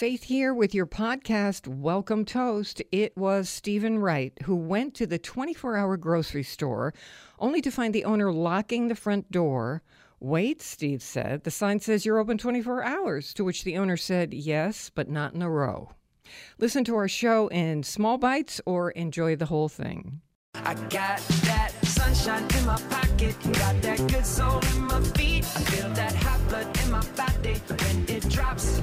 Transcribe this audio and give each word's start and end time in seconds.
Faith 0.00 0.22
here 0.22 0.54
with 0.54 0.74
your 0.74 0.86
podcast, 0.86 1.68
Welcome 1.68 2.24
Toast. 2.24 2.80
It 2.90 3.14
was 3.18 3.50
Steven 3.50 3.98
Wright 3.98 4.32
who 4.44 4.56
went 4.56 4.94
to 4.94 5.06
the 5.06 5.18
24 5.18 5.76
hour 5.76 5.98
grocery 5.98 6.42
store 6.42 6.94
only 7.38 7.60
to 7.60 7.70
find 7.70 7.94
the 7.94 8.06
owner 8.06 8.32
locking 8.32 8.88
the 8.88 8.94
front 8.94 9.30
door. 9.30 9.82
Wait, 10.18 10.62
Steve 10.62 11.02
said. 11.02 11.44
The 11.44 11.50
sign 11.50 11.80
says 11.80 12.06
you're 12.06 12.18
open 12.18 12.38
24 12.38 12.82
hours, 12.82 13.34
to 13.34 13.44
which 13.44 13.62
the 13.62 13.76
owner 13.76 13.98
said, 13.98 14.32
yes, 14.32 14.88
but 14.88 15.10
not 15.10 15.34
in 15.34 15.42
a 15.42 15.50
row. 15.50 15.92
Listen 16.58 16.82
to 16.84 16.96
our 16.96 17.06
show 17.06 17.48
in 17.48 17.82
small 17.82 18.16
bites 18.16 18.58
or 18.64 18.92
enjoy 18.92 19.36
the 19.36 19.44
whole 19.44 19.68
thing. 19.68 20.22
I 20.54 20.72
got 20.88 21.18
that 21.44 21.72
sunshine 21.82 22.46
in 22.56 22.64
my 22.64 22.80
pocket, 22.88 23.36
got 23.52 23.82
that 23.82 23.98
good 24.08 24.24
soul 24.24 24.60
in 24.76 24.80
my 24.80 25.02
feet. 25.02 25.44
I 25.44 25.60
feel 25.60 25.90
that 25.90 26.14
hot 26.14 26.48
blood 26.48 26.84
in 26.84 26.90
my 26.90 27.04
body 27.14 27.60
when 27.68 28.06
it 28.08 28.26
drops. 28.30 28.80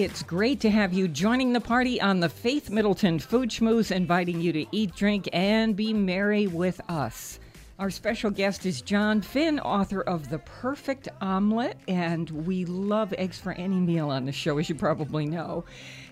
It's 0.00 0.22
great 0.22 0.60
to 0.60 0.70
have 0.70 0.92
you 0.92 1.08
joining 1.08 1.52
the 1.52 1.60
party 1.60 2.00
on 2.00 2.20
the 2.20 2.28
Faith 2.28 2.70
Middleton 2.70 3.18
Food 3.18 3.48
Schmooze, 3.48 3.90
inviting 3.90 4.40
you 4.40 4.52
to 4.52 4.64
eat, 4.70 4.94
drink, 4.94 5.28
and 5.32 5.74
be 5.74 5.92
merry 5.92 6.46
with 6.46 6.80
us. 6.88 7.40
Our 7.80 7.90
special 7.90 8.30
guest 8.30 8.64
is 8.64 8.80
John 8.80 9.20
Finn, 9.22 9.58
author 9.58 10.00
of 10.02 10.30
The 10.30 10.38
Perfect 10.38 11.08
Omelet, 11.20 11.78
and 11.88 12.30
we 12.30 12.64
love 12.64 13.12
eggs 13.18 13.40
for 13.40 13.50
any 13.54 13.80
meal 13.80 14.10
on 14.10 14.24
the 14.24 14.30
show, 14.30 14.58
as 14.58 14.68
you 14.68 14.76
probably 14.76 15.26
know. 15.26 15.64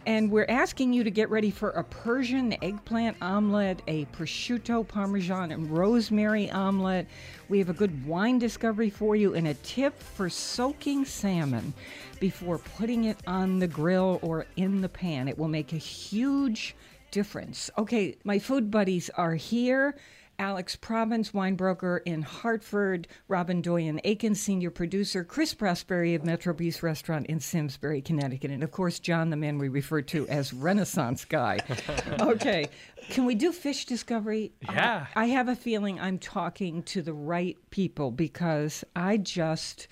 And 0.06 0.30
we're 0.30 0.46
asking 0.48 0.92
you 0.92 1.02
to 1.02 1.10
get 1.10 1.30
ready 1.30 1.50
for 1.50 1.70
a 1.70 1.82
Persian 1.82 2.54
eggplant 2.62 3.16
omelet, 3.20 3.82
a 3.88 4.04
prosciutto, 4.06 4.86
parmesan, 4.86 5.50
and 5.50 5.68
rosemary 5.68 6.48
omelet. 6.52 7.08
We 7.48 7.58
have 7.58 7.70
a 7.70 7.74
good 7.74 8.06
wine 8.06 8.38
discovery 8.38 8.88
for 8.88 9.16
you 9.16 9.34
and 9.34 9.48
a 9.48 9.54
tip 9.54 10.00
for 10.00 10.30
soaking 10.30 11.06
salmon 11.06 11.74
before 12.20 12.58
putting 12.58 13.06
it 13.06 13.18
on 13.26 13.58
the 13.58 13.66
grill 13.66 14.20
or 14.22 14.46
in 14.54 14.80
the 14.80 14.88
pan. 14.88 15.26
It 15.26 15.36
will 15.36 15.48
make 15.48 15.72
a 15.72 15.76
huge 15.76 16.76
difference. 17.10 17.68
Okay, 17.76 18.16
my 18.22 18.38
food 18.38 18.70
buddies 18.70 19.10
are 19.10 19.34
here. 19.34 19.96
Alex 20.38 20.76
Province, 20.76 21.32
wine 21.32 21.54
broker 21.54 22.02
in 22.04 22.22
Hartford, 22.22 23.08
Robin 23.28 23.60
Doyen 23.60 24.00
Aiken, 24.04 24.34
senior 24.34 24.70
producer, 24.70 25.24
Chris 25.24 25.54
Prosperi 25.54 26.14
of 26.14 26.24
Metro 26.24 26.52
Bis 26.52 26.82
Restaurant 26.82 27.26
in 27.26 27.40
Simsbury, 27.40 28.00
Connecticut, 28.02 28.50
and 28.50 28.62
of 28.62 28.70
course, 28.70 28.98
John, 28.98 29.30
the 29.30 29.36
man 29.36 29.58
we 29.58 29.68
refer 29.68 30.02
to 30.02 30.26
as 30.28 30.52
Renaissance 30.52 31.24
Guy. 31.24 31.58
okay, 32.20 32.68
can 33.08 33.24
we 33.24 33.34
do 33.34 33.52
fish 33.52 33.84
discovery? 33.84 34.52
Yeah. 34.62 35.06
I, 35.14 35.22
I 35.22 35.26
have 35.26 35.48
a 35.48 35.56
feeling 35.56 36.00
I'm 36.00 36.18
talking 36.18 36.82
to 36.84 37.02
the 37.02 37.14
right 37.14 37.56
people 37.70 38.10
because 38.10 38.84
I 38.94 39.16
just 39.16 39.88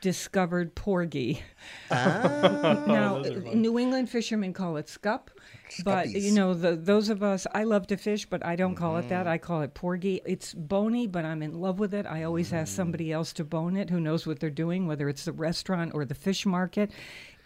discovered 0.00 0.74
porgy. 0.74 1.42
Ah. 1.90 2.84
now, 2.86 3.18
New 3.54 3.78
England 3.78 4.08
fishermen 4.10 4.52
call 4.52 4.76
it 4.76 4.88
scup, 4.88 5.30
but 5.84 6.10
you 6.10 6.32
know, 6.32 6.54
the, 6.54 6.76
those 6.76 7.08
of 7.08 7.22
us, 7.22 7.46
I 7.54 7.64
love 7.64 7.86
to 7.88 7.96
fish, 7.96 8.26
but 8.26 8.44
I 8.44 8.56
don't 8.56 8.74
call 8.74 8.96
it 8.98 9.08
that. 9.08 9.20
Mm-hmm. 9.20 9.28
I 9.28 9.38
call 9.38 9.62
it 9.62 9.74
porgy. 9.74 10.20
It's 10.24 10.54
bony, 10.54 11.06
but 11.06 11.24
I'm 11.24 11.42
in 11.42 11.60
love 11.60 11.78
with 11.78 11.94
it. 11.94 12.06
I 12.06 12.22
always 12.24 12.52
ask 12.52 12.70
mm-hmm. 12.70 12.76
somebody 12.76 13.12
else 13.12 13.32
to 13.34 13.44
bone 13.44 13.76
it 13.76 13.90
who 13.90 14.00
knows 14.00 14.26
what 14.26 14.40
they're 14.40 14.50
doing, 14.50 14.86
whether 14.86 15.08
it's 15.08 15.24
the 15.24 15.32
restaurant 15.32 15.92
or 15.94 16.04
the 16.04 16.14
fish 16.14 16.46
market. 16.46 16.90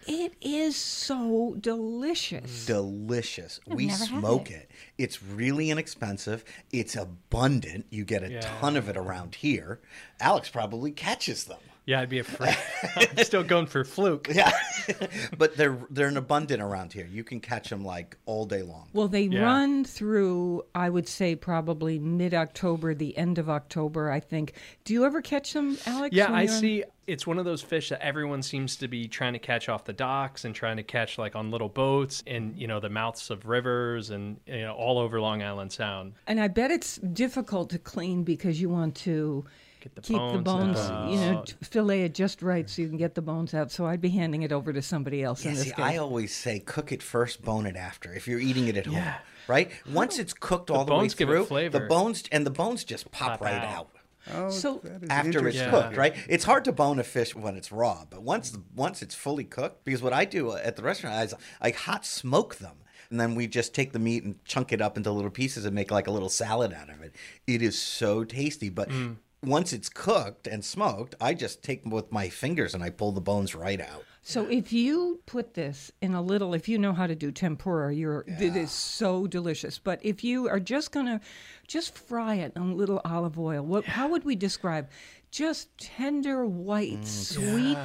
It 0.06 0.34
is 0.41 0.77
so 0.77 1.56
delicious. 1.61 2.64
delicious. 2.64 3.61
we 3.67 3.87
never 3.87 4.05
had 4.06 4.20
smoke 4.20 4.50
it. 4.50 4.70
It's 4.97 5.22
really 5.22 5.70
inexpensive. 5.70 6.42
It's 6.72 6.97
abundant. 6.97 7.87
You 7.91 8.05
get 8.05 8.22
a 8.22 8.33
Yeah. 8.33 8.41
ton 8.41 8.77
of 8.77 8.89
it 8.89 8.97
around 8.97 9.37
here. 9.37 9.81
Alex 10.19 10.48
probably 10.48 10.91
catches 10.91 11.44
them. 11.44 11.59
Yeah, 11.86 12.00
I'd 12.00 12.09
be 12.09 12.19
afraid. 12.20 12.56
I'm 12.97 13.25
still 13.25 13.42
going 13.42 13.67
for 13.67 13.84
fluke. 13.84 14.28
Yeah, 14.33 14.53
but 15.39 15.56
they're 15.56 15.78
they're 15.91 16.09
an 16.09 16.17
abundant 16.17 16.62
around 16.62 16.92
here. 16.92 17.06
You 17.11 17.25
can 17.25 17.41
catch 17.41 17.69
them 17.70 17.84
like 17.84 18.17
all 18.27 18.45
day 18.47 18.62
long. 18.62 18.89
Well, 18.92 19.09
they 19.09 19.22
Yeah. 19.22 19.42
run 19.42 19.84
through, 19.84 20.64
I 20.75 20.89
would 20.91 21.09
say, 21.09 21.34
probably 21.34 21.98
mid 21.98 22.34
October, 22.34 22.95
the 22.95 23.17
end 23.17 23.39
of 23.39 23.48
October, 23.50 24.10
I 24.10 24.21
think. 24.21 24.53
Do 24.84 24.93
you 24.93 25.05
ever 25.05 25.21
catch 25.22 25.53
them, 25.53 25.78
Alex? 25.87 26.15
Yeah, 26.15 26.27
I 26.32 26.43
you're 26.43 26.53
on- 26.53 26.60
see. 26.60 26.84
It's 27.06 27.27
one 27.27 27.41
of 27.41 27.44
those 27.44 27.60
fish 27.60 27.88
that 27.88 28.00
everyone 28.05 28.41
seems 28.41 28.76
to 28.76 28.87
be 28.87 29.09
trying 29.09 29.32
to 29.32 29.41
catch 29.41 29.69
off 29.69 29.84
the 29.84 29.93
docks 29.93 30.44
and 30.44 30.55
trying 30.55 30.76
to 30.76 30.84
catch 30.84 31.19
like 31.19 31.34
on 31.34 31.50
little 31.50 31.69
boats 31.69 32.22
and 32.25 32.56
you 32.56 32.69
know 32.69 32.78
the 32.78 32.88
mouths 32.91 33.31
of 33.31 33.47
rivers 33.47 34.10
and 34.10 34.38
you 34.47 34.60
know 34.60 34.75
all 34.75 34.97
over 34.99 35.21
Long 35.21 35.43
Island 35.43 35.72
Sound. 35.72 36.12
And 36.28 36.38
I 36.41 36.47
bet 36.47 36.71
it's 36.71 36.99
difficult 36.99 37.71
to 37.71 37.78
clean 37.81 38.22
because 38.22 38.60
you 38.60 38.69
want 38.69 38.94
to 38.97 39.44
Get 39.44 39.53
the 39.95 40.01
keep 40.01 40.17
the 40.17 40.39
bones 40.39 40.45
bones, 40.45 40.79
out. 40.79 41.11
you 41.11 41.17
know, 41.17 41.45
fillet 41.63 42.03
it 42.03 42.15
just 42.15 42.43
right 42.43 42.69
so 42.69 42.83
you 42.83 42.89
can 42.89 42.97
get 42.97 43.15
the 43.15 43.23
bones 43.23 43.55
out. 43.55 43.71
So 43.71 43.87
I'd 43.87 44.01
be 44.01 44.11
handing 44.11 44.43
it 44.43 44.53
over 44.53 44.73
to 44.73 44.83
somebody 44.83 45.23
else 45.23 45.45
Yeah, 45.45 45.51
in 45.51 45.57
this 45.57 45.65
see, 45.65 45.71
case. 45.71 45.85
I 45.85 45.97
always 45.97 46.35
say 46.35 46.61
cook 46.61 46.93
it 46.93 47.03
first, 47.03 47.43
bone 47.43 47.67
it 47.67 47.77
after. 47.77 48.13
If 48.13 48.29
you're 48.29 48.41
eating 48.41 48.69
it 48.69 48.77
at 48.77 48.87
home, 48.87 49.15
right? 49.49 49.71
Once 49.91 50.19
oh. 50.19 50.23
it's 50.23 50.33
cooked 50.33 50.71
all 50.71 50.85
the, 50.85 50.93
way 50.93 51.01
bones 51.01 51.15
give 51.15 51.31
it 51.31 51.47
through, 51.47 51.71
the 51.71 51.81
bones 51.81 52.25
and 52.31 52.47
the 52.47 52.51
bones 52.51 52.85
just 52.85 53.11
pop, 53.11 53.33
Pop 53.33 53.41
right 53.43 53.55
out. 53.55 53.65
out. 53.65 53.91
Oh, 54.33 54.51
So- 54.51 54.83
after 55.09 55.49
it's 55.49 55.57
Yeah. 55.57 55.71
cooked, 55.71 55.97
right? 55.97 56.15
It's 56.29 56.45
hard 56.45 56.65
to 56.67 56.73
bone 56.73 56.99
a 56.99 57.05
fish 57.05 57.35
when 57.35 57.57
it's 57.57 57.73
raw, 57.73 58.05
but 58.09 58.23
once 58.23 58.57
once 58.75 59.03
it's 59.03 59.15
fully 59.15 59.45
cooked, 59.45 59.85
because 59.85 60.03
what 60.03 60.12
I 60.12 60.25
do 60.25 60.51
uh, 60.51 60.61
at 60.62 60.77
the 60.77 60.83
restaurant 60.83 61.25
is 61.25 61.35
I 61.61 61.71
hot 61.71 62.05
smoke 62.05 62.57
them. 62.57 62.77
And 63.11 63.19
then 63.19 63.35
we 63.35 63.49
just 63.49 63.75
take 63.75 63.91
the 63.91 63.99
meat 63.99 64.23
and 64.23 64.45
chunk 64.45 64.73
it 64.73 64.81
up 64.81 64.97
into 64.97 65.11
little 65.11 65.33
pieces 65.33 65.65
and 65.65 65.75
make 65.75 65.91
like 65.91 66.07
a 66.07 66.12
little 66.12 66.29
salad 66.29 66.73
out 66.73 66.89
of 66.91 67.03
it. 67.03 67.17
It 67.45 67.61
is 67.61 67.77
so 67.77 68.23
tasty. 68.23 68.69
But 68.69 68.89
mm. 68.89 69.17
Once 69.43 69.73
it's 69.73 69.89
cooked 69.89 70.47
and 70.47 70.65
smoked, 70.65 71.15
I 71.21 71.34
just 71.34 71.62
take 71.62 71.83
them 71.83 71.91
with 71.91 72.12
my 72.12 72.28
fingers 72.28 72.75
and 72.75 72.83
I 72.83 72.91
pull 72.91 73.12
the 73.12 73.21
bones 73.21 73.55
right 73.55 73.81
out. 73.81 74.05
So 74.23 74.47
if 74.47 74.71
you 74.73 75.21
put 75.25 75.55
this 75.55 75.91
in 76.03 76.15
a 76.15 76.21
little, 76.21 76.53
if 76.53 76.69
you 76.69 76.77
know 76.78 76.93
how 76.93 77.06
to 77.06 77.15
do 77.15 77.33
tempura, 77.33 77.95
you're 77.95 78.25
it 78.27 78.55
is 78.55 78.71
so 78.71 79.27
delicious. 79.27 79.79
But 79.79 79.99
if 80.05 80.23
you 80.23 80.49
are 80.49 80.61
just 80.61 80.93
gonna 80.93 81.23
just 81.67 81.97
fry 81.97 82.34
it 82.34 82.53
in 82.55 82.62
a 82.62 82.75
little 82.75 83.00
olive 83.05 83.39
oil, 83.39 83.65
what 83.65 83.87
how 83.87 84.09
would 84.09 84.25
we 84.25 84.37
describe? 84.37 84.91
Just 85.31 85.69
tender 85.79 86.45
white, 86.45 87.00
mm, 87.00 87.06
sweet, 87.06 87.79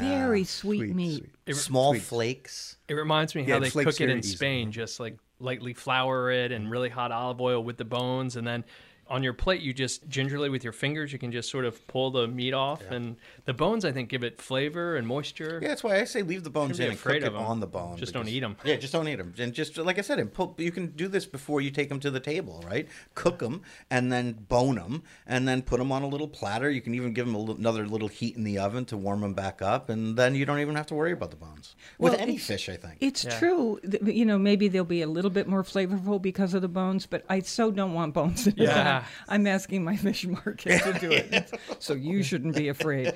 very 0.00 0.44
sweet, 0.44 0.78
Sweet, 0.78 0.94
meat. 0.94 1.24
sweet. 1.46 1.56
Small 1.56 1.94
flakes. 1.94 2.76
It 2.88 2.94
reminds 2.94 3.34
me 3.34 3.44
how 3.44 3.56
it 3.56 3.60
they 3.60 3.70
cook 3.70 4.00
it 4.00 4.10
in 4.10 4.18
easily. 4.18 4.36
Spain, 4.36 4.72
just 4.72 5.00
like 5.00 5.16
lightly 5.38 5.72
flour 5.72 6.30
it 6.30 6.52
and 6.52 6.66
mm. 6.66 6.70
really 6.70 6.88
hot 6.90 7.10
olive 7.10 7.40
oil 7.40 7.64
with 7.64 7.78
the 7.78 7.84
bones, 7.84 8.36
and 8.36 8.46
then 8.46 8.64
on 9.10 9.22
your 9.22 9.32
plate 9.32 9.60
you 9.60 9.72
just 9.74 10.08
gingerly 10.08 10.48
with 10.48 10.62
your 10.64 10.72
fingers 10.72 11.12
you 11.12 11.18
can 11.18 11.32
just 11.32 11.50
sort 11.50 11.64
of 11.64 11.86
pull 11.88 12.10
the 12.10 12.26
meat 12.28 12.54
off, 12.54 12.80
and 12.90 13.16
the 13.44 13.52
bones 13.52 13.84
I 13.84 13.92
think 13.92 14.08
give 14.08 14.22
it 14.24 14.40
flavor 14.40 14.96
and 14.96 15.06
moisture. 15.06 15.58
Yeah, 15.60 15.68
that's 15.68 15.82
why 15.82 16.00
I 16.00 16.04
say 16.04 16.22
leave 16.22 16.44
the 16.44 16.50
bones 16.50 16.76
Shouldn't 16.76 16.80
in 16.80 16.86
be 16.86 16.90
and 16.92 16.98
afraid 16.98 17.22
cook 17.22 17.32
it 17.32 17.34
of 17.34 17.40
'em. 17.40 17.46
on 17.46 17.60
the 17.60 17.66
bone. 17.66 17.96
Just 17.96 18.12
don't 18.14 18.28
eat 18.28 18.40
them. 18.40 18.56
Yeah, 18.64 18.76
just 18.76 18.92
don't 18.92 19.08
eat 19.08 19.16
them. 19.16 19.34
And 19.38 19.52
just 19.52 19.76
like 19.76 19.98
I 19.98 20.02
said, 20.02 20.18
and 20.20 20.32
pull, 20.32 20.54
you 20.58 20.70
can 20.72 20.88
do 20.88 21.08
this 21.08 21.26
before 21.26 21.60
you 21.60 21.70
take 21.70 21.88
them 21.88 22.00
to 22.00 22.10
the 22.10 22.20
table, 22.20 22.62
right? 22.66 22.88
Cook 23.14 23.40
them 23.40 23.62
and 23.90 24.12
then 24.12 24.32
bone 24.48 24.76
them 24.76 25.02
and 25.26 25.46
then 25.48 25.62
put 25.62 25.78
them 25.78 25.90
on 25.92 26.02
a 26.02 26.08
little 26.08 26.28
platter. 26.28 26.70
You 26.70 26.80
can 26.80 26.94
even 26.94 27.12
give 27.12 27.26
them 27.26 27.34
a 27.34 27.38
little, 27.38 27.56
another 27.56 27.86
little 27.86 28.08
heat 28.08 28.36
in 28.36 28.44
the 28.44 28.58
oven 28.58 28.84
to 28.86 28.96
warm 28.96 29.20
them 29.22 29.34
back 29.34 29.60
up, 29.60 29.88
and 29.90 30.16
then 30.16 30.34
you 30.34 30.44
don't 30.46 30.60
even 30.60 30.76
have 30.76 30.86
to 30.86 30.94
worry 30.94 31.12
about 31.12 31.30
the 31.30 31.36
bones. 31.36 31.74
With 31.98 32.12
Well, 32.12 32.20
any 32.22 32.36
fish, 32.38 32.68
I 32.68 32.76
think. 32.76 32.98
It's 33.00 33.24
Yeah. 33.24 33.38
true. 33.38 33.80
th- 33.88 34.02
You 34.20 34.24
know, 34.24 34.38
maybe 34.38 34.68
they'll 34.68 34.84
be 34.84 35.02
a 35.02 35.06
little 35.08 35.30
bit 35.30 35.48
more 35.48 35.62
flavorful 35.62 36.20
because 36.22 36.54
of 36.54 36.62
the 36.62 36.68
bones, 36.68 37.06
but 37.06 37.24
I 37.28 37.40
so 37.40 37.70
don't 37.70 37.92
want 37.94 38.14
bones 38.14 38.46
in 38.46 38.54
it. 38.58 38.99
Yeah. 39.00 39.06
I'm 39.28 39.46
asking 39.46 39.84
my 39.84 39.96
fish 40.06 40.26
market 40.26 40.82
to 40.82 40.98
do 40.98 41.10
it. 41.10 41.50
so 41.78 41.94
you 41.94 42.22
shouldn't 42.22 42.56
be 42.56 42.68
afraid. 42.68 43.12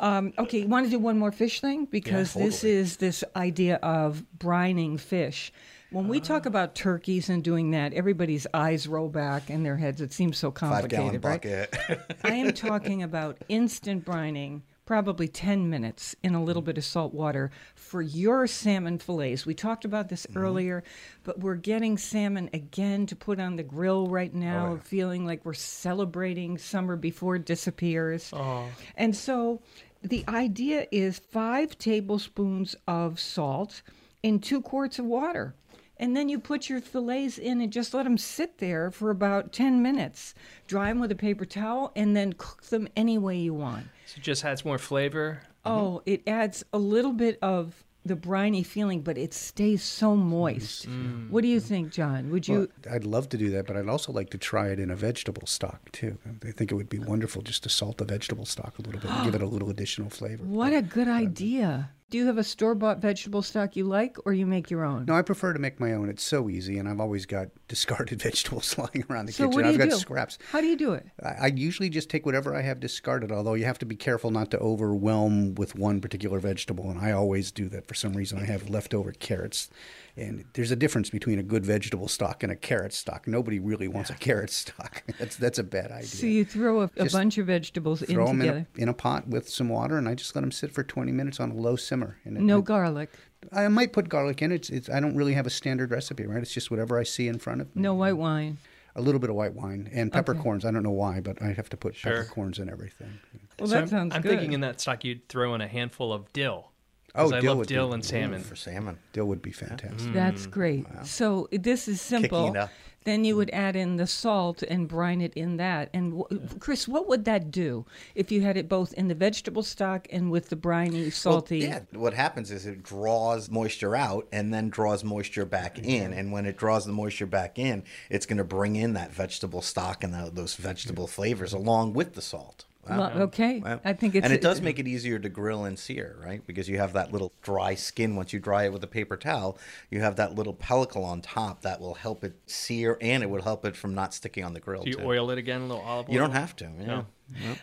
Um, 0.00 0.32
okay, 0.38 0.64
want 0.64 0.86
to 0.86 0.90
do 0.90 0.98
one 0.98 1.18
more 1.18 1.32
fish 1.32 1.60
thing? 1.60 1.86
Because 1.86 2.34
this 2.34 2.60
totally. 2.60 2.72
is 2.72 2.96
this 2.98 3.24
idea 3.36 3.76
of 3.76 4.24
brining 4.38 4.98
fish. 4.98 5.52
When 5.90 6.06
we 6.06 6.18
Ah. 6.20 6.24
talk 6.24 6.44
about 6.46 6.74
turkeys 6.74 7.30
and 7.30 7.42
doing 7.42 7.70
that, 7.70 7.94
everybody's 7.94 8.46
eyes 8.52 8.86
roll 8.86 9.08
back 9.08 9.48
in 9.48 9.62
their 9.62 9.76
heads. 9.78 10.02
It 10.02 10.12
seems 10.12 10.36
so 10.36 10.50
complicated, 10.50 11.22
Five 11.22 11.40
gallon 11.40 11.62
right? 11.62 11.70
bucket. 11.90 12.16
I 12.24 12.34
am 12.34 12.52
talking 12.52 13.02
about 13.02 13.38
instant 13.48 14.04
brining, 14.04 14.60
probably 14.88 15.28
10 15.28 15.68
minutes 15.68 16.16
in 16.22 16.34
a 16.34 16.42
little 16.42 16.62
mm. 16.62 16.64
bit 16.64 16.78
of 16.78 16.84
salt 16.84 17.12
water 17.12 17.50
for 17.74 18.00
your 18.00 18.46
salmon 18.46 18.96
fillets. 18.96 19.44
We 19.44 19.52
talked 19.52 19.84
about 19.84 20.08
this 20.08 20.24
mm-hmm. 20.24 20.38
earlier, 20.38 20.82
but 21.24 21.38
we're 21.40 21.56
getting 21.56 21.98
salmon 21.98 22.48
again 22.54 23.04
to 23.04 23.14
put 23.14 23.38
on 23.38 23.56
the 23.56 23.62
grill 23.62 24.06
right 24.06 24.30
oh, 24.34 24.38
now, 24.38 24.80
feeling 24.82 25.26
like 25.26 25.44
we're 25.44 25.52
celebrating 25.52 26.56
summer 26.56 26.96
before 26.96 27.36
it 27.36 27.44
disappears. 27.44 28.30
Oh. 28.32 28.64
And 28.96 29.14
so 29.14 29.60
the 30.00 30.24
idea 30.26 30.86
is 30.90 31.18
five 31.18 31.76
tablespoons 31.76 32.74
of 32.86 33.20
salt 33.20 33.82
in 34.22 34.40
two 34.40 34.62
quarts 34.62 34.98
of 34.98 35.04
water. 35.04 35.54
And 35.98 36.16
then 36.16 36.30
you 36.30 36.38
put 36.38 36.70
your 36.70 36.80
fillets 36.80 37.36
in 37.36 37.60
and 37.60 37.70
just 37.70 37.92
let 37.92 38.04
them 38.04 38.16
sit 38.16 38.56
there 38.56 38.90
for 38.90 39.10
about 39.10 39.52
10 39.52 39.82
minutes. 39.82 40.34
Dry 40.66 40.88
them 40.88 40.98
with 40.98 41.12
a 41.12 41.14
paper 41.14 41.44
towel 41.44 41.92
and 41.94 42.16
then 42.16 42.32
cook 42.32 42.62
them 42.62 42.88
any 42.96 43.18
way 43.18 43.36
you 43.36 43.52
want. 43.52 43.88
So 44.08 44.14
it 44.16 44.22
just 44.22 44.42
adds 44.42 44.64
more 44.64 44.78
flavor. 44.78 45.42
Oh, 45.66 46.00
mm-hmm. 46.00 46.10
it 46.10 46.22
adds 46.26 46.64
a 46.72 46.78
little 46.78 47.12
bit 47.12 47.38
of 47.42 47.84
the 48.06 48.16
briny 48.16 48.62
feeling, 48.62 49.02
but 49.02 49.18
it 49.18 49.34
stays 49.34 49.82
so 49.82 50.16
moist. 50.16 50.88
Mm-hmm. 50.88 51.06
Mm-hmm. 51.06 51.30
What 51.30 51.42
do 51.42 51.48
you 51.48 51.60
think, 51.60 51.92
John? 51.92 52.30
Would 52.30 52.48
you? 52.48 52.70
Well, 52.86 52.94
I'd 52.94 53.04
love 53.04 53.28
to 53.28 53.36
do 53.36 53.50
that, 53.50 53.66
but 53.66 53.76
I'd 53.76 53.86
also 53.86 54.10
like 54.10 54.30
to 54.30 54.38
try 54.38 54.68
it 54.68 54.80
in 54.80 54.90
a 54.90 54.96
vegetable 54.96 55.46
stock 55.46 55.92
too. 55.92 56.16
I 56.42 56.52
think 56.52 56.72
it 56.72 56.74
would 56.74 56.88
be 56.88 56.98
wonderful 56.98 57.42
just 57.42 57.64
to 57.64 57.68
salt 57.68 57.98
the 57.98 58.06
vegetable 58.06 58.46
stock 58.46 58.78
a 58.78 58.82
little 58.82 58.98
bit 58.98 59.10
and 59.10 59.24
give 59.26 59.34
it 59.34 59.42
a 59.42 59.46
little 59.46 59.68
additional 59.68 60.08
flavor. 60.08 60.42
what 60.42 60.72
a 60.72 60.80
good 60.80 61.08
idea. 61.08 61.90
Do 62.10 62.16
you 62.16 62.24
have 62.24 62.38
a 62.38 62.44
store 62.44 62.74
bought 62.74 63.02
vegetable 63.02 63.42
stock 63.42 63.76
you 63.76 63.84
like 63.84 64.16
or 64.24 64.32
you 64.32 64.46
make 64.46 64.70
your 64.70 64.82
own? 64.82 65.04
No, 65.04 65.12
I 65.14 65.20
prefer 65.20 65.52
to 65.52 65.58
make 65.58 65.78
my 65.78 65.92
own. 65.92 66.08
It's 66.08 66.22
so 66.22 66.48
easy, 66.48 66.78
and 66.78 66.88
I've 66.88 67.00
always 67.00 67.26
got 67.26 67.48
discarded 67.68 68.22
vegetables 68.22 68.78
lying 68.78 69.04
around 69.10 69.26
the 69.26 69.32
so 69.32 69.44
kitchen. 69.44 69.56
what 69.56 69.62
do 69.64 69.68
I've 69.68 69.72
you 69.74 69.78
got 69.78 69.90
do? 69.90 69.96
scraps. 69.96 70.38
How 70.50 70.62
do 70.62 70.66
you 70.68 70.76
do 70.76 70.94
it? 70.94 71.06
I, 71.22 71.28
I 71.28 71.46
usually 71.48 71.90
just 71.90 72.08
take 72.08 72.24
whatever 72.24 72.54
I 72.56 72.62
have 72.62 72.80
discarded, 72.80 73.30
although 73.30 73.52
you 73.52 73.66
have 73.66 73.78
to 73.80 73.86
be 73.86 73.94
careful 73.94 74.30
not 74.30 74.50
to 74.52 74.58
overwhelm 74.58 75.54
with 75.56 75.74
one 75.74 76.00
particular 76.00 76.38
vegetable, 76.40 76.90
and 76.90 76.98
I 76.98 77.12
always 77.12 77.52
do 77.52 77.68
that 77.68 77.86
for 77.86 77.92
some 77.92 78.14
reason. 78.14 78.38
I 78.38 78.46
have 78.46 78.70
leftover 78.70 79.12
carrots, 79.12 79.68
and 80.18 80.44
there's 80.54 80.70
a 80.70 80.76
difference 80.76 81.10
between 81.10 81.38
a 81.38 81.42
good 81.42 81.64
vegetable 81.64 82.08
stock 82.08 82.42
and 82.42 82.50
a 82.52 82.56
carrot 82.56 82.92
stock. 82.92 83.26
Nobody 83.26 83.58
really 83.60 83.88
wants 83.88 84.10
a 84.10 84.14
carrot 84.14 84.50
stock. 84.50 85.02
that's 85.18 85.36
that's 85.36 85.58
a 85.58 85.62
bad 85.62 85.90
idea. 85.92 86.06
So 86.08 86.26
you 86.26 86.44
throw 86.44 86.82
a, 86.82 86.90
a 86.96 87.08
bunch 87.10 87.38
of 87.38 87.46
vegetables 87.46 88.02
in 88.02 88.14
Throw 88.14 88.26
them 88.26 88.42
in 88.42 88.48
a, 88.48 88.66
in 88.76 88.88
a 88.88 88.94
pot 88.94 89.28
with 89.28 89.48
some 89.48 89.68
water, 89.68 89.96
and 89.96 90.08
I 90.08 90.14
just 90.14 90.34
let 90.34 90.42
them 90.42 90.52
sit 90.52 90.72
for 90.72 90.82
20 90.82 91.12
minutes 91.12 91.40
on 91.40 91.50
a 91.50 91.54
low 91.54 91.76
simmer. 91.76 92.18
And 92.24 92.36
it- 92.36 92.42
No 92.42 92.58
it- 92.58 92.64
garlic, 92.64 93.10
I 93.52 93.68
might 93.68 93.92
put 93.92 94.08
garlic 94.08 94.42
in. 94.42 94.50
It's, 94.52 94.68
it's 94.68 94.90
I 94.90 94.98
don't 95.00 95.14
really 95.16 95.34
have 95.34 95.46
a 95.46 95.50
standard 95.50 95.90
recipe, 95.92 96.26
right? 96.26 96.42
It's 96.42 96.52
just 96.52 96.70
whatever 96.70 96.98
I 96.98 97.04
see 97.04 97.28
in 97.28 97.38
front 97.38 97.60
of 97.60 97.74
me. 97.76 97.82
no 97.82 97.94
white 97.94 98.16
wine. 98.16 98.58
A 98.96 99.00
little 99.00 99.20
bit 99.20 99.30
of 99.30 99.36
white 99.36 99.54
wine 99.54 99.88
and 99.92 100.10
peppercorns. 100.12 100.64
I 100.64 100.72
don't 100.72 100.82
know 100.82 100.90
why, 100.90 101.20
but 101.20 101.40
I 101.40 101.52
have 101.52 101.68
to 101.68 101.76
put 101.76 101.94
Sure. 101.94 102.10
peppercorns 102.24 102.58
in 102.58 102.68
everything. 102.68 103.20
Well, 103.60 103.68
So 103.68 103.74
that 103.74 103.82
I'm, 103.82 103.88
sounds 103.88 104.14
I'm 104.16 104.22
good. 104.22 104.30
thinking 104.30 104.54
in 104.54 104.60
that 104.62 104.80
stock 104.80 105.04
you'd 105.04 105.28
throw 105.28 105.54
in 105.54 105.60
a 105.60 105.68
handful 105.68 106.12
of 106.12 106.32
dill. 106.32 106.72
'Cause 107.14 107.32
Oh, 107.32 107.36
I 107.36 107.40
dill 107.40 107.50
love 107.52 107.58
would 107.58 107.68
be- 107.68 107.74
dill 107.74 107.92
and 107.94 108.04
salmon. 108.04 108.42
for 108.42 108.54
salmon. 108.56 108.98
Dill 109.12 109.24
would 109.26 109.42
be 109.42 109.50
fantastic. 109.52 110.10
Mm. 110.10 110.14
That's 110.14 110.46
mm. 110.46 110.50
great. 110.50 110.86
So 111.04 111.48
this 111.50 111.88
is 111.88 112.00
simple. 112.00 112.46
Kicking 112.46 112.56
up. 112.58 112.70
Then 113.04 113.24
you 113.24 113.34
mm. 113.34 113.36
would 113.38 113.50
add 113.50 113.74
in 113.76 113.96
the 113.96 114.06
salt 114.06 114.62
and 114.62 114.86
brine 114.86 115.22
it 115.22 115.32
in 115.34 115.56
that. 115.56 115.88
And 115.94 116.20
wh- 116.30 116.58
Chris, 116.58 116.86
what 116.86 117.08
would 117.08 117.24
that 117.24 117.50
do 117.50 117.86
if 118.14 118.30
you 118.30 118.42
had 118.42 118.58
it 118.58 118.68
both 118.68 118.92
in 118.92 119.08
the 119.08 119.14
vegetable 119.14 119.62
stock 119.62 120.06
and 120.10 120.30
with 120.30 120.50
the 120.50 120.56
briny, 120.56 121.02
Well, 121.02 121.10
salty? 121.12 121.58
yeah, 121.60 121.80
what 121.92 122.12
happens 122.12 122.50
is 122.50 122.66
it 122.66 122.82
draws 122.82 123.48
moisture 123.48 123.96
out 123.96 124.28
and 124.30 124.52
then 124.52 124.68
draws 124.68 125.02
moisture 125.04 125.46
back 125.46 125.78
in. 125.78 126.12
And 126.12 126.32
when 126.32 126.44
it 126.44 126.58
draws 126.58 126.84
the 126.84 126.92
moisture 126.92 127.24
back 127.26 127.58
in, 127.58 127.82
it's 128.10 128.26
going 128.26 128.36
to 128.38 128.44
bring 128.44 128.76
in 128.76 128.92
that 128.92 129.12
vegetable 129.12 129.62
stock 129.62 130.04
and 130.04 130.12
tho- 130.12 130.30
those 130.30 130.54
vegetable 130.56 131.06
flavors 131.06 131.54
along 131.54 131.94
with 131.94 132.14
the 132.14 132.22
salt. 132.22 132.66
Well, 132.88 133.22
okay. 133.22 133.60
Well, 133.60 133.80
I 133.84 133.92
think 133.92 134.14
it's 134.14 134.24
and 134.24 134.32
it 134.32 134.40
does 134.40 134.60
make 134.60 134.78
it 134.78 134.88
easier 134.88 135.18
to 135.18 135.28
grill 135.28 135.64
and 135.64 135.78
sear, 135.78 136.16
right? 136.24 136.46
Because 136.46 136.68
you 136.68 136.78
have 136.78 136.92
that 136.94 137.12
little 137.12 137.32
dry 137.42 137.74
skin. 137.74 138.16
Once 138.16 138.32
you 138.32 138.40
dry 138.40 138.64
it 138.64 138.72
with 138.72 138.82
a 138.84 138.88
paper 138.88 139.16
towel, 139.16 139.58
you 139.90 140.00
have 140.00 140.16
that 140.16 140.34
little 140.34 140.54
pellicle 140.54 141.04
on 141.04 141.20
top 141.20 141.62
that 141.62 141.80
will 141.80 141.94
help 141.94 142.24
it 142.24 142.36
sear, 142.46 142.98
and 143.00 143.22
it 143.22 143.30
would 143.30 143.42
help 143.42 143.64
it 143.64 143.76
from 143.76 143.94
not 143.94 144.14
sticking 144.14 144.44
on 144.44 144.54
the 144.54 144.60
grill. 144.60 144.82
Do 144.82 144.90
you 144.90 144.96
too. 144.96 145.04
oil 145.04 145.30
it 145.30 145.38
again, 145.38 145.62
a 145.62 145.66
little 145.66 145.82
olive 145.82 146.08
oil? 146.08 146.12
You 146.12 146.18
don't 146.18 146.32
have 146.32 146.56
to. 146.56 146.70
Yeah. 146.78 146.86
No. 146.86 147.06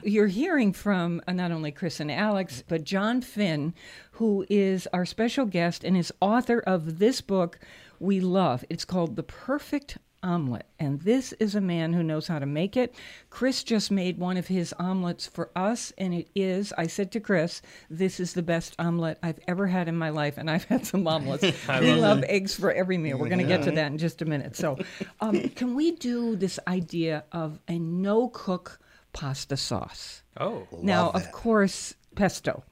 You're 0.04 0.28
hearing 0.28 0.74
from 0.74 1.22
uh, 1.28 1.34
not 1.34 1.52
only 1.52 1.72
Chris 1.72 2.00
and 2.00 2.12
Alex, 2.12 2.64
but 2.68 2.84
John 2.84 3.22
Finn, 3.22 3.74
who 4.12 4.46
is 4.50 4.88
our 4.94 5.06
special 5.06 5.46
guest 5.46 5.84
and 5.84 5.98
is 5.98 6.14
author 6.22 6.60
of 6.60 7.00
this 7.00 7.22
book 7.22 7.60
we 8.00 8.20
love. 8.20 8.64
It's 8.70 8.86
called 8.86 9.16
The 9.16 9.24
Perfect 9.24 9.98
Omelet. 10.26 10.66
And 10.80 11.00
this 11.02 11.32
is 11.34 11.56
a 11.56 11.62
man 11.62 11.94
who 11.94 12.04
knows 12.04 12.28
how 12.28 12.40
to 12.40 12.46
make 12.46 12.76
it. 12.76 12.96
Chris 13.30 13.64
just 13.64 13.92
made 13.92 14.18
one 14.18 14.36
of 14.38 14.48
his 14.48 14.74
omelets 14.80 15.28
for 15.28 15.52
us, 15.56 15.94
and 15.98 16.14
it 16.14 16.28
is, 16.36 16.74
I 16.78 16.88
said 16.88 17.12
to 17.14 17.20
Chris, 17.20 17.62
this 17.90 18.20
is 18.20 18.34
the 18.34 18.42
best 18.42 18.76
omelet 18.80 19.20
I've 19.22 19.40
ever 19.48 19.68
had 19.68 19.88
in 19.88 19.96
my 19.96 20.10
life, 20.10 20.38
and 20.38 20.50
I've 20.50 20.66
had 20.66 20.86
some 20.86 21.08
omelets. 21.16 21.44
we 21.70 21.94
love 21.94 22.24
eggs 22.28 22.56
for 22.56 22.72
every 22.72 22.98
meal. 22.98 23.18
We're 23.18 23.30
going 23.30 23.40
to 23.40 23.46
get 23.46 23.64
to 23.64 23.72
that 23.72 23.92
in 23.92 23.98
just 23.98 24.22
a 24.22 24.26
minute. 24.26 24.56
So, 24.56 24.78
um, 25.22 25.50
can 25.56 25.76
we 25.76 25.92
do 25.92 26.36
this 26.36 26.60
idea 26.68 27.24
of 27.32 27.60
a 27.68 27.78
no 27.78 28.30
cook 28.30 28.80
pasta 29.14 29.56
sauce? 29.56 30.24
Oh, 30.38 30.68
Now, 30.82 31.06
Love 31.06 31.16
of 31.16 31.32
course, 31.32 31.94
pesto 32.16 32.64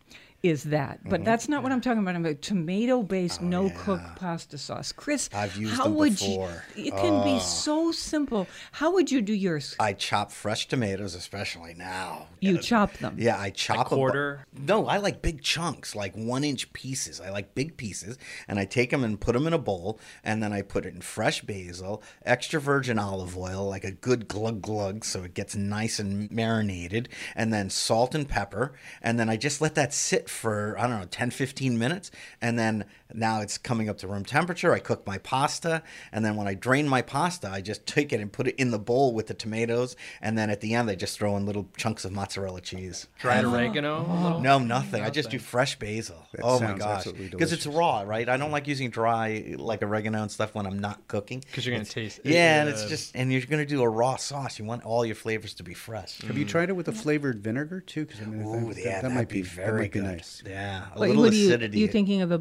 is 0.43 0.63
that, 0.65 0.99
but 1.05 1.13
Mm-hmm. 1.13 1.23
that's 1.23 1.47
not 1.47 1.63
what 1.63 1.71
I'm 1.71 1.79
talking 1.79 1.99
about. 2.01 2.15
I'm 2.15 2.25
a 2.25 2.33
tomato-based 2.35 3.41
no-cook 3.41 4.01
pasta 4.17 4.57
sauce. 4.57 4.91
Chris, 4.91 5.29
Oh, 5.33 5.37
I've 5.39 5.55
used 5.55 5.73
how 5.75 5.85
them 5.85 5.95
would 5.95 6.17
before. 6.17 6.63
you? 6.75 6.87
It 6.87 6.91
can 6.97 7.23
be 7.23 7.39
so 7.39 7.93
simple. 7.93 8.45
How 8.73 8.91
would 8.91 9.09
you 9.09 9.21
do 9.21 9.31
yours? 9.33 9.73
I 9.79 9.93
chop 9.93 10.33
fresh 10.33 10.67
tomatoes, 10.67 11.15
especially 11.15 11.73
now. 11.75 12.27
You 12.41 12.55
Yeah. 12.55 12.59
chop 12.61 12.93
them. 12.97 13.15
Yeah, 13.17 13.39
I 13.39 13.51
chop 13.51 13.89
bu- 13.89 13.95
quarter? 13.95 14.45
no, 14.51 14.85
I 14.87 14.97
like 14.97 15.21
big 15.21 15.41
chunks, 15.41 15.95
like 15.95 16.13
one 16.13 16.43
inch 16.43 16.73
pieces. 16.73 17.21
I 17.21 17.29
like 17.29 17.55
big 17.55 17.77
pieces, 17.77 18.17
and 18.45 18.59
I 18.59 18.65
take 18.65 18.89
them 18.89 19.05
and 19.05 19.17
put 19.19 19.33
them 19.33 19.47
in 19.47 19.53
a 19.53 19.57
bowl, 19.57 19.97
and 20.25 20.43
then 20.43 20.51
I 20.51 20.61
put 20.61 20.85
it 20.85 20.93
in 20.93 20.99
fresh 20.99 21.41
basil, 21.41 22.03
extra 22.25 22.59
virgin 22.59 22.99
olive 22.99 23.37
oil, 23.37 23.69
like 23.69 23.85
a 23.85 23.91
good 23.91 24.27
glug 24.27 24.61
glug, 24.61 25.05
so 25.05 25.23
it 25.23 25.33
gets 25.35 25.55
nice 25.55 25.99
and 25.99 26.29
marinated, 26.31 27.07
and 27.33 27.53
then 27.53 27.69
salt 27.69 28.13
and 28.13 28.27
pepper, 28.27 28.73
and 29.01 29.17
then 29.17 29.29
I 29.29 29.37
just 29.37 29.61
let 29.61 29.75
that 29.75 29.93
sit 29.93 30.29
for 30.33 30.77
I 30.77 30.87
don't 30.87 30.99
know 30.99 31.05
10, 31.05 31.31
15 31.31 31.77
minutes, 31.77 32.11
and 32.41 32.57
then 32.57 32.85
now 33.13 33.41
it's 33.41 33.57
coming 33.57 33.89
up 33.89 33.97
to 33.99 34.07
room 34.07 34.23
temperature. 34.25 34.73
I 34.73 34.79
cook 34.79 35.05
my 35.05 35.17
pasta, 35.17 35.83
and 36.11 36.23
then 36.23 36.35
when 36.35 36.47
I 36.47 36.53
drain 36.53 36.87
my 36.87 37.01
pasta, 37.01 37.49
I 37.49 37.61
just 37.61 37.85
take 37.85 38.11
it 38.13 38.19
and 38.19 38.31
put 38.31 38.47
it 38.47 38.55
in 38.55 38.71
the 38.71 38.79
bowl 38.79 39.13
with 39.13 39.27
the 39.27 39.33
tomatoes, 39.33 39.95
and 40.21 40.37
then 40.37 40.49
at 40.49 40.61
the 40.61 40.73
end 40.73 40.89
I 40.89 40.95
just 40.95 41.17
throw 41.17 41.35
in 41.37 41.45
little 41.45 41.67
chunks 41.77 42.05
of 42.05 42.11
mozzarella 42.11 42.61
cheese. 42.61 43.07
dried 43.19 43.45
oregano. 43.45 44.01
a 44.01 44.23
little? 44.23 44.39
No, 44.41 44.59
nothing. 44.59 45.03
I 45.03 45.09
just 45.09 45.29
do 45.29 45.39
fresh 45.39 45.77
basil. 45.79 46.27
That 46.33 46.41
oh 46.43 46.59
my 46.59 46.73
gosh, 46.73 47.05
because 47.05 47.53
it's 47.53 47.65
raw, 47.65 48.01
right? 48.01 48.27
I 48.27 48.37
don't 48.37 48.51
like 48.51 48.67
using 48.67 48.89
dry 48.89 49.55
like 49.57 49.81
oregano 49.83 50.21
and 50.21 50.31
stuff 50.31 50.55
when 50.55 50.65
I'm 50.65 50.79
not 50.79 51.07
cooking. 51.07 51.39
Because 51.39 51.65
you're 51.65 51.75
gonna 51.75 51.85
taste. 51.85 52.19
It, 52.23 52.31
Yeah, 52.33 52.61
and 52.61 52.69
it's 52.69 52.83
uh, 52.83 52.89
just 52.89 53.15
and 53.15 53.31
you're 53.31 53.41
gonna 53.41 53.65
do 53.65 53.81
a 53.81 53.89
raw 53.89 54.15
sauce. 54.15 54.59
You 54.59 54.65
want 54.65 54.83
all 54.83 55.05
your 55.05 55.15
flavors 55.15 55.53
to 55.55 55.63
be 55.63 55.73
fresh. 55.73 56.21
Have 56.21 56.37
you 56.37 56.45
tried 56.45 56.69
it 56.69 56.73
with 56.73 56.87
a 56.87 56.91
flavored 56.93 57.41
vinegar 57.43 57.79
too? 57.81 58.05
Because 58.05 58.21
I 58.21 58.25
mean, 58.25 58.41
Ooh, 58.45 58.73
that, 58.73 58.79
yeah, 58.83 59.01
that, 59.01 59.09
that 59.09 59.13
might 59.13 59.29
be 59.29 59.41
very 59.41 59.67
that 59.67 59.73
might 59.73 59.91
be 59.91 59.99
good. 59.99 60.03
nice. 60.03 60.43
Yeah, 60.45 60.85
a 60.95 60.99
Wait, 60.99 61.07
little 61.09 61.23
what 61.23 61.33
are 61.33 61.35
you, 61.35 61.47
acidity. 61.49 61.79
you 61.79 61.87
thinking 61.87 62.21
of 62.21 62.31
a 62.31 62.37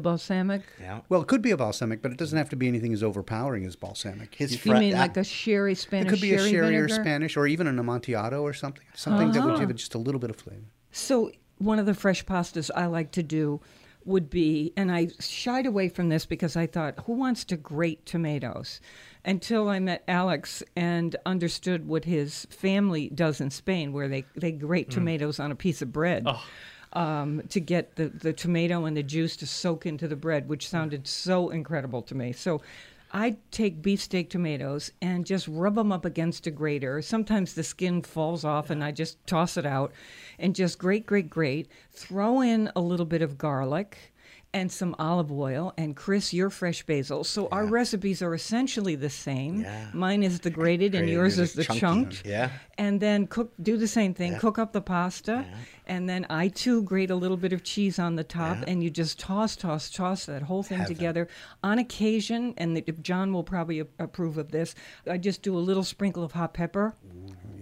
balsamic? 0.77 0.79
Yeah. 0.79 1.01
Well, 1.09 1.21
it 1.21 1.27
could 1.27 1.41
be 1.41 1.51
a 1.51 1.57
balsamic, 1.57 2.01
but 2.01 2.11
it 2.11 2.17
doesn't 2.17 2.37
have 2.37 2.49
to 2.49 2.55
be 2.55 2.67
anything 2.67 2.93
as 2.93 3.03
overpowering 3.03 3.65
as 3.65 3.75
balsamic. 3.75 4.35
His 4.35 4.51
You 4.53 4.57
fri- 4.57 4.79
mean 4.79 4.93
like 4.93 5.17
a 5.17 5.23
sherry 5.23 5.75
Spanish? 5.75 6.07
it 6.07 6.09
could 6.09 6.21
be 6.21 6.33
a 6.33 6.37
sherry 6.39 6.49
sherry 6.51 6.77
or? 6.77 6.89
Spanish, 6.89 7.37
or 7.37 7.47
even 7.47 7.67
an 7.67 7.77
amontillado 7.79 8.41
or 8.41 8.53
something. 8.53 8.85
Something 8.95 9.31
that 9.31 9.43
would 9.43 9.55
Ah. 9.55 9.59
give 9.59 9.69
it 9.69 9.75
just 9.75 9.93
a 9.95 9.99
little 9.99 10.19
bit 10.19 10.29
of 10.29 10.35
flavor. 10.37 10.65
So 10.91 11.31
one 11.57 11.79
of 11.79 11.85
the 11.85 11.93
fresh 11.93 12.25
pastas 12.25 12.69
I 12.75 12.85
like 12.87 13.11
to 13.13 13.23
do 13.23 13.61
would 14.05 14.29
be, 14.29 14.73
and 14.75 14.91
I 14.91 15.07
shied 15.21 15.65
away 15.65 15.87
from 15.87 16.09
this 16.09 16.25
because 16.25 16.57
I 16.57 16.67
thought, 16.67 16.95
who 17.05 17.13
wants 17.13 17.45
to 17.45 17.55
grate 17.55 18.05
tomatoes? 18.05 18.81
Until 19.25 19.69
I 19.69 19.79
met 19.79 20.03
Alex 20.09 20.61
and 20.75 21.15
understood 21.25 21.87
what 21.87 22.03
his 22.03 22.45
family 22.49 23.07
does 23.15 23.39
in 23.39 23.49
Spain, 23.49 23.93
where 23.93 24.09
they, 24.09 24.25
they 24.35 24.51
grate 24.51 24.89
tomatoes 24.89 25.39
on 25.39 25.49
a 25.51 25.55
piece 25.55 25.81
of 25.81 25.93
bread. 25.93 26.27
Um, 26.95 27.41
to 27.49 27.59
get 27.59 27.95
the, 27.95 28.09
the 28.09 28.33
tomato 28.33 28.85
and 28.85 28.95
the 28.95 29.01
juice 29.01 29.35
to 29.37 29.47
soak 29.47 29.87
into 29.87 30.07
the 30.07 30.15
bread, 30.15 30.47
which 30.47 30.69
sounded 30.69 31.07
so 31.07 31.49
incredible 31.49 32.03
to 32.03 32.13
me. 32.13 32.33
So 32.33 32.61
I 33.11 33.37
take 33.51 33.83
beefsteak 33.83 34.29
tomatoes 34.31 34.91
and 34.99 35.23
just 35.23 35.47
rub 35.47 35.75
them 35.75 35.91
up 35.91 36.03
against 36.03 36.47
a 36.47 36.51
grater. 36.51 36.99
Sometimes 37.01 37.53
the 37.53 37.63
skin 37.63 38.01
falls 38.01 38.43
off 38.43 38.71
and 38.71 38.83
I 38.83 38.91
just 38.91 39.25
toss 39.27 39.55
it 39.55 39.67
out 39.67 39.91
and 40.39 40.55
just 40.55 40.79
grate, 40.79 41.05
grate, 41.05 41.29
grate. 41.29 41.67
Throw 41.91 42.41
in 42.41 42.71
a 42.75 42.81
little 42.81 43.05
bit 43.05 43.21
of 43.21 43.37
garlic 43.37 44.12
and 44.53 44.71
some 44.71 44.95
olive 44.99 45.31
oil 45.31 45.73
and 45.77 45.95
Chris 45.95 46.31
your 46.33 46.49
fresh 46.49 46.85
basil. 46.85 47.23
So 47.23 47.47
our 47.51 47.65
recipes 47.65 48.21
are 48.21 48.33
essentially 48.35 48.95
the 48.95 49.09
same. 49.09 49.61
Yeah. 49.61 49.87
Mine 49.93 50.21
is 50.23 50.39
the 50.41 50.49
grated 50.51 50.93
and 50.93 51.01
Grated, 51.05 51.13
yours 51.13 51.37
yours 51.37 51.49
is 51.49 51.55
the 51.55 51.63
chunky. 51.63 51.79
chunked. 51.79 52.23
Yeah. 52.25 52.49
And 52.77 52.99
then 52.99 53.25
cook 53.27 53.51
do 53.61 53.77
the 53.77 53.87
same 53.87 54.13
thing. 54.13 54.33
Yeah. 54.33 54.39
Cook 54.39 54.59
up 54.59 54.71
the 54.71 54.81
pasta 54.81 55.45
and 55.87 56.07
then 56.07 56.25
I 56.29 56.49
too 56.49 56.83
grate 56.83 57.09
a 57.09 57.15
little 57.15 57.37
bit 57.37 57.51
of 57.51 57.63
cheese 57.63 57.97
on 57.97 58.15
the 58.15 58.23
top 58.23 58.57
Yeah. 58.59 58.65
and 58.67 58.83
you 58.83 58.89
just 58.91 59.19
toss 59.19 59.55
toss 59.55 59.89
toss 59.89 60.25
that 60.27 60.43
whole 60.43 60.61
thing 60.63 60.79
Heaven. 60.79 60.95
together. 60.95 61.27
On 61.63 61.79
occasion 61.79 62.53
and 62.57 62.77
the, 62.77 62.81
John 63.01 63.33
will 63.33 63.43
probably 63.43 63.79
a- 63.79 63.87
approve 63.99 64.37
of 64.37 64.51
this, 64.51 64.75
I 65.09 65.17
just 65.17 65.41
do 65.41 65.57
a 65.57 65.59
little 65.59 65.83
sprinkle 65.83 66.23
of 66.23 66.31
hot 66.33 66.53
pepper. 66.53 66.93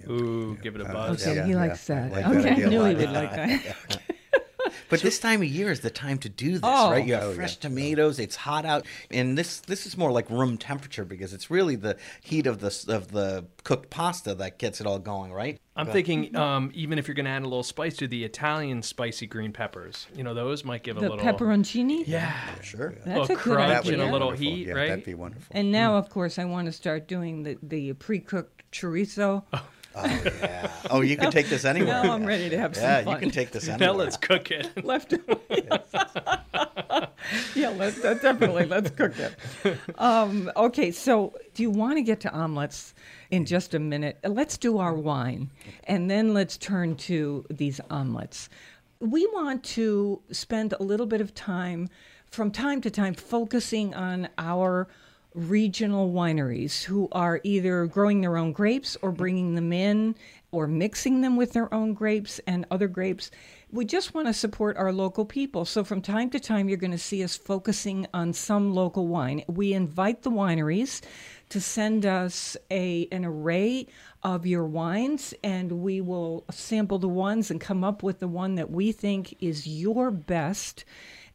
Ooh, 0.10 0.58
give 0.62 0.76
it 0.76 0.82
a 0.82 0.86
buzz. 0.86 1.26
Okay, 1.26 1.36
yeah, 1.38 1.46
he 1.46 1.56
likes 1.56 1.90
I 1.90 1.94
that. 1.96 2.12
like 2.12 2.26
okay, 2.26 2.50
idea 2.52 2.66
I 2.66 2.68
a 2.68 2.70
knew 2.70 2.84
he 2.86 2.96
would 2.96 3.12
like 3.12 3.32
that. 3.36 4.02
But 4.90 5.02
this 5.02 5.20
time 5.20 5.42
of 5.42 5.48
year 5.48 5.72
is 5.72 5.82
the 5.82 5.90
time 5.90 6.18
to 6.20 6.30
do 6.30 6.54
this, 6.54 6.62
Oh. 6.64 6.92
right? 6.92 7.06
You 7.06 7.14
have 7.14 7.24
Oh, 7.24 7.30
yeah. 7.30 7.36
fresh 7.36 7.58
tomatoes. 7.58 8.20
It's 8.20 8.36
hot 8.36 8.66
out, 8.66 8.86
and 9.10 9.38
this 9.38 9.60
this 9.62 9.86
is 9.86 9.98
more 9.98 10.12
like 10.12 10.30
room 10.30 10.58
temperature 10.58 11.06
because 11.06 11.34
it's 11.34 11.50
really 11.52 11.76
the 11.76 11.98
heat 12.22 12.48
of 12.48 12.60
the 12.60 12.68
of 12.88 13.12
the 13.12 13.46
cooked 13.64 13.90
pasta 13.90 14.34
that 14.36 14.58
gets 14.60 14.82
it 14.82 14.88
all 14.88 15.00
going, 15.00 15.32
right? 15.32 15.60
I'm 15.76 15.88
thinking, 15.88 16.36
um, 16.36 16.70
even 16.76 17.00
if 17.00 17.08
you're 17.08 17.16
going 17.16 17.26
to 17.26 17.32
add 17.32 17.42
a 17.44 17.46
little 17.46 17.64
spice 17.64 17.96
to 17.98 18.08
the 18.08 18.24
Italian 18.26 18.84
spicy 18.84 19.26
green 19.26 19.54
peppers, 19.54 20.06
you 20.14 20.22
know, 20.24 20.34
those 20.34 20.66
might 20.66 20.84
give 20.84 20.98
a 20.98 21.00
The 21.00 21.10
little 21.10 21.26
pepperoncini. 21.26 22.04
Yeah, 22.06 22.34
Sure. 22.62 22.88
a 22.88 22.96
That's 22.96 23.06
little 23.08 23.24
a 23.24 23.28
good 23.30 23.38
crunch 23.38 23.80
idea. 23.86 23.94
and 23.94 24.02
a 24.02 24.12
little 24.12 24.28
Wonderful. 24.28 24.52
heat, 24.54 24.68
yeah, 24.68 24.74
right? 24.74 24.90
That'd 24.90 25.06
be 25.06 25.14
wonderful. 25.14 25.48
And 25.52 25.72
now, 25.72 25.96
of 25.96 26.10
course, 26.10 26.38
I 26.38 26.44
want 26.46 26.66
to 26.66 26.72
start 26.74 27.08
doing 27.08 27.44
the, 27.44 27.58
the 27.64 27.94
pre-cooked 27.94 28.64
chorizo. 28.74 29.44
Oh 29.54 29.66
yeah. 29.96 30.72
Oh, 30.90 31.02
you 31.02 31.18
can 31.18 31.32
take 31.32 31.48
this 31.50 31.66
anywhere. 31.66 32.04
Now 32.04 32.14
I'm 32.14 32.26
ready 32.26 32.50
to 32.50 32.58
have 32.58 32.76
some 32.76 32.84
Yeah, 32.84 33.04
fun. 33.04 33.14
you 33.14 33.20
can 33.20 33.32
take 33.32 33.52
this 33.52 33.68
anywhere. 33.68 33.90
now 33.94 33.94
let's 34.00 34.18
cook 34.18 34.52
it. 34.52 34.70
left 34.86 35.14
yeah 37.56 37.70
let's 37.70 38.04
uh, 38.04 38.14
definitely 38.16 38.66
let's 38.66 38.90
cook 38.92 39.14
it 39.18 39.78
um, 40.00 40.52
okay 40.56 40.92
so 40.92 41.34
do 41.54 41.64
you 41.64 41.70
want 41.70 41.98
to 41.98 42.02
get 42.02 42.20
to 42.20 42.32
omelets 42.34 42.94
in 43.30 43.46
just 43.46 43.74
a 43.74 43.80
minute 43.80 44.18
Uh, 44.24 44.30
let's 44.30 44.58
do 44.58 44.78
our 44.80 44.94
wine 44.94 45.50
and 45.86 46.10
then 46.10 46.34
let's 46.34 46.58
turn 46.58 46.96
to 46.96 47.46
these 47.50 47.80
omelets 47.90 48.50
we 49.00 49.26
want 49.28 49.64
to 49.64 50.22
spend 50.32 50.74
a 50.74 50.84
little 50.84 51.06
bit 51.06 51.22
of 51.22 51.34
time 51.34 51.90
from 52.26 52.52
time 52.52 52.82
to 52.82 52.90
time 52.90 53.14
focusing 53.14 53.94
on 53.94 54.28
our 54.38 54.88
regional 55.34 56.12
wineries 56.12 56.84
who 56.84 57.08
are 57.12 57.40
either 57.44 57.86
growing 57.86 58.22
their 58.22 58.38
own 58.38 58.52
grapes 58.52 58.98
or 59.02 59.12
bringing 59.12 59.56
them 59.56 59.72
in 59.72 60.16
or 60.52 60.68
mixing 60.68 61.22
them 61.22 61.38
with 61.38 61.54
their 61.54 61.74
own 61.74 61.94
grapes 61.94 62.40
and 62.46 62.66
other 62.70 62.88
grapes. 62.88 63.32
We 63.72 63.86
just 63.86 64.14
want 64.14 64.28
to 64.28 64.34
support 64.34 64.76
our 64.76 64.92
local 64.92 65.24
people. 65.24 65.64
So 65.64 65.86
from 65.86 66.02
time 66.02 66.30
to 66.32 66.40
time, 66.40 66.68
you're 66.68 66.78
going 66.78 66.92
to 66.92 66.98
see 66.98 67.24
us 67.24 67.38
focusing 67.38 68.06
on 68.14 68.34
some 68.34 68.74
local 68.74 69.08
wine. 69.08 69.44
We 69.48 69.74
invite 69.74 70.24
the 70.24 70.32
wineries 70.32 71.02
to 71.50 71.62
send 71.62 72.06
us 72.06 72.58
a 72.70 73.08
an 73.12 73.26
array 73.26 73.88
of 74.24 74.46
your 74.46 74.66
wines 74.66 75.34
and 75.44 75.72
we 75.72 76.02
will 76.02 76.46
sample 76.52 77.00
the 77.00 77.08
ones 77.08 77.50
and 77.50 77.60
come 77.60 77.84
up 77.84 78.04
with 78.04 78.20
the 78.20 78.28
one 78.28 78.56
that 78.56 78.70
we 78.70 78.92
think 78.92 79.36
is 79.42 79.68
your 79.68 80.12
best. 80.12 80.84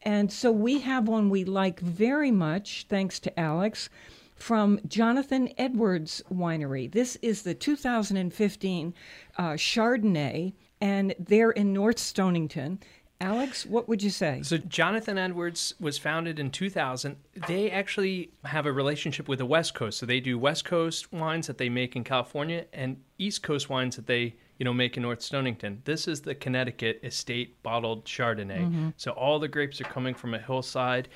And 0.07 0.33
so 0.33 0.53
we 0.53 0.79
have 0.83 1.09
one 1.09 1.31
we 1.31 1.45
like 1.45 1.81
very 1.81 2.31
much, 2.31 2.87
thanks 2.89 3.19
to 3.19 3.41
Alex, 3.41 3.91
from 4.37 4.79
Jonathan 4.87 5.49
Edwards 5.59 6.23
Winery. 6.33 6.93
This 6.93 7.17
is 7.23 7.43
the 7.43 7.55
2015 7.55 8.95
uh, 9.37 9.43
Chardonnay, 9.55 10.53
and 10.81 11.13
they're 11.19 11.51
in 11.51 11.73
North 11.73 11.99
Stonington. 11.99 12.79
Alex, 13.21 13.67
what 13.67 13.89
would 13.89 14.01
you 14.01 14.11
say? 14.11 14.43
So 14.45 14.59
Jonathan 14.59 15.19
Edwards 15.19 15.75
was 15.81 15.99
founded 15.99 16.39
in 16.39 16.53
2000. 16.53 17.17
They 17.49 17.73
actually 17.73 18.31
have 18.45 18.67
a 18.67 18.73
relationship 18.73 19.27
with 19.27 19.41
the 19.41 19.47
West 19.47 19.75
Coast. 19.75 19.99
So 19.99 20.07
they 20.07 20.21
do 20.21 20.39
West 20.39 20.65
Coast 20.65 21.13
wines 21.13 21.49
that 21.49 21.59
they 21.59 21.69
make 21.69 21.97
in 21.97 22.05
California 22.05 22.67
and 22.73 22.99
East 23.19 23.43
Coast 23.43 23.69
wines 23.69 23.97
that 23.97 24.07
they, 24.07 24.37
you 24.59 24.65
know, 24.65 24.73
make 24.73 24.97
in 24.97 25.03
North 25.03 25.23
Stonington. 25.23 25.83
This 25.85 26.09
is 26.09 26.23
the 26.23 26.35
Connecticut 26.35 27.01
Estate 27.03 27.63
bottled 27.63 28.05
Chardonnay. 28.05 28.61
Mm-hmm. 28.61 28.89
So 28.97 29.13
all 29.13 29.39
the 29.39 29.49
grapes 29.49 29.81
are 29.81 29.85
coming 29.85 30.15
from 30.15 30.35
a 30.35 30.39
hillside. 30.39 31.09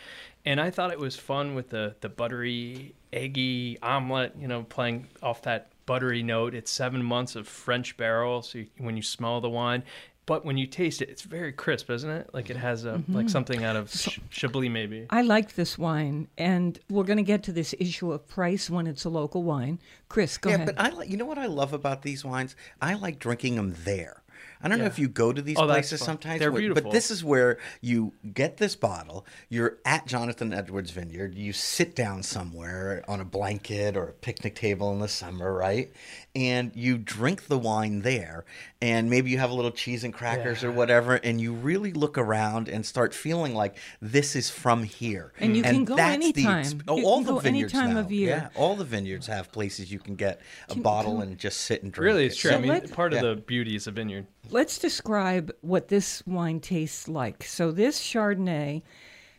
And 0.44 0.60
I 0.60 0.70
thought 0.70 0.90
it 0.90 0.98
was 0.98 1.16
fun 1.16 1.54
with 1.54 1.70
the 1.70 1.94
the 2.00 2.08
buttery, 2.08 2.94
eggy 3.12 3.78
omelet, 3.82 4.34
you 4.38 4.48
know, 4.48 4.62
playing 4.62 5.08
off 5.22 5.42
that 5.42 5.72
buttery 5.86 6.22
note. 6.22 6.54
It's 6.54 6.70
7 6.70 7.02
months 7.02 7.34
of 7.36 7.48
French 7.48 7.96
barrel, 7.96 8.42
so 8.42 8.58
you, 8.58 8.66
when 8.78 8.96
you 8.96 9.02
smell 9.02 9.40
the 9.40 9.50
wine, 9.50 9.82
but 10.30 10.44
when 10.44 10.56
you 10.56 10.68
taste 10.68 11.02
it, 11.02 11.08
it's 11.08 11.22
very 11.22 11.50
crisp, 11.52 11.90
isn't 11.90 12.08
it? 12.08 12.30
Like 12.32 12.50
it 12.50 12.52
mm-hmm. 12.52 12.62
has 12.62 12.84
a 12.84 12.92
like 12.92 13.02
mm-hmm. 13.02 13.26
something 13.26 13.64
out 13.64 13.74
of 13.74 13.90
sh- 13.90 14.20
Chablis, 14.30 14.70
maybe. 14.70 15.08
I 15.10 15.22
like 15.22 15.56
this 15.56 15.76
wine, 15.76 16.28
and 16.38 16.78
we're 16.88 17.02
going 17.02 17.16
to 17.16 17.24
get 17.24 17.42
to 17.44 17.52
this 17.52 17.74
issue 17.80 18.12
of 18.12 18.28
price 18.28 18.70
when 18.70 18.86
it's 18.86 19.04
a 19.04 19.08
local 19.08 19.42
wine. 19.42 19.80
Chris, 20.08 20.38
go 20.38 20.50
yeah, 20.50 20.54
ahead. 20.54 20.68
Yeah, 20.68 20.74
but 20.76 20.84
I 20.84 20.96
like. 20.96 21.10
You 21.10 21.16
know 21.16 21.24
what 21.24 21.38
I 21.38 21.46
love 21.46 21.72
about 21.72 22.02
these 22.02 22.24
wines? 22.24 22.54
I 22.80 22.94
like 22.94 23.18
drinking 23.18 23.56
them 23.56 23.74
there. 23.82 24.22
I 24.62 24.68
don't 24.68 24.78
know 24.78 24.84
if 24.84 24.98
you 24.98 25.08
go 25.08 25.32
to 25.32 25.40
these 25.40 25.56
Oh, 25.58 25.66
places 25.66 26.00
sometimes, 26.00 26.38
They're 26.38 26.50
but- 26.50 26.58
beautiful. 26.58 26.82
but 26.82 26.92
this 26.92 27.10
is 27.10 27.24
where 27.24 27.58
you 27.80 28.12
get 28.34 28.58
this 28.58 28.76
bottle. 28.76 29.24
You're 29.48 29.78
at 29.86 30.06
Jonathan 30.06 30.52
Edwards 30.52 30.90
Vineyard. 30.90 31.34
You 31.34 31.52
sit 31.52 31.96
down 31.96 32.22
somewhere 32.22 33.02
on 33.08 33.20
a 33.20 33.24
blanket 33.24 33.96
or 33.96 34.08
a 34.08 34.12
picnic 34.12 34.54
table 34.54 34.92
in 34.92 34.98
the 34.98 35.08
summer, 35.08 35.52
right? 35.52 35.90
And 36.36 36.70
you 36.76 36.96
drink 36.96 37.48
the 37.48 37.58
wine 37.58 38.02
there, 38.02 38.44
and 38.80 39.10
maybe 39.10 39.30
you 39.30 39.38
have 39.38 39.50
a 39.50 39.54
little 39.54 39.72
cheese 39.72 40.04
and 40.04 40.14
crackers 40.14 40.62
or 40.62 40.70
whatever, 40.70 41.16
and 41.16 41.40
you 41.40 41.52
really 41.52 41.92
look 41.92 42.16
around 42.16 42.68
and 42.68 42.86
start 42.86 43.12
feeling 43.12 43.52
like 43.52 43.76
this 44.00 44.36
is 44.36 44.48
from 44.48 44.84
here. 44.84 45.32
And 45.40 45.56
you 45.56 45.64
can 45.64 45.84
go 45.84 45.96
that's 45.96 46.16
the 46.18 46.24
anytime. 46.24 46.58
ex- 46.60 46.72
You 46.72 46.80
oh, 46.86 46.94
can 46.96 47.04
all 47.04 47.20
the 47.22 47.32
go 47.32 47.38
any 47.38 47.42
vineyards 47.48 47.72
time 47.72 47.94
now. 47.94 48.00
of 48.00 48.12
year. 48.12 48.28
Yeah, 48.28 48.48
all 48.60 48.76
the 48.76 48.84
vineyards 48.84 49.26
have 49.26 49.50
places 49.50 49.90
you 49.90 49.98
can 49.98 50.14
get 50.14 50.40
a 50.68 50.76
bottle 50.76 51.20
and 51.20 51.36
just 51.36 51.62
sit 51.62 51.82
and 51.82 51.90
drink. 51.92 52.06
Really, 52.14 52.26
it's 52.26 52.36
true. 52.36 52.52
So 52.52 52.58
I 52.58 52.60
mean, 52.60 52.68
let's- 52.68 52.92
part 52.92 53.12
of 53.12 53.22
Yeah. 53.24 53.30
the 53.30 53.36
beauty 53.40 53.74
is 53.74 53.88
a 53.88 53.90
vineyard. 53.90 54.28
Let's 54.50 54.78
describe 54.78 55.50
what 55.62 55.88
this 55.88 56.24
wine 56.28 56.60
tastes 56.60 57.08
like. 57.08 57.42
So, 57.42 57.72
this 57.72 58.00
Chardonnay 58.00 58.82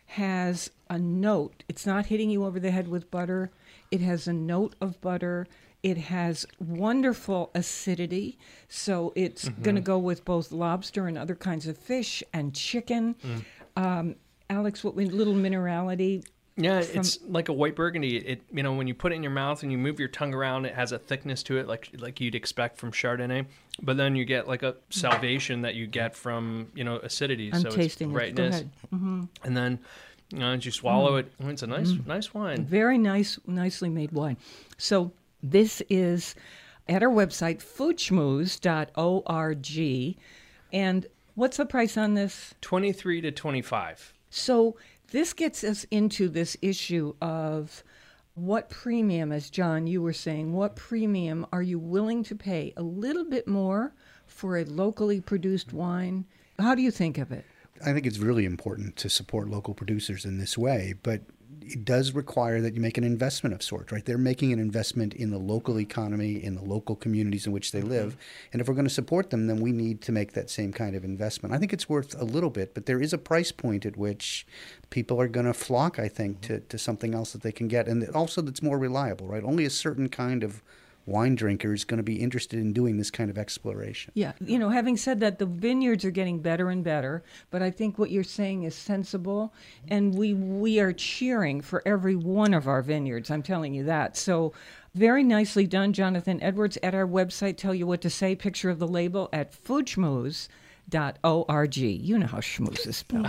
has 0.08 0.70
a 0.90 0.98
note. 0.98 1.64
It's 1.68 1.86
not 1.86 2.06
hitting 2.06 2.28
you 2.28 2.44
over 2.44 2.60
the 2.60 2.70
head 2.70 2.88
with 2.88 3.10
butter, 3.10 3.50
it 3.90 4.00
has 4.02 4.28
a 4.28 4.32
note 4.34 4.74
of 4.78 5.00
butter. 5.00 5.46
It 5.82 5.96
has 5.96 6.46
wonderful 6.60 7.50
acidity. 7.54 8.38
So, 8.68 9.12
it's 9.16 9.48
going 9.48 9.74
to 9.74 9.80
go 9.80 9.98
with 9.98 10.24
both 10.24 10.52
lobster 10.52 11.08
and 11.08 11.18
other 11.18 11.34
kinds 11.34 11.66
of 11.66 11.76
fish 11.76 12.22
and 12.32 12.54
chicken. 12.54 13.16
Um, 13.76 14.16
Alex, 14.48 14.84
what 14.84 14.96
little 14.96 15.34
minerality? 15.34 16.24
Yeah, 16.56 16.80
it's 16.80 17.18
like 17.26 17.48
a 17.48 17.52
white 17.52 17.74
burgundy. 17.74 18.18
It 18.18 18.42
you 18.52 18.62
know 18.62 18.74
when 18.74 18.86
you 18.86 18.94
put 18.94 19.12
it 19.12 19.14
in 19.14 19.22
your 19.22 19.32
mouth 19.32 19.62
and 19.62 19.72
you 19.72 19.78
move 19.78 19.98
your 19.98 20.08
tongue 20.08 20.34
around, 20.34 20.66
it 20.66 20.74
has 20.74 20.92
a 20.92 20.98
thickness 20.98 21.42
to 21.44 21.56
it 21.56 21.66
like 21.66 21.88
like 21.98 22.20
you'd 22.20 22.34
expect 22.34 22.76
from 22.76 22.92
Chardonnay. 22.92 23.46
But 23.80 23.96
then 23.96 24.14
you 24.14 24.26
get 24.26 24.46
like 24.46 24.62
a 24.62 24.76
salvation 24.90 25.62
that 25.62 25.74
you 25.74 25.86
get 25.86 26.14
from 26.14 26.68
you 26.74 26.84
know 26.84 26.98
acidity. 26.98 27.50
I'm 27.52 27.62
so 27.62 27.70
tasting 27.70 28.10
it's 28.10 28.14
brightness, 28.14 28.54
ahead. 28.56 28.70
Mm. 28.92 29.28
and 29.44 29.56
then 29.56 29.78
you 30.30 30.40
know 30.40 30.52
as 30.52 30.66
you 30.66 30.72
swallow 30.72 31.16
it, 31.16 31.32
oh, 31.42 31.48
it's 31.48 31.62
a 31.62 31.66
nice 31.66 31.94
nice 32.06 32.34
wine. 32.34 32.66
Very 32.66 32.98
nice, 32.98 33.38
nicely 33.46 33.88
made 33.88 34.12
wine. 34.12 34.36
So 34.76 35.10
this 35.42 35.82
is 35.88 36.34
at 36.88 37.02
our 37.02 37.10
website, 37.10 37.58
foodschmooze.org. 37.58 40.16
And 40.72 41.06
what's 41.34 41.56
the 41.56 41.66
price 41.66 41.96
on 41.96 42.14
this? 42.14 42.54
Twenty 42.60 42.92
three 42.92 43.20
to 43.20 43.32
twenty 43.32 43.62
five. 43.62 44.14
So 44.30 44.76
this 45.10 45.32
gets 45.32 45.62
us 45.62 45.84
into 45.90 46.28
this 46.28 46.56
issue 46.62 47.14
of 47.20 47.84
what 48.34 48.70
premium, 48.70 49.30
as 49.30 49.50
John, 49.50 49.86
you 49.86 50.00
were 50.00 50.14
saying, 50.14 50.54
what 50.54 50.74
premium 50.74 51.46
are 51.52 51.62
you 51.62 51.78
willing 51.78 52.22
to 52.24 52.34
pay 52.34 52.72
a 52.78 52.82
little 52.82 53.26
bit 53.26 53.46
more 53.46 53.92
for 54.26 54.56
a 54.56 54.64
locally 54.64 55.20
produced 55.20 55.74
wine? 55.74 56.24
How 56.58 56.74
do 56.74 56.80
you 56.80 56.90
think 56.90 57.18
of 57.18 57.30
it? 57.30 57.44
I 57.84 57.92
think 57.92 58.06
it's 58.06 58.18
really 58.18 58.46
important 58.46 58.96
to 58.96 59.10
support 59.10 59.48
local 59.48 59.74
producers 59.74 60.24
in 60.24 60.38
this 60.38 60.56
way, 60.56 60.94
but 61.02 61.20
it 61.66 61.84
does 61.84 62.12
require 62.12 62.60
that 62.60 62.74
you 62.74 62.80
make 62.80 62.98
an 62.98 63.04
investment 63.04 63.54
of 63.54 63.62
sorts, 63.62 63.92
right? 63.92 64.04
They're 64.04 64.18
making 64.18 64.52
an 64.52 64.58
investment 64.58 65.14
in 65.14 65.30
the 65.30 65.38
local 65.38 65.78
economy, 65.80 66.42
in 66.42 66.54
the 66.54 66.62
local 66.62 66.96
communities 66.96 67.46
in 67.46 67.52
which 67.52 67.72
they 67.72 67.80
mm-hmm. 67.80 67.90
live. 67.90 68.16
And 68.52 68.60
if 68.60 68.68
we're 68.68 68.74
going 68.74 68.86
to 68.86 68.90
support 68.90 69.30
them, 69.30 69.46
then 69.46 69.60
we 69.60 69.72
need 69.72 70.00
to 70.02 70.12
make 70.12 70.32
that 70.32 70.50
same 70.50 70.72
kind 70.72 70.94
of 70.96 71.04
investment. 71.04 71.54
I 71.54 71.58
think 71.58 71.72
it's 71.72 71.88
worth 71.88 72.20
a 72.20 72.24
little 72.24 72.50
bit, 72.50 72.74
but 72.74 72.86
there 72.86 73.00
is 73.00 73.12
a 73.12 73.18
price 73.18 73.52
point 73.52 73.86
at 73.86 73.96
which 73.96 74.46
people 74.90 75.20
are 75.20 75.28
going 75.28 75.46
to 75.46 75.54
flock, 75.54 75.98
I 75.98 76.08
think, 76.08 76.40
mm-hmm. 76.40 76.54
to, 76.54 76.60
to 76.60 76.78
something 76.78 77.14
else 77.14 77.32
that 77.32 77.42
they 77.42 77.52
can 77.52 77.68
get. 77.68 77.88
And 77.88 78.08
also 78.10 78.42
that's 78.42 78.62
more 78.62 78.78
reliable, 78.78 79.26
right? 79.26 79.44
Only 79.44 79.64
a 79.64 79.70
certain 79.70 80.08
kind 80.08 80.42
of 80.42 80.62
wine 81.06 81.34
drinker 81.34 81.72
is 81.72 81.84
going 81.84 81.98
to 81.98 82.04
be 82.04 82.16
interested 82.16 82.58
in 82.58 82.72
doing 82.72 82.96
this 82.96 83.10
kind 83.10 83.30
of 83.30 83.38
exploration. 83.38 84.12
Yeah, 84.14 84.32
you 84.40 84.58
know, 84.58 84.68
having 84.68 84.96
said 84.96 85.20
that, 85.20 85.38
the 85.38 85.46
vineyards 85.46 86.04
are 86.04 86.10
getting 86.10 86.40
better 86.40 86.70
and 86.70 86.84
better, 86.84 87.22
but 87.50 87.62
I 87.62 87.70
think 87.70 87.98
what 87.98 88.10
you're 88.10 88.24
saying 88.24 88.64
is 88.64 88.74
sensible, 88.74 89.52
and 89.88 90.14
we 90.14 90.34
we 90.34 90.80
are 90.80 90.92
cheering 90.92 91.60
for 91.60 91.82
every 91.86 92.16
one 92.16 92.54
of 92.54 92.68
our 92.68 92.82
vineyards. 92.82 93.30
I'm 93.30 93.42
telling 93.42 93.74
you 93.74 93.84
that. 93.84 94.16
So, 94.16 94.52
very 94.94 95.22
nicely 95.22 95.66
done, 95.66 95.92
Jonathan 95.92 96.42
Edwards. 96.42 96.78
At 96.82 96.94
our 96.94 97.06
website, 97.06 97.56
tell 97.56 97.74
you 97.74 97.86
what 97.86 98.00
to 98.02 98.10
say. 98.10 98.34
Picture 98.34 98.70
of 98.70 98.78
the 98.78 98.88
label 98.88 99.28
at 99.32 99.52
foodschmooze.org. 99.52 101.76
You 101.76 102.18
know 102.18 102.26
how 102.26 102.38
schmooze 102.38 102.86
is 102.86 102.96
spelled. 102.98 103.26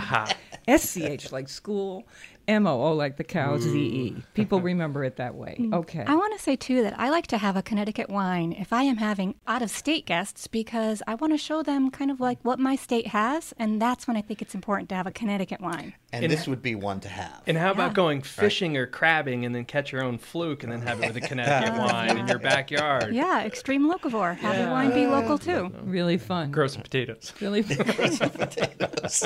S 0.66 0.90
C 0.90 1.04
H 1.04 1.32
like 1.32 1.48
school, 1.48 2.06
M 2.48 2.66
O 2.66 2.80
O 2.82 2.92
like 2.92 3.16
the 3.16 3.24
cow, 3.24 3.56
mm. 3.56 3.60
Z 3.60 3.78
E. 3.78 4.16
People 4.34 4.60
remember 4.72 5.04
it 5.04 5.16
that 5.16 5.34
way. 5.34 5.56
Mm. 5.58 5.74
Okay. 5.74 6.04
I 6.06 6.14
want 6.14 6.36
to 6.36 6.42
say 6.42 6.56
too 6.56 6.82
that 6.82 6.98
I 6.98 7.10
like 7.10 7.26
to 7.28 7.38
have 7.38 7.56
a 7.56 7.62
Connecticut 7.62 8.08
wine 8.08 8.52
if 8.52 8.72
I 8.72 8.82
am 8.82 8.96
having 8.96 9.34
out 9.46 9.62
of 9.62 9.70
state 9.70 10.06
guests 10.06 10.46
because 10.46 11.02
I 11.06 11.14
want 11.14 11.32
to 11.32 11.38
show 11.38 11.62
them 11.62 11.90
kind 11.90 12.10
of 12.10 12.20
like 12.20 12.38
what 12.42 12.58
my 12.58 12.76
state 12.76 13.08
has, 13.08 13.54
and 13.58 13.80
that's 13.80 14.06
when 14.06 14.16
I 14.16 14.22
think 14.22 14.42
it's 14.42 14.54
important 14.54 14.88
to 14.90 14.94
have 14.94 15.06
a 15.06 15.10
Connecticut 15.12 15.60
wine. 15.60 15.94
And 16.12 16.30
this 16.30 16.46
would 16.46 16.62
be 16.62 16.76
one 16.76 17.00
to 17.00 17.08
have. 17.08 17.42
And 17.46 17.56
how 17.58 17.72
about 17.72 17.92
going 17.94 18.22
fishing 18.22 18.76
or 18.76 18.86
crabbing 18.86 19.44
and 19.44 19.52
then 19.52 19.64
catch 19.64 19.90
your 19.90 20.04
own 20.04 20.18
fluke 20.18 20.62
and 20.62 20.70
then 20.70 20.80
have 20.82 21.02
it 21.02 21.08
with 21.12 21.16
a 21.16 21.20
Connecticut 21.28 21.76
wine 21.76 22.16
in 22.16 22.28
your 22.28 22.38
backyard? 22.52 23.12
Yeah, 23.12 23.44
extreme 23.44 23.90
locavore. 23.90 24.36
Have 24.36 24.56
your 24.56 24.70
wine 24.70 24.92
be 24.94 25.06
local 25.06 25.38
too. 25.38 25.72
really 25.82 26.18
fun. 26.18 26.52
Grow 26.52 26.68
some 26.68 26.82
potatoes. 26.82 27.32
Really 27.40 27.62
fun. 27.62 27.86
Grow 27.96 28.06
some 28.06 28.30
potatoes. 28.30 29.24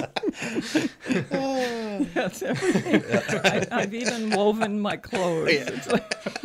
That's 2.14 2.42
everything. 2.42 3.02
I, 3.10 3.66
I've 3.72 3.94
even 3.94 4.30
woven 4.30 4.80
my 4.80 4.96
clothes. 4.96 5.48
It's 5.50 5.90
like- 5.90 6.14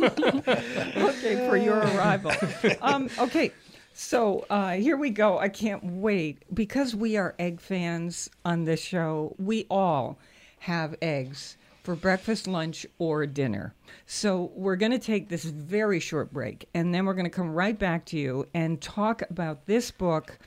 okay, 0.96 1.48
for 1.48 1.56
your 1.56 1.78
arrival. 1.78 2.32
Um, 2.80 3.08
okay, 3.18 3.52
so 3.92 4.44
uh, 4.50 4.72
here 4.72 4.96
we 4.96 5.10
go. 5.10 5.38
I 5.38 5.48
can't 5.48 5.84
wait. 5.84 6.42
Because 6.52 6.94
we 6.94 7.16
are 7.16 7.34
egg 7.38 7.60
fans 7.60 8.28
on 8.44 8.64
this 8.64 8.80
show, 8.82 9.34
we 9.38 9.66
all 9.70 10.18
have 10.60 10.94
eggs 11.02 11.56
for 11.82 11.94
breakfast, 11.94 12.46
lunch, 12.46 12.86
or 12.98 13.26
dinner. 13.26 13.74
So 14.06 14.50
we're 14.54 14.76
going 14.76 14.92
to 14.92 14.98
take 14.98 15.28
this 15.28 15.44
very 15.44 16.00
short 16.00 16.32
break, 16.32 16.66
and 16.74 16.94
then 16.94 17.04
we're 17.04 17.12
going 17.14 17.24
to 17.26 17.30
come 17.30 17.52
right 17.52 17.78
back 17.78 18.06
to 18.06 18.18
you 18.18 18.46
and 18.54 18.80
talk 18.80 19.22
about 19.30 19.66
this 19.66 19.90
book. 19.90 20.38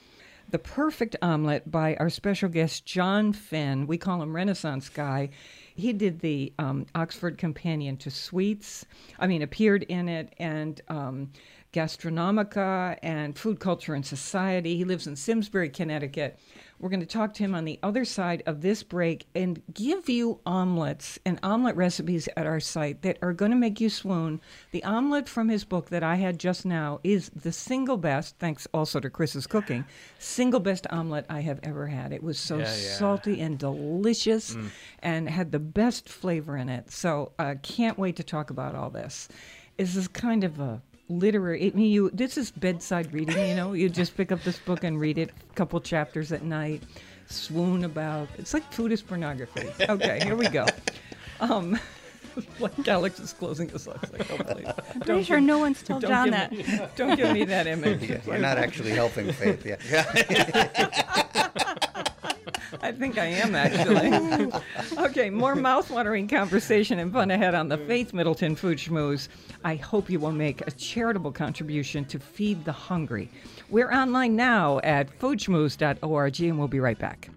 The 0.50 0.60
Perfect 0.60 1.16
Omelet 1.22 1.70
by 1.70 1.96
our 1.98 2.10
special 2.10 2.48
guest, 2.50 2.86
John 2.86 3.34
Finn. 3.34 3.86
We 3.86 3.98
call 3.98 4.22
him 4.22 4.34
Renaissance 4.36 4.88
Guy. 4.90 5.30
He 5.78 5.94
did 5.94 6.20
the 6.20 6.52
um, 6.58 6.88
Oxford 6.96 7.38
Companion 7.38 7.98
to 7.98 8.10
Sweets. 8.10 8.86
I 9.20 9.28
mean, 9.28 9.44
appeared 9.44 9.84
in 9.84 10.10
it 10.10 10.34
and 10.40 10.82
um, 10.90 11.32
Gastronomica 11.74 12.98
and 13.04 13.38
Food 13.38 13.60
Culture 13.60 13.94
and 13.94 14.06
Society. 14.06 14.78
He 14.78 14.86
lives 14.86 15.08
in 15.08 15.16
Simsbury, 15.16 15.70
Connecticut. 15.70 16.40
We're 16.80 16.90
going 16.90 17.00
to 17.00 17.08
talk 17.08 17.34
to 17.34 17.44
him 17.44 17.56
on 17.56 17.66
the 17.66 17.80
other 17.82 18.06
side 18.06 18.44
of 18.46 18.62
this 18.62 18.84
break 18.84 19.26
and 19.34 19.62
give 19.74 20.08
you 20.10 20.40
omelets 20.46 21.18
and 21.26 21.40
omelet 21.42 21.76
recipes 21.76 22.30
at 22.38 22.46
our 22.46 22.60
site 22.60 23.02
that 23.02 23.18
are 23.24 23.34
going 23.34 23.50
to 23.50 23.58
make 23.58 23.82
you 23.82 23.90
swoon. 23.90 24.40
The 24.72 24.84
omelet 24.84 25.28
from 25.28 25.50
his 25.50 25.64
book 25.64 25.90
that 25.90 26.04
I 26.04 26.16
had 26.16 26.40
just 26.40 26.66
now 26.66 27.00
is 27.04 27.30
the 27.30 27.52
single 27.52 27.98
best, 27.98 28.38
thanks 28.38 28.68
also 28.76 29.00
to 29.00 29.10
Chris's 29.10 29.48
cooking, 29.48 29.86
single 30.20 30.60
best 30.60 30.86
omelet 30.92 31.26
I 31.30 31.42
have 31.42 31.60
ever 31.64 31.88
had. 31.88 32.12
It 32.14 32.22
was 32.22 32.38
so 32.38 32.58
Yeah, 32.60 32.66
yeah. 32.66 32.94
salty 32.94 33.42
and 33.42 33.58
delicious 33.58 34.56
and 35.00 35.28
had 35.28 35.52
the 35.52 35.60
best 35.60 36.08
flavor 36.08 36.58
in 36.58 36.70
it. 36.70 36.92
So 36.92 37.32
I 37.40 37.52
uh, 37.52 37.56
can't 37.64 37.98
wait 37.98 38.16
to 38.18 38.24
talk 38.24 38.52
about 38.52 38.76
all 38.76 38.92
this. 38.92 39.30
This 39.78 39.96
is 39.96 40.08
kind 40.08 40.44
of 40.44 40.60
a 40.60 40.82
literary. 41.10 41.72
I 41.72 41.76
mean, 41.76 41.92
you 41.92 42.10
this 42.12 42.38
is 42.38 42.52
bedside 42.52 43.14
reading. 43.14 43.38
You 43.50 43.56
know, 43.56 43.74
you 43.74 43.90
just 43.90 44.16
pick 44.18 44.32
up 44.32 44.44
this 44.44 44.60
book 44.60 44.84
and 44.84 45.00
read 45.00 45.18
it 45.18 45.30
a 45.30 45.54
couple 45.56 45.80
chapters 45.82 46.32
at 46.32 46.44
night, 46.44 46.84
swoon 47.28 47.84
about. 47.84 48.28
It's 48.38 48.54
like 48.54 48.72
food 48.72 48.92
is 48.92 49.02
pornography. 49.02 49.70
Okay, 49.90 50.20
here 50.24 50.36
we 50.36 50.48
go. 50.50 50.66
Um, 51.40 51.80
like 52.60 52.88
Alex 52.88 53.20
is 53.20 53.34
closing 53.34 53.68
this 53.68 53.88
up. 53.88 54.04
It's 54.04 54.12
Like, 54.14 54.32
oh, 54.32 54.38
please. 54.54 55.04
Pretty 55.06 55.24
sure 55.24 55.42
no 55.42 55.60
one's 55.60 55.82
told 55.82 56.02
Don't 56.02 56.12
John 56.12 56.30
that. 56.32 56.52
me, 56.52 56.66
don't 56.96 57.16
give 57.16 57.32
me 57.34 57.46
that 57.46 57.68
image. 57.68 57.98
Yeah, 58.10 58.20
you're 58.26 58.38
not 58.38 58.58
actually 58.58 58.92
helping 58.92 59.32
Faith. 59.34 59.66
Yeah. 59.66 61.47
I 62.98 63.00
think 63.00 63.20
I 63.20 63.26
am 63.26 63.54
actually. 63.54 64.52
okay, 65.06 65.30
more 65.30 65.54
mouth-watering 65.54 66.28
conversation 66.28 66.98
and 66.98 67.14
fun 67.14 67.30
ahead 67.30 67.54
on 67.54 67.68
the 67.68 67.78
Faith 67.78 68.12
Middleton 68.12 68.56
Food 68.56 68.80
Schmooze. 68.80 69.28
I 69.64 69.76
hope 69.76 70.10
you 70.10 70.20
will 70.20 70.32
make 70.32 70.66
a 70.66 70.72
charitable 70.72 71.32
contribution 71.32 72.06
to 72.06 72.18
feed 72.18 72.66
the 72.66 72.72
hungry. 72.72 73.30
We're 73.70 73.92
online 73.92 74.36
now 74.36 74.80
at 74.80 75.16
foodschmooze.org, 75.20 76.42
and 76.42 76.58
we'll 76.58 76.68
be 76.68 76.80
right 76.80 76.98
back. 76.98 77.30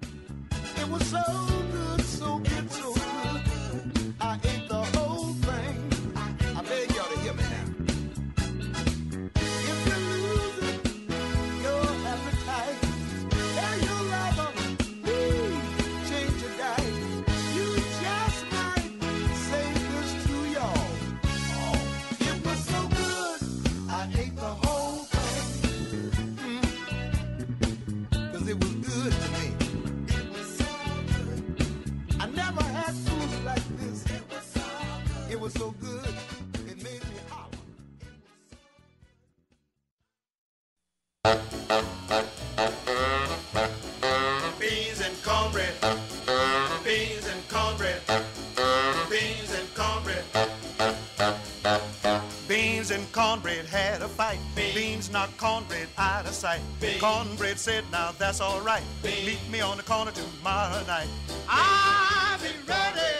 Cornbread 53.30 53.64
had 53.66 54.02
a 54.02 54.08
fight. 54.08 54.40
Beans 54.56 55.08
knocked 55.08 55.36
cornbread 55.38 55.86
out 55.98 56.26
of 56.26 56.32
sight. 56.32 56.60
Cornbread 56.98 57.60
said, 57.60 57.84
now 57.92 58.10
that's 58.18 58.40
all 58.40 58.60
right. 58.60 58.82
Meet 59.04 59.38
me 59.52 59.60
on 59.60 59.76
the 59.76 59.84
corner 59.84 60.10
tomorrow 60.10 60.84
night. 60.84 61.06
I'll 61.48 62.38
be 62.40 62.50
ready. 62.66 63.14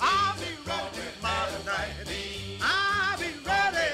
I'll 0.00 0.34
be 0.36 0.52
ready 0.66 1.02
tomorrow 1.14 1.60
night. 1.66 1.90
I'll 2.62 3.18
be 3.18 3.26
ready. 3.44 3.90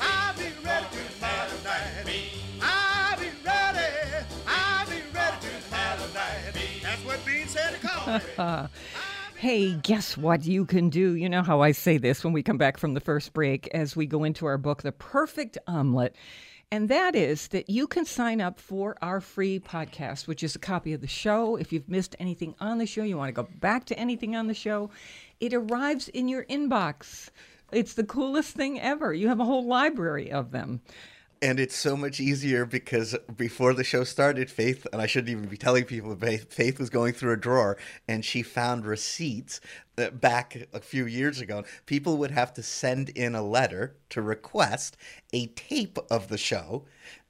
I'll 0.00 0.34
be 0.34 0.48
ready 0.64 0.86
tomorrow 1.12 1.58
night. 1.62 2.30
I'll 2.62 3.18
be 3.18 3.28
ready. 3.44 4.26
I'll 4.46 4.86
be 4.86 5.02
ready 5.12 5.46
tomorrow 5.68 6.12
night. 6.14 6.56
That's 6.82 7.04
what 7.04 7.26
Beans 7.26 7.50
said 7.50 7.78
to 7.78 7.86
cornbread. 7.86 8.70
Hey, 9.42 9.72
guess 9.74 10.16
what 10.16 10.44
you 10.44 10.64
can 10.64 10.88
do? 10.88 11.16
You 11.16 11.28
know 11.28 11.42
how 11.42 11.62
I 11.62 11.72
say 11.72 11.98
this 11.98 12.22
when 12.22 12.32
we 12.32 12.44
come 12.44 12.58
back 12.58 12.78
from 12.78 12.94
the 12.94 13.00
first 13.00 13.32
break 13.32 13.66
as 13.74 13.96
we 13.96 14.06
go 14.06 14.22
into 14.22 14.46
our 14.46 14.56
book, 14.56 14.82
The 14.82 14.92
Perfect 14.92 15.58
Omelet. 15.66 16.14
And 16.70 16.88
that 16.88 17.16
is 17.16 17.48
that 17.48 17.68
you 17.68 17.88
can 17.88 18.04
sign 18.04 18.40
up 18.40 18.60
for 18.60 18.96
our 19.02 19.20
free 19.20 19.58
podcast, 19.58 20.28
which 20.28 20.44
is 20.44 20.54
a 20.54 20.60
copy 20.60 20.92
of 20.92 21.00
the 21.00 21.08
show. 21.08 21.56
If 21.56 21.72
you've 21.72 21.88
missed 21.88 22.14
anything 22.20 22.54
on 22.60 22.78
the 22.78 22.86
show, 22.86 23.02
you 23.02 23.16
want 23.16 23.34
to 23.34 23.42
go 23.42 23.48
back 23.58 23.84
to 23.86 23.98
anything 23.98 24.36
on 24.36 24.46
the 24.46 24.54
show, 24.54 24.90
it 25.40 25.52
arrives 25.52 26.06
in 26.06 26.28
your 26.28 26.44
inbox. 26.44 27.30
It's 27.72 27.94
the 27.94 28.04
coolest 28.04 28.54
thing 28.54 28.80
ever. 28.80 29.12
You 29.12 29.26
have 29.26 29.40
a 29.40 29.44
whole 29.44 29.66
library 29.66 30.30
of 30.30 30.52
them. 30.52 30.82
And 31.42 31.58
it's 31.58 31.76
so 31.76 31.96
much 31.96 32.20
easier 32.20 32.64
because 32.64 33.16
before 33.36 33.74
the 33.74 33.82
show 33.82 34.04
started, 34.04 34.48
Faith, 34.48 34.86
and 34.92 35.02
I 35.02 35.06
shouldn't 35.06 35.30
even 35.30 35.48
be 35.48 35.56
telling 35.56 35.84
people, 35.84 36.14
but 36.14 36.52
Faith 36.52 36.78
was 36.78 36.88
going 36.88 37.14
through 37.14 37.32
a 37.32 37.36
drawer 37.36 37.76
and 38.06 38.24
she 38.24 38.44
found 38.44 38.86
receipts 38.86 39.60
back 40.12 40.68
a 40.72 40.78
few 40.78 41.04
years 41.04 41.40
ago. 41.40 41.64
People 41.84 42.16
would 42.18 42.30
have 42.30 42.54
to 42.54 42.62
send 42.62 43.08
in 43.08 43.34
a 43.34 43.42
letter 43.42 43.96
to 44.10 44.22
request 44.22 44.96
a 45.32 45.48
tape 45.48 45.98
of 46.08 46.28
the 46.28 46.38
show. 46.38 46.84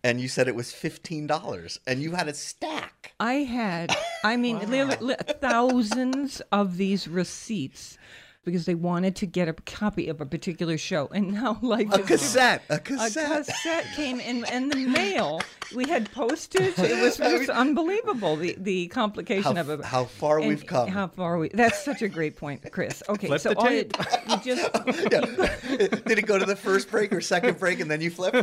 And 0.05 0.20
you 0.20 0.29
said 0.29 0.46
it 0.46 0.55
was 0.55 0.72
$15 0.72 1.79
and 1.87 2.03
you 2.03 2.12
had 2.12 2.29
a 2.29 2.35
stack. 2.35 3.14
I 3.18 3.35
had, 3.35 3.96
I 4.25 4.37
mean, 4.37 4.59
li- 4.70 4.94
li- 5.01 5.16
thousands 5.40 6.42
of 6.53 6.77
these 6.77 7.09
receipts 7.09 7.96
because 8.44 8.66
they 8.66 8.74
wanted 8.74 9.14
to 9.16 9.26
get 9.26 9.48
a 9.48 9.52
copy 9.52 10.09
of 10.09 10.20
a 10.20 10.26
particular 10.26 10.76
show. 10.76 11.09
And 11.14 11.33
now, 11.33 11.59
like, 11.62 11.88
A 11.94 12.00
cassette, 12.00 12.62
a 12.68 12.74
a 12.74 12.78
cassette. 12.78 13.46
cassette 13.46 13.87
came 13.94 14.18
in, 14.20 14.44
in 14.52 14.68
the 14.68 14.87
mail. 14.87 15.40
We 15.74 15.87
had 15.88 16.11
postage. 16.12 16.78
It 16.78 17.00
was 17.02 17.16
just 17.18 17.48
unbelievable. 17.50 18.37
The 18.37 18.57
the 18.59 18.88
complication 18.88 19.57
How- 19.57 19.62
of 19.62 19.70
it. 19.70 19.85
how 19.85 20.05
far 20.05 20.38
And 20.38 20.48
we've 20.48 20.66
come. 20.66 20.88
How 20.88 21.07
far 21.07 21.38
we? 21.38 21.48
That's 21.48 21.85
such 21.85 22.02
a 22.02 22.09
great 22.09 22.37
point, 22.37 22.68
Chris. 22.72 23.02
Okay, 23.09 23.28
Flip 23.28 23.40
so 23.40 23.50
the 23.50 23.57
all 23.59 23.70
you, 23.70 23.85
tape. 23.85 23.96
you 24.28 24.37
just 24.57 24.72
Did 26.05 26.18
it 26.18 26.26
go 26.26 26.38
to 26.38 26.44
the 26.44 26.57
first 26.57 26.90
break 26.90 27.12
or 27.12 27.20
second 27.20 27.59
break 27.59 27.81
and 27.81 27.90
then 27.90 28.00
you 28.00 28.11
flip? 28.11 28.35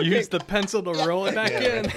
Use 0.00 0.28
the 0.28 0.40
pencil 0.40 0.82
to 0.82 0.92
roll 1.06 1.26
it 1.26 1.34
back 1.34 1.52
in. 1.52 1.90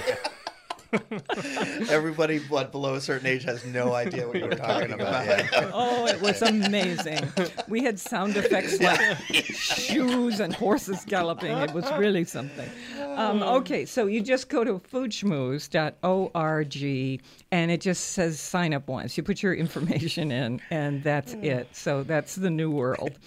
Everybody 1.90 2.38
what, 2.48 2.72
below 2.72 2.94
a 2.94 3.00
certain 3.00 3.26
age 3.26 3.44
has 3.44 3.64
no 3.66 3.94
idea 3.94 4.26
what 4.26 4.38
you're 4.38 4.50
talking 4.50 4.92
about. 4.92 5.26
Yeah. 5.26 5.70
Oh, 5.72 6.06
it 6.06 6.20
was 6.20 6.42
amazing. 6.42 7.28
We 7.68 7.82
had 7.82 7.98
sound 7.98 8.36
effects 8.36 8.80
like 8.80 9.00
shoes 9.34 10.40
and 10.40 10.54
horses 10.54 11.04
galloping. 11.06 11.56
It 11.58 11.72
was 11.72 11.90
really 11.92 12.24
something. 12.24 12.68
Um, 13.16 13.42
okay, 13.42 13.84
so 13.84 14.06
you 14.06 14.22
just 14.22 14.48
go 14.48 14.64
to 14.64 14.78
foodschmooze.org 14.78 17.22
and 17.50 17.70
it 17.70 17.80
just 17.80 18.04
says 18.10 18.40
sign 18.40 18.72
up 18.72 18.88
once. 18.88 19.16
You 19.16 19.22
put 19.22 19.42
your 19.42 19.54
information 19.54 20.30
in 20.30 20.60
and 20.70 21.02
that's 21.02 21.34
it. 21.34 21.68
So 21.72 22.02
that's 22.02 22.36
the 22.36 22.50
new 22.50 22.70
world. 22.70 23.18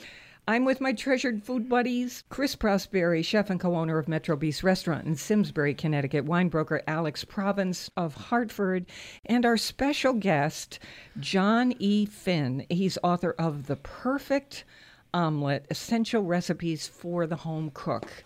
I'm 0.47 0.65
with 0.65 0.81
my 0.81 0.91
treasured 0.91 1.43
food 1.43 1.69
buddies, 1.69 2.23
Chris 2.29 2.55
Prosperi, 2.55 3.23
chef 3.23 3.51
and 3.51 3.59
co-owner 3.59 3.99
of 3.99 4.07
Metro 4.07 4.35
Bis 4.35 4.63
Restaurant 4.63 5.05
in 5.05 5.15
Simsbury, 5.15 5.75
Connecticut, 5.75 6.25
wine 6.25 6.49
broker 6.49 6.81
Alex 6.87 7.23
Province 7.23 7.91
of 7.95 8.15
Hartford, 8.15 8.87
and 9.27 9.45
our 9.45 9.55
special 9.55 10.13
guest, 10.13 10.79
John 11.19 11.75
E. 11.77 12.07
Finn. 12.07 12.65
He's 12.71 12.97
author 13.03 13.35
of 13.37 13.67
The 13.67 13.75
Perfect 13.75 14.65
Omelet, 15.13 15.67
Essential 15.69 16.23
Recipes 16.23 16.87
for 16.87 17.27
the 17.27 17.35
Home 17.35 17.69
Cook. 17.75 18.23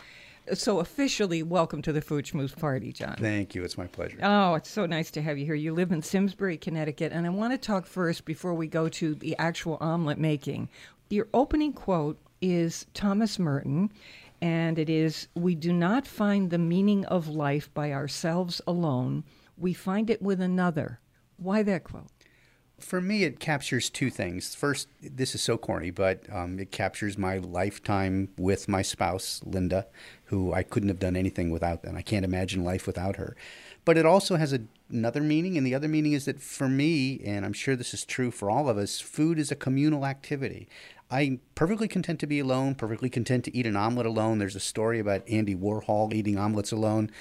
So 0.54 0.80
officially, 0.80 1.42
welcome 1.42 1.82
to 1.82 1.92
the 1.92 2.02
Food 2.02 2.26
Schmooze 2.26 2.56
party, 2.56 2.94
John. 2.94 3.16
Thank 3.18 3.56
you. 3.56 3.64
It's 3.64 3.80
my 3.80 3.88
pleasure. 3.88 4.20
Oh, 4.22 4.54
it's 4.54 4.70
so 4.70 4.86
nice 4.86 5.10
to 5.12 5.22
have 5.24 5.40
you 5.40 5.46
here. 5.46 5.56
You 5.56 5.74
live 5.74 5.92
in 5.92 6.04
Simsbury, 6.04 6.58
Connecticut, 6.58 7.12
and 7.12 7.26
I 7.26 7.30
want 7.30 7.54
to 7.54 7.58
talk 7.58 7.88
first 7.88 8.26
before 8.26 8.54
we 8.54 8.68
go 8.68 8.88
to 8.88 9.16
the 9.16 9.36
actual 9.40 9.80
omelet 9.82 10.20
making. 10.20 10.70
Your 11.10 11.28
opening 11.34 11.72
quote 11.72 12.20
is 12.42 12.88
Thomas 12.96 13.38
Merton, 13.38 13.92
and 14.42 14.80
it 14.80 14.90
is 14.90 15.28
We 15.36 15.54
do 15.54 15.72
not 15.72 16.08
find 16.08 16.50
the 16.50 16.58
meaning 16.58 17.06
of 17.06 17.28
life 17.28 17.72
by 17.74 17.92
ourselves 17.92 18.60
alone, 18.66 19.24
we 19.58 19.74
find 19.74 20.10
it 20.10 20.22
with 20.22 20.42
another. 20.42 21.00
Why 21.38 21.64
that 21.64 21.84
quote? 21.84 22.08
For 22.80 23.00
me, 23.00 23.24
it 23.24 23.40
captures 23.40 23.90
two 23.90 24.10
things. 24.10 24.54
First, 24.54 24.90
this 25.02 25.34
is 25.34 25.42
so 25.42 25.58
corny, 25.58 25.92
but 25.92 26.24
um, 26.30 26.60
it 26.60 26.72
captures 26.72 27.18
my 27.18 27.38
lifetime 27.38 28.30
with 28.38 28.68
my 28.68 28.82
spouse, 28.82 29.40
Linda, 29.46 29.88
who 30.26 30.52
I 30.52 30.64
couldn't 30.64 30.90
have 30.90 31.00
done 31.00 31.16
anything 31.16 31.52
without, 31.52 31.86
and 31.86 31.98
I 31.98 32.02
can't 32.02 32.26
imagine 32.26 32.66
life 32.66 32.86
without 32.86 33.16
her. 33.16 33.36
But 33.86 33.98
it 33.98 34.06
also 34.06 34.36
has 34.36 34.52
a, 34.52 34.60
another 34.90 35.22
meaning, 35.22 35.58
and 35.58 35.66
the 35.66 35.74
other 35.74 35.88
meaning 35.88 36.12
is 36.12 36.26
that 36.26 36.42
for 36.42 36.68
me, 36.68 37.22
and 37.24 37.46
I'm 37.46 37.54
sure 37.54 37.78
this 37.78 37.94
is 37.94 38.04
true 38.04 38.30
for 38.30 38.50
all 38.50 38.68
of 38.68 38.78
us, 38.78 39.00
food 39.00 39.40
is 39.40 39.52
a 39.52 39.56
communal 39.56 40.06
activity. 40.06 40.68
I'm 41.10 41.40
perfectly 41.54 41.88
content 41.88 42.20
to 42.22 42.28
be 42.28 42.40
alone, 42.40 42.76
perfectly 42.76 43.10
content 43.10 43.46
to 43.46 43.56
eat 43.56 43.68
an 43.68 43.76
omelet 43.76 44.06
alone. 44.06 44.40
There's 44.40 44.56
a 44.56 44.60
story 44.60 45.00
about 45.00 45.28
Andy 45.30 45.56
Warhol 45.56 46.14
eating 46.14 46.38
omelets 46.38 46.72
alone. 46.72 47.12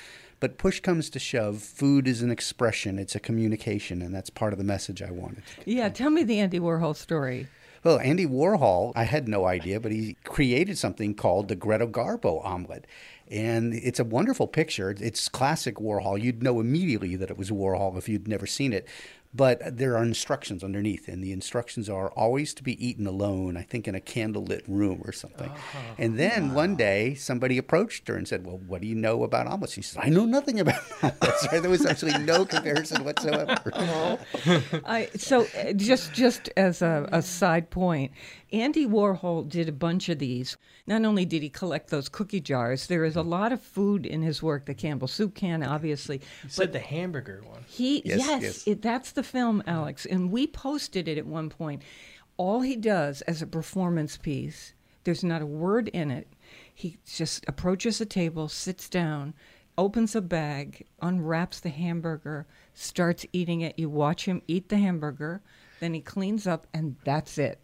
But 0.41 0.59
push 0.59 0.81
comes 0.81 1.11
to 1.11 1.19
shove, 1.19 1.63
food 1.63 2.09
is 2.09 2.21
an 2.21 2.31
expression, 2.31 2.99
it's 2.99 3.15
a 3.15 3.21
communication, 3.21 4.03
and 4.03 4.15
that's 4.15 4.31
part 4.31 4.53
of 4.53 4.59
the 4.59 4.65
message 4.65 5.01
I 5.01 5.11
wanted. 5.11 5.43
Yeah, 5.65 5.89
tell 5.89 6.11
me 6.11 6.23
the 6.23 6.41
Andy 6.41 6.61
Warhol 6.61 6.97
story. 6.97 7.47
Well, 7.83 7.99
Andy 7.99 8.27
Warhol, 8.27 8.93
I 8.97 9.05
had 9.05 9.29
no 9.29 9.45
idea, 9.45 9.79
but 9.79 9.93
he 9.93 10.17
created 10.25 10.79
something 10.79 11.15
called 11.15 11.49
the 11.49 11.55
Greta 11.55 11.87
Garbo 11.87 12.45
omelet. 12.45 12.87
And 13.31 13.75
it's 13.75 14.01
a 14.01 14.05
wonderful 14.05 14.47
picture. 14.47 14.95
It's 14.99 15.29
classic 15.29 15.77
Warhol. 15.77 16.21
You'd 16.21 16.43
know 16.43 16.61
immediately 16.61 17.15
that 17.17 17.31
it 17.31 17.37
was 17.37 17.51
Warhol 17.51 17.97
if 17.99 18.09
you'd 18.09 18.27
never 18.27 18.47
seen 18.47 18.73
it. 18.73 18.89
But 19.37 19.79
there 19.79 19.97
are 19.97 20.03
instructions 20.05 20.63
underneath, 20.63 21.09
and 21.09 21.23
the 21.23 21.33
instructions 21.33 21.89
are 21.89 22.11
always 22.11 22.55
to 22.55 22.63
be 22.63 22.87
eaten 22.87 23.07
alone, 23.07 23.57
I 23.57 23.63
think 23.63 23.89
in 23.89 23.97
a 23.97 24.01
candlelit 24.01 24.63
room 24.69 25.03
or 25.05 25.11
something. 25.13 25.51
And 25.99 26.17
then 26.19 26.55
one 26.55 26.77
day, 26.77 27.15
somebody 27.15 27.59
approached 27.59 28.07
her 28.07 28.17
and 28.17 28.29
said, 28.29 28.47
Well, 28.47 28.59
what 28.59 28.81
do 28.81 28.87
you 28.87 28.95
know 28.95 29.25
about 29.25 29.49
omelets? 29.49 29.73
She 29.73 29.83
said, 29.83 30.05
I 30.05 30.09
know 30.09 30.25
nothing 30.25 30.61
about 30.61 30.81
omelets. 31.03 31.49
There 31.49 31.69
was 31.69 31.85
actually 31.85 32.17
no 32.19 32.45
comparison 32.45 33.05
whatsoever. 33.05 33.57
I 34.85 35.09
so 35.17 35.47
uh, 35.59 35.73
just 35.73 36.13
just 36.13 36.49
as 36.57 36.81
a, 36.81 37.09
a 37.11 37.21
side 37.21 37.71
point, 37.71 38.13
Andy 38.53 38.87
Warhol 38.87 39.49
did 39.49 39.69
a 39.69 39.73
bunch 39.73 40.09
of 40.09 40.21
these. 40.21 40.57
Not 40.87 41.05
only 41.05 41.25
did 41.25 41.43
he 41.43 41.49
collect 41.49 41.91
those 41.91 42.09
cookie 42.09 42.41
jars, 42.41 42.87
there 42.87 43.05
is 43.05 43.17
a 43.17 43.23
lot 43.23 43.53
of 43.53 43.61
food 43.61 44.07
in 44.07 44.23
his 44.23 44.43
work. 44.43 44.67
The 44.67 44.75
Campbell 44.75 45.09
soup 45.09 45.35
can, 45.35 45.65
obviously, 45.65 46.21
You 46.45 46.49
said 46.49 46.73
the 46.73 46.79
hamburger 46.79 47.43
one. 47.45 47.65
He 47.67 48.03
Yes, 48.05 48.19
yes, 48.19 48.43
yes. 48.43 48.69
It, 48.69 48.83
that's 48.83 49.11
the 49.13 49.24
film, 49.25 49.63
Alex, 49.67 50.07
and 50.07 50.31
we 50.31 50.47
posted 50.47 51.09
it 51.09 51.19
at 51.19 51.27
one 51.27 51.51
point. 51.51 51.83
All 52.37 52.61
he 52.61 52.77
does 52.77 53.23
as 53.23 53.43
a 53.43 53.47
performance 53.47 54.17
piece, 54.17 54.75
there's 55.05 55.25
not 55.25 55.43
a 55.43 55.47
word 55.47 55.89
in 55.89 56.11
it. 56.11 56.29
He 56.73 56.99
just 57.07 57.45
approaches 57.49 58.01
a 58.01 58.07
table, 58.07 58.49
sits 58.49 58.89
down, 58.89 59.35
opens 59.77 60.15
a 60.15 60.21
bag, 60.21 60.87
unwraps 61.01 61.61
the 61.61 61.69
hamburger, 61.69 62.47
starts 62.75 63.27
eating 63.33 63.61
it. 63.61 63.79
You 63.79 63.89
watch 63.89 64.25
him 64.25 64.43
eat 64.49 64.69
the 64.69 64.79
hamburger, 64.79 65.43
then 65.81 65.95
he 65.95 66.01
cleans 66.01 66.47
up, 66.47 66.67
and 66.73 66.97
that's 67.05 67.39
it. 67.39 67.61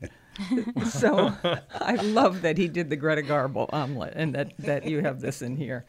so 0.86 1.32
I 1.74 1.96
love 1.96 2.42
that 2.42 2.56
he 2.56 2.68
did 2.68 2.88
the 2.88 2.96
Greta 2.96 3.22
Garbo 3.22 3.68
omelet, 3.72 4.12
and 4.16 4.34
that 4.34 4.56
that 4.58 4.86
you 4.86 5.00
have 5.00 5.20
this 5.20 5.42
in 5.42 5.56
here. 5.56 5.84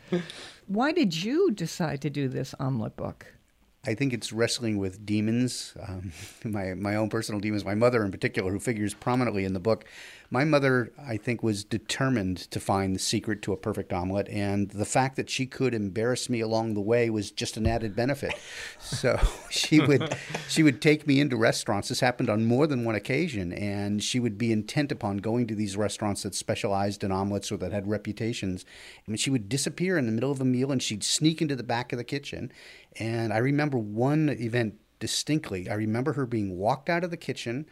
Why 0.67 0.91
did 0.91 1.23
you 1.23 1.51
decide 1.51 2.01
to 2.01 2.09
do 2.09 2.27
this 2.27 2.55
omelet 2.59 2.95
book? 2.95 3.33
I 3.83 3.95
think 3.95 4.13
it's 4.13 4.31
wrestling 4.31 4.77
with 4.77 5.07
demons, 5.07 5.73
um, 5.87 6.11
my 6.43 6.75
my 6.75 6.95
own 6.95 7.09
personal 7.09 7.41
demons. 7.41 7.65
My 7.65 7.73
mother, 7.73 8.03
in 8.03 8.11
particular, 8.11 8.51
who 8.51 8.59
figures 8.59 8.93
prominently 8.93 9.43
in 9.43 9.53
the 9.53 9.59
book. 9.59 9.85
My 10.33 10.45
mother, 10.45 10.93
I 10.97 11.17
think, 11.17 11.43
was 11.43 11.65
determined 11.65 12.37
to 12.51 12.59
find 12.61 12.95
the 12.95 12.99
secret 12.99 13.41
to 13.41 13.51
a 13.51 13.57
perfect 13.57 13.91
omelet, 13.91 14.29
and 14.29 14.69
the 14.69 14.85
fact 14.85 15.17
that 15.17 15.29
she 15.29 15.45
could 15.45 15.73
embarrass 15.73 16.29
me 16.29 16.39
along 16.39 16.73
the 16.73 16.79
way 16.79 17.09
was 17.09 17.31
just 17.31 17.57
an 17.57 17.67
added 17.67 17.95
benefit. 17.95 18.33
So 18.79 19.19
she 19.49 19.79
would 19.79 20.15
she 20.47 20.63
would 20.63 20.81
take 20.81 21.07
me 21.07 21.19
into 21.19 21.37
restaurants. 21.37 21.89
This 21.89 22.01
happened 22.01 22.29
on 22.29 22.45
more 22.45 22.67
than 22.67 22.83
one 22.83 22.95
occasion, 22.95 23.53
and 23.53 24.03
she 24.03 24.19
would 24.19 24.37
be 24.37 24.51
intent 24.51 24.91
upon 24.91 25.17
going 25.17 25.47
to 25.47 25.55
these 25.55 25.77
restaurants 25.77 26.23
that 26.23 26.35
specialized 26.35 27.03
in 27.03 27.11
omelets 27.11 27.51
or 27.51 27.57
that 27.57 27.71
had 27.71 27.87
reputations. 27.87 28.65
I 29.07 29.11
mean, 29.11 29.17
she 29.17 29.29
would 29.29 29.49
disappear 29.49 29.97
in 29.97 30.07
the 30.07 30.11
middle 30.11 30.31
of 30.31 30.41
a 30.41 30.45
meal, 30.45 30.71
and 30.71 30.83
she'd 30.83 31.03
sneak 31.03 31.41
into 31.41 31.55
the 31.55 31.63
back 31.63 31.93
of 31.93 31.97
the 31.97 32.03
kitchen. 32.03 32.51
And 32.99 33.31
I 33.31 33.37
remember 33.37 33.77
one 33.77 34.29
event 34.29 34.75
distinctly. 34.99 35.69
I 35.69 35.73
remember 35.73 36.13
her 36.13 36.25
being 36.25 36.57
walked 36.57 36.89
out 36.89 37.03
of 37.03 37.11
the 37.11 37.17
kitchen, 37.17 37.65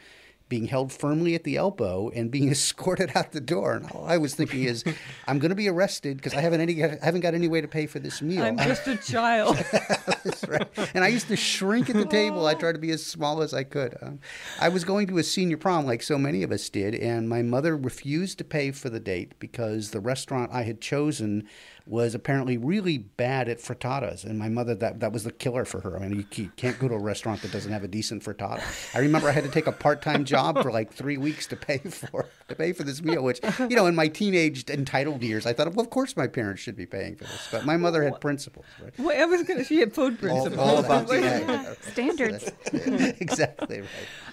being 0.50 0.66
held 0.66 0.92
firmly 0.92 1.36
at 1.36 1.44
the 1.44 1.58
elbow, 1.58 2.10
and 2.10 2.32
being 2.32 2.50
escorted 2.52 3.12
out 3.16 3.32
the 3.32 3.40
door. 3.42 3.74
And 3.76 3.90
all 3.92 4.06
I 4.06 4.18
was 4.18 4.34
thinking 4.36 4.64
is, 4.64 4.84
I'm 5.28 5.40
going 5.40 5.50
to 5.50 5.56
be 5.56 5.70
arrested 5.70 6.18
because 6.18 6.34
I 6.34 6.42
haven't 6.42 6.62
any, 6.62 6.84
I 6.84 6.98
haven't 7.04 7.22
got 7.22 7.36
any 7.36 7.48
way 7.48 7.62
to 7.62 7.68
pay 7.68 7.86
for 7.86 8.00
this 8.00 8.22
meal. 8.22 8.44
I'm 8.44 8.58
just 8.58 8.88
a 8.88 8.98
child. 9.12 9.58
Right. 10.48 10.68
And 10.96 11.04
I 11.04 11.10
used 11.10 11.28
to 11.28 11.36
shrink 11.36 11.90
at 11.90 11.96
the 11.96 12.06
table. 12.06 12.48
I 12.48 12.56
tried 12.56 12.72
to 12.72 12.80
be 12.80 12.90
as 12.92 13.06
small 13.06 13.42
as 13.42 13.54
I 13.54 13.64
could. 13.64 13.96
Um, 14.02 14.20
I 14.60 14.70
was 14.70 14.84
going 14.84 15.06
to 15.08 15.18
a 15.20 15.24
senior 15.24 15.58
prom, 15.58 15.86
like 15.86 16.02
so 16.02 16.18
many 16.18 16.42
of 16.42 16.52
us 16.52 16.70
did, 16.70 16.96
and 16.96 17.30
my 17.30 17.44
mother 17.44 17.78
refused 17.78 18.40
to 18.40 18.44
pay 18.44 18.72
for 18.72 18.90
the 18.90 19.00
date 19.00 19.34
because 19.40 19.92
the 19.92 20.00
restaurant 20.00 20.52
I 20.52 20.64
had 20.64 20.82
chosen 20.82 21.48
was 21.86 22.16
apparently 22.16 22.58
really 22.58 22.98
bad 22.98 23.50
at 23.50 23.60
frittatas. 23.60 24.24
And 24.24 24.38
my 24.38 24.50
mother, 24.50 24.76
that, 24.76 25.00
that 25.00 25.12
was 25.12 25.24
the 25.24 25.32
killer 25.32 25.66
for 25.66 25.82
her. 25.82 25.98
I 25.98 26.08
mean, 26.08 26.26
you 26.36 26.52
can't 26.56 26.78
go 26.80 26.88
to 26.88 26.96
a 26.96 27.00
restaurant 27.00 27.42
that 27.42 27.52
doesn't 27.52 27.72
have 27.72 27.84
a 27.84 27.88
decent 27.88 28.24
frittata. 28.24 28.64
I 28.96 29.00
remember 29.00 29.30
I 29.30 29.32
had 29.32 29.44
to 29.44 29.50
take 29.50 29.68
a 29.68 29.72
part-time 29.72 30.26
job 30.26 30.62
for 30.62 30.72
like 30.72 30.94
three 30.94 31.18
weeks 31.18 31.48
to 31.48 31.56
pay 31.56 31.78
for 31.78 32.28
to 32.48 32.56
pay 32.56 32.74
for 32.74 32.84
this 32.84 33.02
meal, 33.02 33.24
which, 33.24 33.40
you 33.60 33.76
know, 33.76 33.86
in 33.86 33.96
my 33.96 34.08
teenage 34.08 34.70
entitled 34.70 35.24
years, 35.24 35.46
I 35.46 35.54
thought, 35.54 35.74
well, 35.74 35.86
of 35.86 35.90
course 35.90 36.18
my 36.18 36.28
parents 36.28 36.62
should 36.62 36.76
be 36.76 36.86
paying 36.86 37.16
for 37.16 37.26
this. 37.26 37.48
But 37.52 37.66
my 37.66 37.78
mother 37.78 38.04
had 38.04 38.20
principles, 38.20 38.66
right? 38.82 38.98
well, 38.98 39.22
I 39.22 39.26
was 39.26 39.44
going 39.44 39.60
to. 39.60 39.66
She 39.66 39.80
had 39.80 39.94
food 39.94 40.20
principles. 40.20 40.58
all 40.58 40.78
about 40.78 41.08
the 41.08 41.18
egg. 41.18 41.78
Standards. 41.92 42.52
exactly 43.22 43.82
right. 43.82 43.90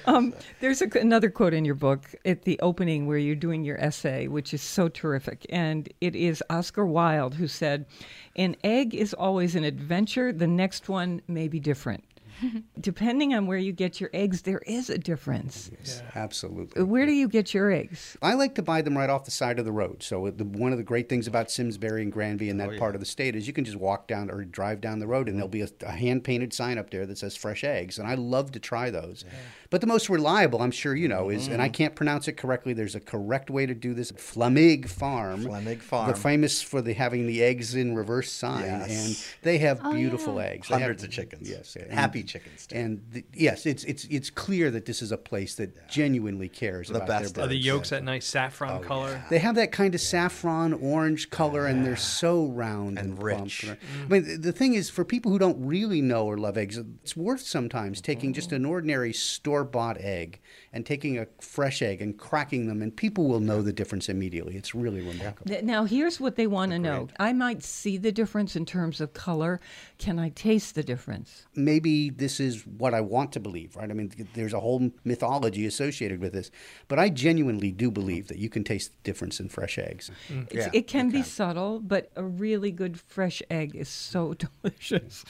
Um, 0.06 0.35
there's 0.61 0.82
a, 0.82 0.88
another 0.98 1.30
quote 1.30 1.52
in 1.52 1.64
your 1.64 1.74
book 1.74 2.14
at 2.24 2.42
the 2.42 2.59
opening 2.61 3.06
where 3.06 3.18
you're 3.18 3.35
doing 3.35 3.64
your 3.64 3.78
essay, 3.78 4.28
which 4.28 4.54
is 4.54 4.62
so 4.62 4.88
terrific. 4.88 5.44
And 5.50 5.88
it 6.00 6.14
is 6.14 6.42
Oscar 6.48 6.87
Wilde 6.87 7.35
who 7.37 7.49
said, 7.49 7.87
An 8.35 8.57
egg 8.62 8.94
is 8.94 9.14
always 9.14 9.55
an 9.55 9.64
adventure, 9.64 10.33
the 10.33 10.46
next 10.46 10.88
one 10.88 11.22
may 11.27 11.49
be 11.49 11.61
different. 11.61 12.05
Depending 12.81 13.35
on 13.35 13.46
where 13.46 13.59
you 13.59 13.72
get 13.72 14.01
your 14.01 14.11
eggs, 14.12 14.42
there 14.42 14.62
is 14.66 14.90
a 14.90 14.99
difference. 14.99 15.70
Absolutely. 16.14 16.83
Where 16.83 17.07
do 17.07 17.12
you 17.12 17.29
get 17.29 17.55
your 17.55 17.70
eggs? 17.70 18.16
I 18.22 18.35
like 18.35 18.55
to 18.57 18.62
buy 18.62 18.83
them 18.83 18.96
right 18.96 19.11
off 19.11 19.25
the 19.25 19.31
side 19.31 19.59
of 19.59 19.64
the 19.64 19.72
road. 19.72 20.03
So 20.03 20.27
uh, 20.27 20.33
the, 20.35 20.44
one 20.44 20.72
of 20.72 20.79
the 20.79 20.85
great 20.85 21.09
things 21.09 21.27
about 21.27 21.51
Simsbury 21.51 22.03
and 22.03 22.12
Granby 22.12 22.51
and 22.51 22.61
that 22.61 22.70
oh, 22.75 22.79
part 22.79 22.94
of 22.94 23.01
the 23.01 23.07
state 23.07 23.37
is 23.37 23.46
you 23.46 23.53
can 23.53 23.64
just 23.64 23.77
walk 23.77 24.09
down 24.09 24.31
or 24.31 24.44
drive 24.44 24.81
down 24.81 24.99
the 24.99 25.07
road 25.07 25.29
and 25.29 25.37
there'll 25.37 25.49
be 25.49 25.62
a, 25.62 25.68
a 25.83 25.92
hand 25.92 26.25
painted 26.25 26.53
sign 26.53 26.79
up 26.79 26.90
there 26.90 27.07
that 27.07 27.18
says 27.18 27.37
fresh 27.37 27.64
eggs. 27.64 27.99
And 27.99 28.09
I 28.09 28.14
love 28.14 28.53
to 28.53 28.61
try 28.61 28.90
those. 28.90 29.25
But 29.70 29.81
the 29.81 29.87
most 29.87 30.09
reliable, 30.09 30.62
I'm 30.62 30.70
sure 30.70 30.94
you 30.94 31.09
know, 31.09 31.29
is, 31.29 31.49
and 31.49 31.61
I 31.61 31.66
mm-hmm. 31.66 31.72
can't 31.72 31.94
pronounce 31.94 32.29
it 32.29 32.37
correctly, 32.37 32.72
there's 32.72 32.94
a 32.94 33.01
correct 33.01 33.51
way 33.51 33.66
to 33.66 33.75
do 33.75 33.94
this, 33.94 34.12
Flamig 34.12 34.88
Farm. 34.88 35.44
Flamig 35.44 35.81
Farm. 35.81 36.07
They're 36.07 36.14
famous 36.14 36.62
for 36.62 36.81
the 36.81 36.92
having 36.92 37.27
the 37.27 37.42
eggs 37.42 37.75
in 37.75 37.94
reverse 37.94 38.31
sign. 38.31 38.64
Yes. 38.64 38.90
And 38.90 39.42
they 39.42 39.59
have 39.59 39.81
oh, 39.83 39.92
beautiful 39.92 40.40
eggs. 40.40 40.68
They 40.68 40.75
have- 40.75 40.83
Hundreds 40.83 41.05
of 41.05 41.11
chickens. 41.11 41.51
Yes. 41.51 41.77
Happy 41.90 42.22
chickens. 42.26 42.66
Too. 42.66 42.76
And 42.76 43.02
the, 43.10 43.24
yes, 43.32 43.66
it's, 43.66 43.84
it's, 43.84 44.04
it's 44.04 44.30
clear 44.30 44.70
that 44.70 44.84
this 44.84 45.02
is 45.02 45.12
a 45.12 45.16
place 45.16 45.54
that 45.56 45.88
genuinely 45.88 46.48
cares 46.48 46.88
The 46.88 46.96
about 46.96 47.08
best 47.08 47.34
their 47.34 47.44
Are 47.44 47.48
the 47.48 47.54
birds. 47.54 47.66
yolks 47.66 47.90
that 47.90 48.04
nice 48.04 48.26
saffron 48.26 48.80
oh, 48.82 48.86
color? 48.86 49.22
They 49.30 49.38
have 49.38 49.54
that 49.54 49.72
kind 49.72 49.94
of 49.94 50.00
saffron 50.00 50.72
orange 50.74 51.30
color, 51.30 51.66
and 51.66 51.84
they're 51.84 51.96
so 51.96 52.46
round 52.46 52.98
And 52.98 53.10
and, 53.10 53.22
rich. 53.22 53.62
plump. 53.64 53.80
Mm. 53.80 54.04
I 54.04 54.08
mean, 54.08 54.40
the 54.40 54.52
thing 54.52 54.74
is, 54.74 54.90
for 54.90 55.04
people 55.04 55.30
who 55.30 55.38
don't 55.38 55.64
really 55.64 56.02
know 56.02 56.26
or 56.26 56.36
love 56.36 56.58
eggs, 56.58 56.76
it's 56.76 57.16
worth 57.16 57.42
sometimes 57.42 57.98
mm-hmm. 57.98 58.04
taking 58.04 58.32
just 58.32 58.52
an 58.52 58.64
ordinary 58.64 59.12
store 59.12 59.64
bought 59.64 59.98
egg 59.98 60.40
and 60.72 60.85
taking 60.85 61.18
a 61.18 61.26
fresh 61.40 61.83
egg 61.83 62.00
and 62.00 62.18
cracking 62.18 62.68
them, 62.68 62.83
and 62.83 62.94
people 62.94 63.26
will 63.29 63.40
know 63.40 63.62
the 63.62 63.72
difference 63.72 64.09
immediately. 64.09 64.57
It's 64.57 64.74
really 64.74 65.00
remarkable. 65.00 65.62
Now, 65.62 65.85
here's 65.85 66.20
what 66.20 66.37
they 66.37 66.46
want 66.46 66.72
to 66.72 66.79
know. 66.79 67.09
I 67.18 67.33
might 67.33 67.62
see 67.62 67.96
the 67.96 68.12
difference 68.12 68.57
in 68.57 68.66
terms 68.66 69.00
of 69.00 69.12
color. 69.12 69.61
Can 69.98 70.18
I 70.18 70.31
taste 70.31 70.74
the 70.74 70.83
difference? 70.83 71.46
maybe 71.76 72.11
this 72.11 72.40
is 72.40 72.66
what 72.66 72.94
I 72.94 73.00
want 73.00 73.33
to 73.33 73.40
believe, 73.40 73.76
right? 73.76 73.90
I 73.90 73.92
mean, 73.92 74.11
there's 74.35 74.55
a 74.55 74.61
whole 74.61 74.90
mythology 75.05 75.66
associated 75.66 76.20
with 76.20 76.33
this, 76.33 76.50
but 76.88 76.98
I 76.98 77.09
genuinely 77.09 77.72
do 77.72 77.90
believe 77.90 78.29
that 78.29 78.38
you 78.38 78.48
can 78.48 78.64
taste 78.64 78.92
the 78.92 78.98
difference 79.02 79.40
in 79.40 79.48
fresh 79.48 79.79
eggs. 79.79 80.11
Mm-hmm. 80.29 80.42
It's, 80.50 80.55
Yeah, 80.55 80.70
it 80.72 80.87
can 80.87 81.11
be 81.11 81.22
subtle, 81.22 81.81
but 81.81 82.11
a 82.16 82.24
really 82.24 82.70
good 82.70 83.00
fresh 83.00 83.42
egg 83.50 83.74
is 83.74 83.88
so 83.88 84.35
delicious. 84.62 85.24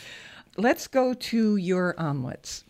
Let's 0.57 0.87
go 0.87 1.14
to 1.14 1.57
your 1.57 1.99
omelets. 1.99 2.64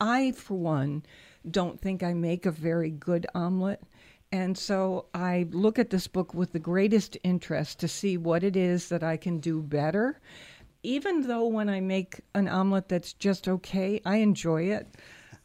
I, 0.00 0.32
for 0.32 0.54
one, 0.58 1.04
don't 1.50 1.80
think 1.80 2.02
I 2.02 2.12
make 2.14 2.46
a 2.46 2.50
very 2.50 2.90
good 2.90 3.26
omelet. 3.34 3.82
And 4.30 4.56
so 4.56 5.06
I 5.12 5.46
look 5.50 5.78
at 5.78 5.90
this 5.90 6.06
book 6.06 6.32
with 6.32 6.52
the 6.52 6.58
greatest 6.58 7.18
interest 7.22 7.80
to 7.80 7.88
see 7.88 8.16
what 8.16 8.42
it 8.42 8.56
is 8.56 8.88
that 8.88 9.02
I 9.02 9.18
can 9.18 9.38
do 9.38 9.60
better. 9.60 10.20
Even 10.82 11.28
though 11.28 11.46
when 11.46 11.68
I 11.68 11.80
make 11.80 12.20
an 12.34 12.48
omelet 12.48 12.88
that's 12.88 13.12
just 13.12 13.46
okay, 13.46 14.00
I 14.04 14.16
enjoy 14.16 14.64
it. 14.64 14.88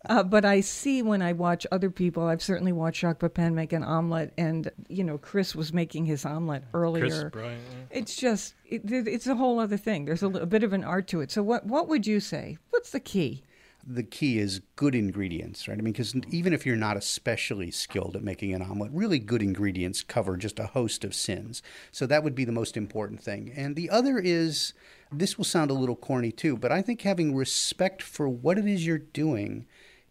Uh, 0.10 0.24
but 0.24 0.46
I 0.46 0.62
see 0.62 1.02
when 1.02 1.22
I 1.22 1.34
watch 1.34 1.68
other 1.72 1.90
people, 1.90 2.24
I've 2.24 2.42
certainly 2.42 2.72
watched 2.72 3.02
Jacques 3.02 3.20
Pepin 3.20 3.56
make 3.56 3.74
an 3.74 3.84
omelet, 3.84 4.32
and 4.38 4.72
you 4.88 5.04
know 5.04 5.18
Chris 5.18 5.54
was 5.54 5.74
making 5.74 6.06
his 6.06 6.24
omelet 6.24 6.64
earlier. 6.74 7.30
Bryant, 7.30 7.62
It's 7.92 8.16
just 8.16 8.54
it, 8.66 8.84
it's 8.86 9.28
a 9.28 9.36
whole 9.36 9.60
other 9.60 9.76
thing. 9.76 10.06
There's 10.06 10.24
a, 10.24 10.28
a 10.28 10.46
bit 10.46 10.64
of 10.64 10.72
an 10.72 10.84
art 10.84 11.08
to 11.08 11.22
it. 11.22 11.32
So 11.32 11.44
what 11.44 11.66
what 11.66 11.90
would 11.90 12.08
you 12.08 12.20
say? 12.20 12.58
What's 12.70 12.92
the 12.92 13.00
key? 13.00 13.44
The 13.90 14.04
key 14.04 14.38
is 14.38 14.60
good 14.76 14.94
ingredients, 14.94 15.68
right? 15.68 15.78
I 15.78 15.82
mean, 15.82 15.94
because 15.94 16.14
even 16.30 16.52
if 16.52 16.66
you're 16.66 16.76
not 16.76 16.98
especially 16.98 17.72
skilled 17.72 18.18
at 18.18 18.24
making 18.24 18.54
an 18.54 18.62
omelet, 18.62 18.92
really 18.94 19.18
good 19.18 19.42
ingredients 19.42 20.04
cover 20.04 20.36
just 20.36 20.60
a 20.60 20.68
host 20.68 21.06
of 21.06 21.16
sins. 21.16 21.64
So 21.94 22.06
that 22.06 22.22
would 22.22 22.36
be 22.36 22.44
the 22.44 22.52
most 22.52 22.76
important 22.76 23.22
thing. 23.22 23.52
And 23.56 23.78
the 23.78 23.90
other 23.90 24.20
is 24.20 24.74
this 25.10 25.38
will 25.38 25.46
sound 25.46 25.72
a 25.72 25.76
little 25.76 25.96
corny 25.96 26.34
too, 26.34 26.58
but 26.58 26.72
I 26.72 26.82
think 26.82 27.02
having 27.02 27.34
respect 27.34 28.04
for 28.04 28.28
what 28.28 28.58
it 28.58 28.68
is 28.68 28.86
you're 28.86 28.98
doing 28.98 29.66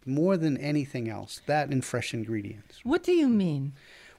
more 0.06 0.38
than 0.38 0.56
anything 0.56 1.08
else, 1.10 1.42
that 1.46 1.68
and 1.68 1.84
fresh 1.84 2.14
ingredients. 2.14 2.80
What 2.82 3.02
do 3.02 3.12
you 3.12 3.28
mean? 3.28 3.74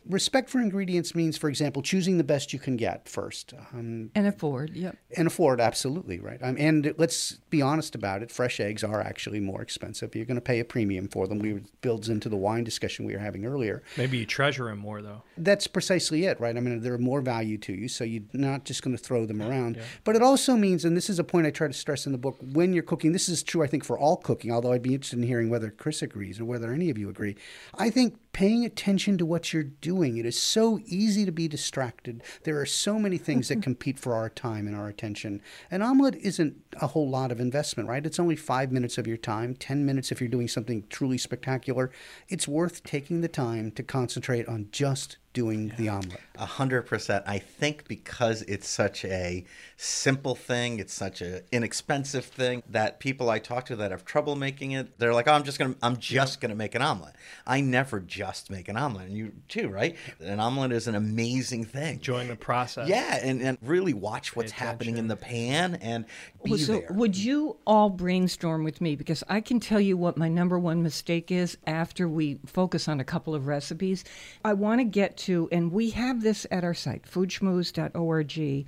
Respect 0.10 0.50
for 0.50 0.60
ingredients 0.60 1.14
means, 1.16 1.38
for 1.38 1.50
example, 1.50 1.82
choosing 1.82 2.18
the 2.18 2.24
best 2.24 2.54
you 2.54 2.60
can 2.60 2.78
get 2.78 3.08
first. 3.08 3.54
Um, 3.74 4.12
And 4.16 4.28
afford, 4.28 4.72
yep. 4.76 4.98
and 5.16 5.28
afford 5.28 5.60
absolutely 5.62 6.20
right? 6.20 6.40
Um, 6.42 6.56
and 6.60 6.94
let's 6.98 7.34
be 7.50 7.62
honest 7.62 7.96
about 7.96 8.22
it 8.24 8.32
fresh 8.32 8.60
eggs 8.60 8.84
are 8.84 9.02
actually 9.02 9.40
more 9.40 9.62
expensive. 9.62 10.16
You're 10.16 10.26
going 10.26 10.36
to 10.36 10.42
pay 10.42 10.60
a 10.60 10.66
premium 10.66 11.08
for 11.08 11.28
them. 11.28 11.40
We 11.40 11.62
builds 11.82 12.10
into 12.10 12.30
the 12.30 12.36
wine 12.38 12.64
discussion 12.64 13.06
we 13.06 13.14
were 13.14 13.20
having 13.20 13.46
earlier. 13.46 13.84
Maybe 13.98 14.18
you 14.18 14.26
treasure 14.26 14.66
them 14.66 14.80
more 14.80 15.02
though. 15.02 15.24
that's 15.38 15.68
precisely 15.68 16.26
it 16.26 16.40
right? 16.40 16.56
I 16.56 16.60
mean 16.60 16.82
they're 16.82 16.98
more 16.98 17.22
value 17.22 17.58
to 17.60 17.74
you 17.74 17.88
so 17.88 18.04
you're 18.04 18.24
not 18.34 18.66
just 18.66 18.82
going 18.84 18.96
to 18.96 19.02
throw 19.04 19.26
them 19.26 19.42
around. 19.42 19.80
But 20.04 20.16
it 20.16 20.22
also 20.22 20.56
means 20.56 20.86
and 20.86 20.96
this 20.96 21.10
is 21.10 21.20
a 21.20 21.24
point 21.24 21.48
i 21.48 21.52
try 21.52 21.68
to 21.68 21.74
stress 21.74 22.06
in 22.06 22.12
the 22.12 22.18
book 22.18 22.38
when 22.42 22.74
you're 22.74 22.84
cooking 22.84 23.12
this 23.12 23.28
is 23.30 23.44
true 23.44 23.64
i 23.64 23.68
think 23.68 23.84
for 23.84 23.98
all 23.98 24.18
cooking 24.18 24.52
although 24.52 24.72
i'd 24.74 24.82
be 24.82 24.94
interested 24.94 25.18
in 25.20 25.24
hearing 25.26 25.50
whether 25.50 25.70
chris 25.70 26.02
agrees 26.02 26.40
or 26.40 26.46
whether 26.46 26.72
any 26.72 26.90
of 26.90 26.98
you 26.98 27.10
agree 27.10 27.36
i 27.78 27.90
think 27.90 28.16
paying 28.38 28.64
attention 28.64 29.18
to 29.18 29.26
what 29.26 29.52
you're 29.52 29.64
doing. 29.64 30.18
It 30.18 30.26
is 30.28 30.40
so 30.40 30.80
easy 30.86 31.26
to 31.26 31.32
be 31.32 31.48
distracted. 31.48 32.22
There 32.44 32.62
are 32.62 32.68
so 32.68 33.00
many 33.00 33.18
things 33.18 33.48
that 33.48 33.56
mm-hmm. 33.56 33.62
compete 33.62 33.98
for 33.98 34.14
our 34.14 34.30
time 34.30 34.68
and 34.68 34.76
our 34.76 34.88
attention. 34.88 35.42
An 35.72 35.82
omelet 35.82 36.14
isn't 36.18 36.56
a 36.80 36.86
whole 36.86 37.10
lot 37.10 37.32
of 37.32 37.40
investment 37.40 37.90
right? 37.90 38.06
It's 38.06 38.20
only 38.20 38.36
five 38.36 38.72
minutes 38.72 39.00
of 39.00 39.08
your 39.08 39.18
time 39.18 39.56
ten 39.56 39.88
minutes 39.88 40.12
if 40.12 40.22
you're 40.22 40.30
doing 40.30 40.48
something 40.48 40.84
truly 40.88 41.18
spectacular. 41.18 41.90
It's 42.30 42.48
worth 42.48 42.84
taking 42.84 43.22
the 43.22 43.28
time 43.28 43.72
to 43.72 43.82
concentrate 43.82 44.48
on 44.48 44.68
just 44.72 45.18
doing 45.38 45.72
the 45.78 45.88
omelet 45.88 46.20
A 46.40 46.48
hundred 46.48 46.88
percent. 46.88 47.24
I 47.28 47.38
think 47.38 47.88
because 47.88 48.42
it's 48.44 48.68
such 48.68 49.06
a 49.06 49.46
simple 49.76 50.34
thing, 50.34 50.80
it's 50.80 50.94
such 50.94 51.22
a 51.22 51.44
inexpensive 51.52 52.26
thing 52.26 52.64
that 52.70 53.00
people 53.00 53.30
I 53.30 53.38
talk 53.38 53.66
to 53.68 53.76
that 53.76 53.92
have 53.92 54.04
trouble 54.04 54.36
making 54.36 54.72
it, 54.72 54.98
they're 54.98 55.14
like, 55.14 55.28
"Oh, 55.28 55.34
I'm 55.34 55.44
just 55.44 55.60
gonna, 55.60 55.76
I'm 55.84 55.98
just 55.98 56.42
gonna 56.42 56.56
make 56.56 56.74
an 56.74 56.82
omelet." 56.82 57.16
I 57.46 57.62
never 57.62 58.00
just 58.00 58.50
make 58.50 58.68
an 58.68 58.78
omelet, 58.78 59.10
and 59.10 59.16
you 59.18 59.32
too, 59.48 59.68
right? 59.68 59.96
An 60.20 60.40
omelet 60.40 60.72
is 60.72 60.88
an 60.88 60.96
amazing 60.96 61.66
thing. 61.66 61.96
Enjoying 61.96 62.30
the 62.30 62.36
process. 62.36 62.88
Yeah, 62.90 63.20
and, 63.22 63.40
and 63.42 63.58
really 63.62 63.94
watch 63.94 64.36
what's 64.36 64.52
happening 64.52 64.98
in 64.98 65.08
the 65.08 65.16
pan 65.16 65.76
and 65.76 66.06
be 66.44 66.52
Well, 66.52 66.60
so 66.60 66.74
there. 66.80 66.88
would 66.92 67.16
you 67.16 67.58
all 67.68 67.90
brainstorm 67.92 68.64
with 68.64 68.82
me 68.82 68.96
because 68.96 69.24
I 69.30 69.42
can 69.42 69.60
tell 69.60 69.80
you 69.82 69.98
what 69.98 70.18
my 70.18 70.30
number 70.30 70.58
one 70.58 70.82
mistake 70.82 71.32
is 71.32 71.58
after 71.68 72.08
we 72.10 72.40
focus 72.48 72.88
on 72.88 73.00
a 73.00 73.04
couple 73.04 73.36
of 73.36 73.46
recipes. 73.46 74.04
I 74.44 74.54
want 74.54 74.80
to 74.80 74.86
get 74.86 75.18
to, 75.28 75.48
and 75.52 75.72
we 75.72 75.90
have 75.92 76.22
this 76.22 76.46
at 76.52 76.64
our 76.64 76.74
site, 76.74 77.04
foodschmooze.org. 77.04 78.66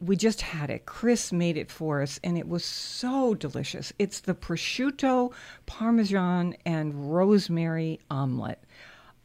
We 0.00 0.16
just 0.16 0.40
had 0.40 0.68
it. 0.70 0.84
Chris 0.84 1.32
made 1.32 1.56
it 1.56 1.70
for 1.70 2.02
us, 2.02 2.18
and 2.24 2.36
it 2.36 2.48
was 2.48 2.64
so 2.64 3.34
delicious. 3.34 3.92
It's 4.00 4.18
the 4.20 4.34
prosciutto, 4.34 5.32
parmesan, 5.66 6.56
and 6.66 7.12
rosemary 7.14 8.00
omelet. 8.10 8.58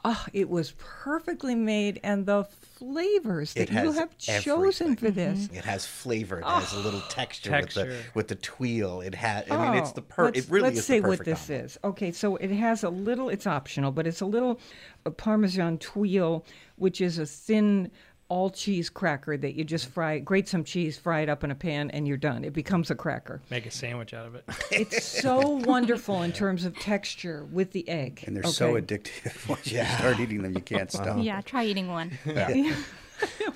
Oh, 0.06 0.24
it 0.32 0.48
was 0.48 0.74
perfectly 0.78 1.56
made, 1.56 2.00
and 2.04 2.28
the 2.28 2.44
flavors 2.44 3.54
It 3.56 3.70
that 3.70 3.72
you 3.84 3.92
has 3.92 3.96
have 3.98 4.18
chosen 4.20 4.96
for 4.96 5.10
this. 5.10 5.50
It 5.52 5.66
has 5.66 5.88
flavor. 5.88 6.40
It 6.40 6.46
has 6.46 6.72
a 6.74 6.80
little 6.80 7.02
texture, 7.10 7.52
with 7.60 7.74
the 7.74 7.96
with 8.14 8.28
the 8.28 8.36
tuile. 8.36 9.02
It 9.04 9.16
has. 9.16 9.46
I 9.50 9.72
mean, 9.72 9.82
it's 9.82 9.90
Oh, 9.90 9.94
the 9.96 10.02
per. 10.04 10.26
let's- 10.26 10.40
It 10.46 10.52
really 10.52 10.68
let's 10.68 10.78
is 10.80 10.86
say 10.86 11.00
the 11.00 11.08
what 11.08 11.26
this 11.26 11.50
omelet. 11.50 11.66
is. 11.66 11.80
Okay, 11.84 12.12
so 12.12 12.36
it 12.36 12.52
has 12.52 12.84
a 12.84 12.90
little. 12.90 13.30
It's 13.30 13.48
optional, 13.48 13.92
but 13.92 14.06
it's 14.06 14.22
a 14.22 14.26
little 14.28 14.60
uh, 15.08 15.10
Parmesan 15.10 15.80
tuile, 15.80 16.44
which 16.78 17.02
is 17.02 17.20
a 17.20 17.26
thin 17.26 17.92
all 18.30 18.50
cheese 18.50 18.90
cracker 18.90 19.38
that 19.38 19.54
you 19.54 19.64
just 19.64 19.88
fry, 19.88 20.20
grate 20.20 20.48
some 20.48 20.64
cheese, 20.64 20.98
fry 20.98 21.22
it 21.22 21.30
up 21.30 21.44
in 21.44 21.52
a 21.52 21.56
pan, 21.56 21.90
and 21.92 22.08
you're 22.08 22.18
done. 22.18 22.44
It 22.44 22.54
becomes 22.54 22.92
a 22.92 22.96
cracker. 22.96 23.42
Make 23.50 23.66
a 23.66 23.72
sandwich 23.72 24.14
out 24.14 24.26
of 24.26 24.36
it. 24.36 24.44
It's 24.72 25.06
so 25.06 25.40
wonderful 25.40 26.24
in 26.24 26.34
terms 26.34 26.66
of 26.66 26.78
texture 26.78 27.46
with 27.52 27.72
the 27.72 27.88
egg. 27.88 28.24
and 28.28 28.36
they're 28.36 28.44
so 28.44 28.74
addictive 28.74 29.48
once 29.50 29.72
you 29.72 29.84
start 29.84 30.20
eating 30.20 30.42
them 30.42 30.54
you 30.54 30.62
can't 30.62 30.92
stop 30.92 31.24
Yeah, 31.24 31.42
try 31.42 31.66
eating 31.66 31.88
one. 31.88 32.18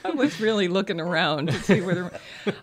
I 0.03 0.09
was 0.15 0.39
really 0.39 0.67
looking 0.67 0.99
around 0.99 1.47
to 1.47 1.59
see 1.59 1.81
whether. 1.81 2.11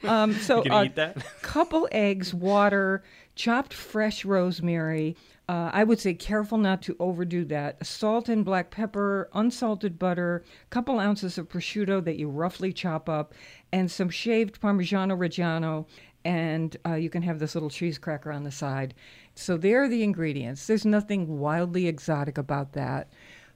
Um, 0.03 0.33
so, 0.33 0.65
a 0.65 0.91
uh, 0.97 1.13
couple 1.43 1.89
eggs, 1.93 2.35
water, 2.35 3.05
chopped 3.37 3.73
fresh 3.73 4.25
rosemary. 4.25 5.17
Uh, 5.49 5.71
I 5.73 5.83
would 5.83 5.99
say 5.99 6.13
careful 6.13 6.59
not 6.59 6.83
to 6.83 6.97
overdo 7.01 7.45
that. 7.47 7.87
Salt 7.87 8.29
and 8.29 8.45
black 8.45 8.71
pepper, 8.71 9.31
unsalted 9.33 9.99
butter, 9.99 10.45
a 10.67 10.69
couple 10.69 11.01
ounces 11.01 11.39
of 11.39 11.49
prosciutto 11.49 12.05
that 12.05 12.19
you 12.19 12.29
roughly 12.29 12.71
chop 12.71 13.09
up, 13.09 13.35
and 13.73 13.91
some 13.91 14.11
shaved 14.11 14.61
Parmigiano 14.61 15.17
Reggiano. 15.17 15.87
And 16.25 16.77
uh, 16.87 16.95
you 16.95 17.09
can 17.09 17.23
have 17.23 17.39
this 17.39 17.55
little 17.55 17.71
cheese 17.71 17.97
cracker 17.97 18.31
on 18.31 18.43
the 18.43 18.51
side. 18.51 18.93
So 19.35 19.57
there 19.57 19.83
are 19.83 19.89
the 19.89 20.03
ingredients. 20.03 20.67
There's 20.67 20.85
nothing 20.85 21.39
wildly 21.39 21.87
exotic 21.87 22.37
about 22.37 22.75
that. 22.75 23.11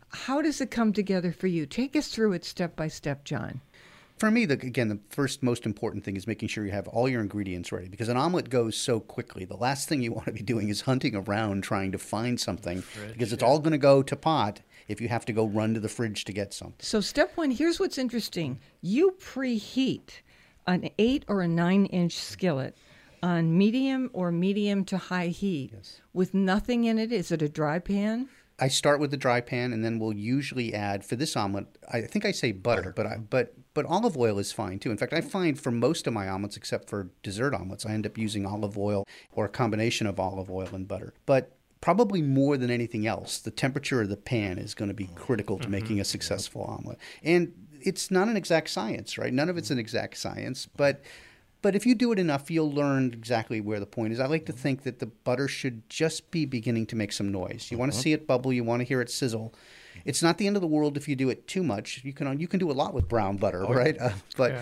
How 0.09 0.41
does 0.41 0.61
it 0.61 0.71
come 0.71 0.93
together 0.95 1.33
for 1.33 1.49
you? 1.49 1.67
Take 1.67 1.97
us 1.97 2.09
through 2.09 2.33
it 2.33 2.45
step 2.45 2.75
by 2.75 2.89
step, 2.89 3.25
John. 3.25 3.61
For 4.23 4.31
me, 4.31 4.45
the, 4.45 4.55
again, 4.55 4.87
the 4.87 5.01
first 5.09 5.43
most 5.43 5.67
important 5.67 6.05
thing 6.05 6.17
is 6.17 6.29
making 6.29 6.47
sure 6.47 6.65
you 6.65 6.71
have 6.71 6.87
all 6.87 7.09
your 7.09 7.21
ingredients 7.21 7.73
ready 7.73 7.89
because 7.89 8.09
an 8.09 8.17
omelet 8.17 8.51
goes 8.51 8.77
so 8.77 9.01
quickly. 9.01 9.45
The 9.45 9.57
last 9.57 9.89
thing 9.89 10.01
you 10.01 10.13
want 10.13 10.27
to 10.27 10.33
be 10.33 10.43
doing 10.43 10.69
is 10.69 10.83
hunting 10.83 11.17
around 11.17 11.65
trying 11.65 11.91
to 11.91 11.99
find 11.99 12.39
something 12.39 12.85
because 13.09 13.33
it's 13.33 13.43
all 13.43 13.59
going 13.59 13.73
to 13.73 13.79
go 13.79 14.01
to 14.01 14.15
pot 14.15 14.61
if 14.87 15.01
you 15.01 15.09
have 15.09 15.25
to 15.25 15.33
go 15.33 15.49
run 15.49 15.75
to 15.75 15.81
the 15.81 15.89
fridge 15.89 16.25
to 16.27 16.33
get 16.33 16.55
something. 16.55 16.77
So, 16.79 17.01
step 17.01 17.37
one 17.37 17.51
here's 17.51 17.81
what's 17.81 17.99
interesting 17.99 18.61
you 18.81 19.17
preheat 19.21 20.21
an 20.69 20.91
eight 21.01 21.25
or 21.27 21.43
a 21.43 21.49
nine 21.49 21.87
inch 21.87 22.17
skillet 22.17 22.77
on 23.25 23.59
medium 23.59 24.09
or 24.13 24.31
medium 24.31 24.85
to 24.85 24.99
high 24.99 25.27
heat 25.35 25.73
with 26.13 26.33
nothing 26.33 26.85
in 26.85 26.97
it. 26.97 27.11
Is 27.11 27.33
it 27.33 27.43
a 27.43 27.49
dry 27.49 27.81
pan? 27.81 28.29
I 28.61 28.69
start 28.69 29.01
with 29.01 29.11
the 29.11 29.17
dry 29.17 29.41
pan, 29.41 29.73
and 29.73 29.85
then 29.85 29.99
we'll 29.99 30.13
usually 30.13 30.73
add 30.75 31.05
for 31.05 31.17
this 31.17 31.37
omelet. 31.37 31.67
I 31.93 32.03
think 32.03 32.25
I 32.25 32.31
say 32.31 32.53
butter, 32.53 32.93
but 32.95 33.07
I, 33.07 33.17
but 33.17 33.57
but 33.75 33.87
olive 33.87 34.17
oil 34.17 34.39
is 34.39 34.53
fine 34.53 34.79
too. 34.79 34.91
In 34.91 34.97
fact, 34.97 35.13
I 35.13 35.21
find 35.21 35.59
for 35.59 35.71
most 35.71 36.07
of 36.07 36.13
my 36.13 36.29
omelets, 36.29 36.57
except 36.57 36.89
for 36.89 37.11
dessert 37.23 37.55
omelets, 37.55 37.87
I 37.87 37.93
end 37.93 38.07
up 38.07 38.19
using 38.19 38.47
olive 38.47 38.77
oil 38.77 39.07
or 39.33 39.45
a 39.45 39.51
combination 39.51 40.07
of 40.07 40.21
olive 40.21 40.51
oil 40.51 40.69
and 40.73 40.87
butter. 40.87 41.15
But 41.27 41.57
probably 41.81 42.23
more 42.23 42.57
than 42.57 42.71
anything 42.71 43.07
else, 43.07 43.39
the 43.39 43.51
temperature 43.51 44.03
of 44.03 44.09
the 44.09 44.17
pan 44.17 44.59
is 44.59 44.75
going 44.75 44.89
to 44.89 44.95
be 44.95 45.09
critical 45.15 45.59
to 45.59 45.69
making 45.69 45.99
a 45.99 46.03
mm-hmm. 46.03 46.07
successful 46.07 46.63
omelet. 46.63 46.99
And 47.23 47.53
it's 47.81 48.11
not 48.11 48.29
an 48.29 48.37
exact 48.37 48.71
science, 48.71 49.19
right? 49.19 49.33
None 49.33 49.49
of 49.49 49.57
it's 49.57 49.71
an 49.71 49.79
exact 49.79 50.17
science, 50.17 50.69
but 50.77 51.03
but 51.63 51.77
if 51.77 51.87
you 51.87 51.95
do 51.95 52.11
it 52.11 52.19
enough, 52.19 52.51
you'll 52.51 52.73
learn 52.73 53.13
exactly 53.13 53.61
where 53.61 53.79
the 53.79 53.87
point 53.87 54.13
is. 54.13 54.19
I 54.19 54.27
like 54.27 54.47
to 54.47 54.53
think 54.53 54.83
that 54.83 54.99
the 54.99 55.07
butter 55.07 55.47
should 55.47 55.89
just 55.89 56.33
be 56.33 56.45
beginning 56.45 56.87
to 56.87 56.97
make 56.97 57.13
some 57.13 57.31
noise. 57.31 57.69
You 57.71 57.79
want 57.79 57.93
to 57.93 57.97
mm-hmm. 57.97 58.03
see 58.03 58.13
it 58.13 58.27
bubble, 58.27 58.53
you 58.53 58.65
want 58.65 58.81
to 58.81 58.85
hear 58.85 59.01
it 59.01 59.09
sizzle. 59.09 59.55
It's 60.05 60.23
not 60.23 60.39
the 60.39 60.47
end 60.47 60.57
of 60.57 60.63
the 60.63 60.69
world 60.69 60.97
if 60.97 61.09
you 61.09 61.17
do 61.17 61.31
it 61.31 61.47
too 61.47 61.63
much. 61.63 62.01
You 62.05 62.13
can 62.13 62.39
you 62.41 62.49
can 62.49 62.59
do 62.61 62.71
a 62.71 62.73
lot 62.73 62.95
with 62.95 63.09
brown 63.09 63.37
butter, 63.37 63.65
right? 63.65 63.97
Uh, 64.01 64.11
but 64.37 64.55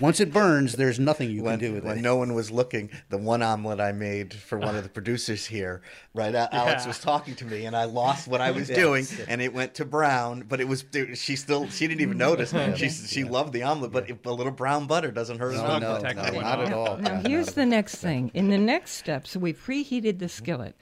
once 0.00 0.20
it 0.20 0.32
burns, 0.32 0.74
there's 0.74 1.00
nothing 1.00 1.30
you 1.30 1.42
when, 1.42 1.58
can 1.58 1.68
do 1.68 1.74
with 1.74 1.82
when 1.82 1.92
it. 1.92 1.94
When 1.96 2.02
no 2.02 2.16
one 2.16 2.34
was 2.34 2.50
looking, 2.50 2.90
the 3.08 3.18
one 3.18 3.42
omelet 3.42 3.80
I 3.80 3.90
made 3.90 4.32
for 4.32 4.56
one 4.56 4.76
of 4.76 4.84
the 4.84 4.88
producers 4.88 5.46
here, 5.46 5.82
right? 6.14 6.32
uh, 6.32 6.48
Alex 6.52 6.84
Yeah. 6.84 6.88
was 6.88 6.98
talking 7.00 7.34
to 7.36 7.44
me, 7.44 7.66
and 7.66 7.74
I 7.74 7.84
lost 7.84 8.28
what 8.28 8.40
I 8.40 8.52
was 8.52 8.68
doing, 8.82 9.04
and 9.26 9.42
it 9.42 9.52
went 9.52 9.74
to 9.74 9.84
brown. 9.84 10.44
But 10.48 10.60
it 10.60 10.68
was 10.68 10.84
she 11.14 11.34
still 11.34 11.68
she 11.70 11.88
didn't 11.88 12.02
even 12.02 12.18
notice. 12.18 12.54
She 12.76 12.88
she 12.88 13.24
loved 13.24 13.52
the 13.52 13.62
omelet, 13.64 13.90
but 13.90 14.08
if 14.08 14.24
a 14.24 14.30
little 14.30 14.52
brown 14.52 14.86
butter 14.86 15.10
doesn't 15.10 15.38
hurt 15.38 15.54
an 15.54 15.62
No, 15.62 15.78
no, 15.78 15.98
no, 15.98 16.40
not 16.40 16.60
at 16.60 16.72
all. 16.72 16.96
Now, 16.98 17.10
Yeah, 17.10 17.28
here's 17.28 17.52
the 17.54 17.66
next 17.66 17.96
thing. 17.96 18.30
In 18.32 18.48
the 18.50 18.58
next 18.58 18.92
steps, 18.92 19.30
so 19.30 19.40
we've 19.40 19.58
preheated 19.58 20.18
the 20.18 20.28
skillet. 20.28 20.76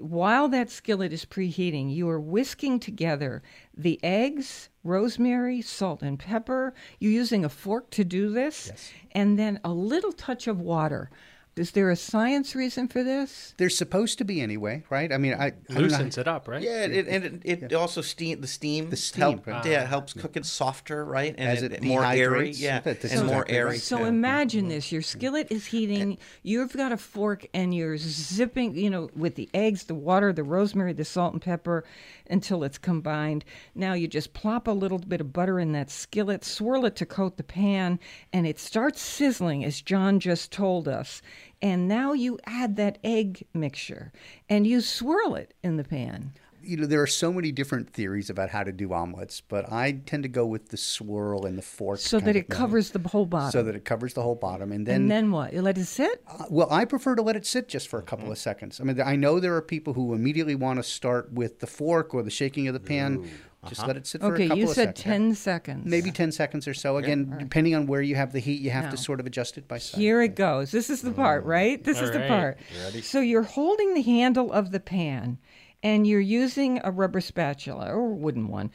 While 0.00 0.48
that 0.48 0.70
skillet 0.70 1.12
is 1.12 1.24
preheating, 1.24 1.94
you 1.94 2.08
are 2.08 2.20
whisking 2.20 2.80
together 2.80 3.42
the 3.76 4.00
eggs, 4.02 4.68
rosemary, 4.82 5.60
salt, 5.60 6.02
and 6.02 6.18
pepper. 6.18 6.74
You're 6.98 7.12
using 7.12 7.44
a 7.44 7.48
fork 7.48 7.90
to 7.90 8.04
do 8.04 8.30
this, 8.30 8.92
and 9.12 9.38
then 9.38 9.60
a 9.64 9.72
little 9.72 10.12
touch 10.12 10.46
of 10.46 10.60
water. 10.60 11.10
Is 11.54 11.72
there 11.72 11.90
a 11.90 11.96
science 11.96 12.54
reason 12.54 12.88
for 12.88 13.04
this? 13.04 13.54
There's 13.58 13.76
supposed 13.76 14.16
to 14.18 14.24
be 14.24 14.40
anyway, 14.40 14.84
right? 14.88 15.12
I 15.12 15.18
mean, 15.18 15.34
I, 15.34 15.46
I 15.46 15.50
don't 15.50 15.70
know- 15.70 15.80
Loosens 15.82 16.16
it 16.16 16.26
up, 16.26 16.48
right? 16.48 16.62
Yeah, 16.62 16.84
it, 16.86 17.06
and 17.06 17.42
it, 17.44 17.62
it 17.64 17.74
also 17.74 18.00
steam 18.00 18.40
the 18.40 18.46
steam 18.46 18.88
The 18.88 18.96
steam, 18.96 19.20
help, 19.20 19.46
right. 19.46 19.64
yeah 19.66 19.82
ah. 19.84 19.86
helps 19.86 20.14
cook 20.14 20.38
it 20.38 20.46
softer, 20.46 21.04
right? 21.04 21.34
And 21.36 21.50
As 21.50 21.62
it 21.62 21.82
more 21.82 22.06
airy, 22.06 22.52
yeah, 22.52 22.80
That's 22.80 23.04
and 23.04 23.26
more 23.26 23.44
airy. 23.48 23.76
So 23.76 23.98
too. 23.98 24.04
imagine 24.04 24.62
mm-hmm. 24.62 24.70
this: 24.70 24.90
your 24.90 25.02
mm-hmm. 25.02 25.18
skillet 25.18 25.46
is 25.50 25.66
heating. 25.66 26.16
You've 26.42 26.72
got 26.72 26.90
a 26.90 26.96
fork, 26.96 27.46
and 27.52 27.74
you're 27.74 27.98
zipping, 27.98 28.74
you 28.74 28.88
know, 28.88 29.10
with 29.14 29.34
the 29.34 29.50
eggs, 29.52 29.84
the 29.84 29.94
water, 29.94 30.32
the 30.32 30.44
rosemary, 30.44 30.94
the 30.94 31.04
salt 31.04 31.34
and 31.34 31.42
pepper, 31.42 31.84
until 32.32 32.64
it's 32.64 32.78
combined. 32.78 33.44
Now 33.74 33.92
you 33.92 34.08
just 34.08 34.32
plop 34.32 34.66
a 34.66 34.72
little 34.72 34.98
bit 34.98 35.20
of 35.20 35.32
butter 35.32 35.60
in 35.60 35.72
that 35.72 35.90
skillet, 35.90 36.44
swirl 36.44 36.86
it 36.86 36.96
to 36.96 37.06
coat 37.06 37.36
the 37.36 37.44
pan, 37.44 38.00
and 38.32 38.46
it 38.46 38.58
starts 38.58 39.00
sizzling, 39.00 39.64
as 39.64 39.82
John 39.82 40.18
just 40.18 40.50
told 40.50 40.88
us. 40.88 41.22
And 41.60 41.86
now 41.86 42.12
you 42.12 42.38
add 42.46 42.76
that 42.76 42.98
egg 43.04 43.46
mixture, 43.54 44.12
and 44.48 44.66
you 44.66 44.80
swirl 44.80 45.34
it 45.34 45.54
in 45.62 45.76
the 45.76 45.84
pan. 45.84 46.32
You 46.64 46.76
know, 46.76 46.86
there 46.86 47.02
are 47.02 47.06
so 47.06 47.32
many 47.32 47.52
different 47.52 47.90
theories 47.90 48.30
about 48.30 48.50
how 48.50 48.62
to 48.62 48.72
do 48.72 48.92
omelets, 48.92 49.40
but 49.40 49.70
I 49.72 49.92
tend 49.92 50.22
to 50.22 50.28
go 50.28 50.46
with 50.46 50.68
the 50.68 50.76
swirl 50.76 51.44
and 51.46 51.56
the 51.58 51.62
fork. 51.62 51.98
So 51.98 52.20
that 52.20 52.36
it 52.36 52.48
covers 52.48 52.90
the 52.90 53.00
whole 53.08 53.26
bottom. 53.26 53.50
So 53.50 53.62
that 53.62 53.74
it 53.74 53.84
covers 53.84 54.14
the 54.14 54.22
whole 54.22 54.34
bottom, 54.34 54.72
and 54.72 54.86
then, 54.86 55.02
and 55.02 55.10
then 55.10 55.30
what? 55.30 55.52
You 55.52 55.62
let 55.62 55.78
it 55.78 55.86
sit? 55.86 56.22
uh, 56.28 56.44
well, 56.50 56.68
I 56.70 56.84
prefer 56.84 57.14
to 57.14 57.22
let 57.22 57.36
it 57.36 57.46
sit 57.46 57.68
just 57.68 57.88
for 57.88 57.98
a 57.98 58.02
couple 58.02 58.30
of 58.30 58.38
seconds. 58.38 58.80
I 58.80 58.84
mean, 58.84 59.00
I 59.00 59.16
know 59.16 59.40
there 59.40 59.54
are 59.56 59.62
people 59.62 59.92
who 59.94 60.14
immediately 60.14 60.54
want 60.54 60.78
to 60.78 60.82
start 60.82 61.32
with 61.32 61.60
the 61.60 61.66
fork 61.66 62.14
or 62.14 62.22
the 62.22 62.30
shaking 62.30 62.68
of 62.68 62.74
the 62.74 62.80
pan. 62.80 63.28
Just 63.68 63.86
let 63.86 63.96
it 63.96 64.08
sit 64.08 64.20
for 64.20 64.34
Okay, 64.34 64.46
a 64.46 64.48
couple 64.48 64.58
you 64.60 64.66
said 64.74 64.98
seconds. 64.98 65.02
10 65.04 65.34
seconds. 65.36 65.86
maybe 65.86 66.10
10 66.10 66.32
seconds 66.32 66.66
or 66.66 66.74
so. 66.74 66.96
Again, 66.96 67.36
depending 67.38 67.76
on 67.76 67.86
where 67.86 68.02
you 68.02 68.16
have 68.16 68.32
the 68.32 68.40
heat, 68.40 68.60
you 68.60 68.70
have 68.70 68.86
Now, 68.86 68.90
to 68.90 68.96
sort 68.96 69.20
of 69.20 69.26
adjust 69.26 69.56
it 69.56 69.68
by 69.68 69.78
side. 69.78 70.00
Here 70.00 70.20
it 70.20 70.34
goes. 70.34 70.72
This 70.72 70.90
is 70.90 71.00
the 71.02 71.12
part, 71.12 71.44
right? 71.44 71.82
This 71.84 72.00
is 72.00 72.08
All 72.08 72.12
the 72.14 72.18
right. 72.18 72.28
part. 72.28 73.04
So 73.04 73.20
you're 73.20 73.44
holding 73.44 73.94
the 73.94 74.02
handle 74.02 74.50
of 74.52 74.72
the 74.72 74.80
pan 74.80 75.38
and 75.82 76.06
you're 76.06 76.20
using 76.20 76.80
a 76.84 76.90
rubber 76.90 77.20
spatula 77.20 77.86
or 77.92 78.10
a 78.12 78.14
wooden 78.14 78.48
one 78.48 78.70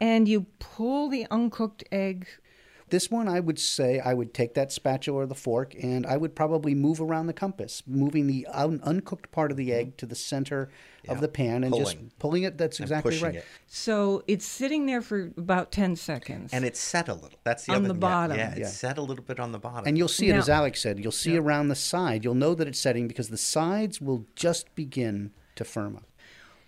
and 0.00 0.28
you 0.28 0.46
pull 0.58 1.08
the 1.08 1.26
uncooked 1.30 1.84
egg. 1.92 2.26
This 2.88 3.10
one, 3.10 3.26
I 3.26 3.40
would 3.40 3.58
say 3.58 4.00
I 4.00 4.12
would 4.12 4.34
take 4.34 4.52
that 4.52 4.70
spatula 4.70 5.20
or 5.20 5.26
the 5.26 5.34
fork 5.34 5.74
and 5.82 6.04
I 6.04 6.18
would 6.18 6.34
probably 6.36 6.74
move 6.74 7.00
around 7.00 7.26
the 7.26 7.32
compass, 7.32 7.82
moving 7.86 8.26
the 8.26 8.46
un- 8.52 8.80
uncooked 8.84 9.32
part 9.32 9.50
of 9.50 9.56
the 9.56 9.72
egg 9.72 9.96
to 9.96 10.04
the 10.04 10.14
center 10.14 10.68
of 11.08 11.22
the 11.22 11.28
pan 11.28 11.64
and 11.64 11.74
just 11.74 11.94
Pulling. 11.96 12.10
pulling 12.18 12.42
it. 12.42 12.58
That's 12.58 12.80
exactly 12.80 13.18
right. 13.20 13.36
it. 13.36 13.46
So 13.66 14.22
it's 14.28 14.44
sitting 14.44 14.84
there 14.84 15.00
for 15.00 15.30
about 15.38 15.72
10 15.72 15.96
seconds. 15.96 16.52
And 16.52 16.66
it's 16.66 16.78
set 16.80 17.08
a 17.08 17.14
little. 17.14 17.38
That's 17.44 17.64
the 17.64 17.72
On 17.72 17.78
other 17.78 17.88
the 17.88 17.94
thing. 17.94 18.00
bottom. 18.00 18.36
Yeah, 18.36 18.50
it's 18.50 18.60
Yeah. 18.60 18.66
set 18.66 18.98
a 18.98 19.02
little 19.02 19.24
bit 19.24 19.40
on 19.40 19.52
the 19.52 19.58
bottom. 19.58 19.84
And 19.86 19.96
you'll 19.96 20.06
see 20.08 20.28
it, 20.28 20.36
as 20.36 20.50
Alex 20.50 20.82
said, 20.82 20.98
you'll 21.00 21.12
see 21.12 21.36
around 21.38 21.68
the 21.68 21.74
side. 21.74 22.24
You'll 22.24 22.34
know 22.34 22.54
that 22.54 22.68
it's 22.68 22.78
setting 22.78 23.08
because 23.08 23.30
the 23.30 23.38
sides 23.38 24.02
will 24.02 24.26
just 24.36 24.74
begin 24.74 25.32
to 25.56 25.64
firm 25.64 25.96
up. 25.96 26.04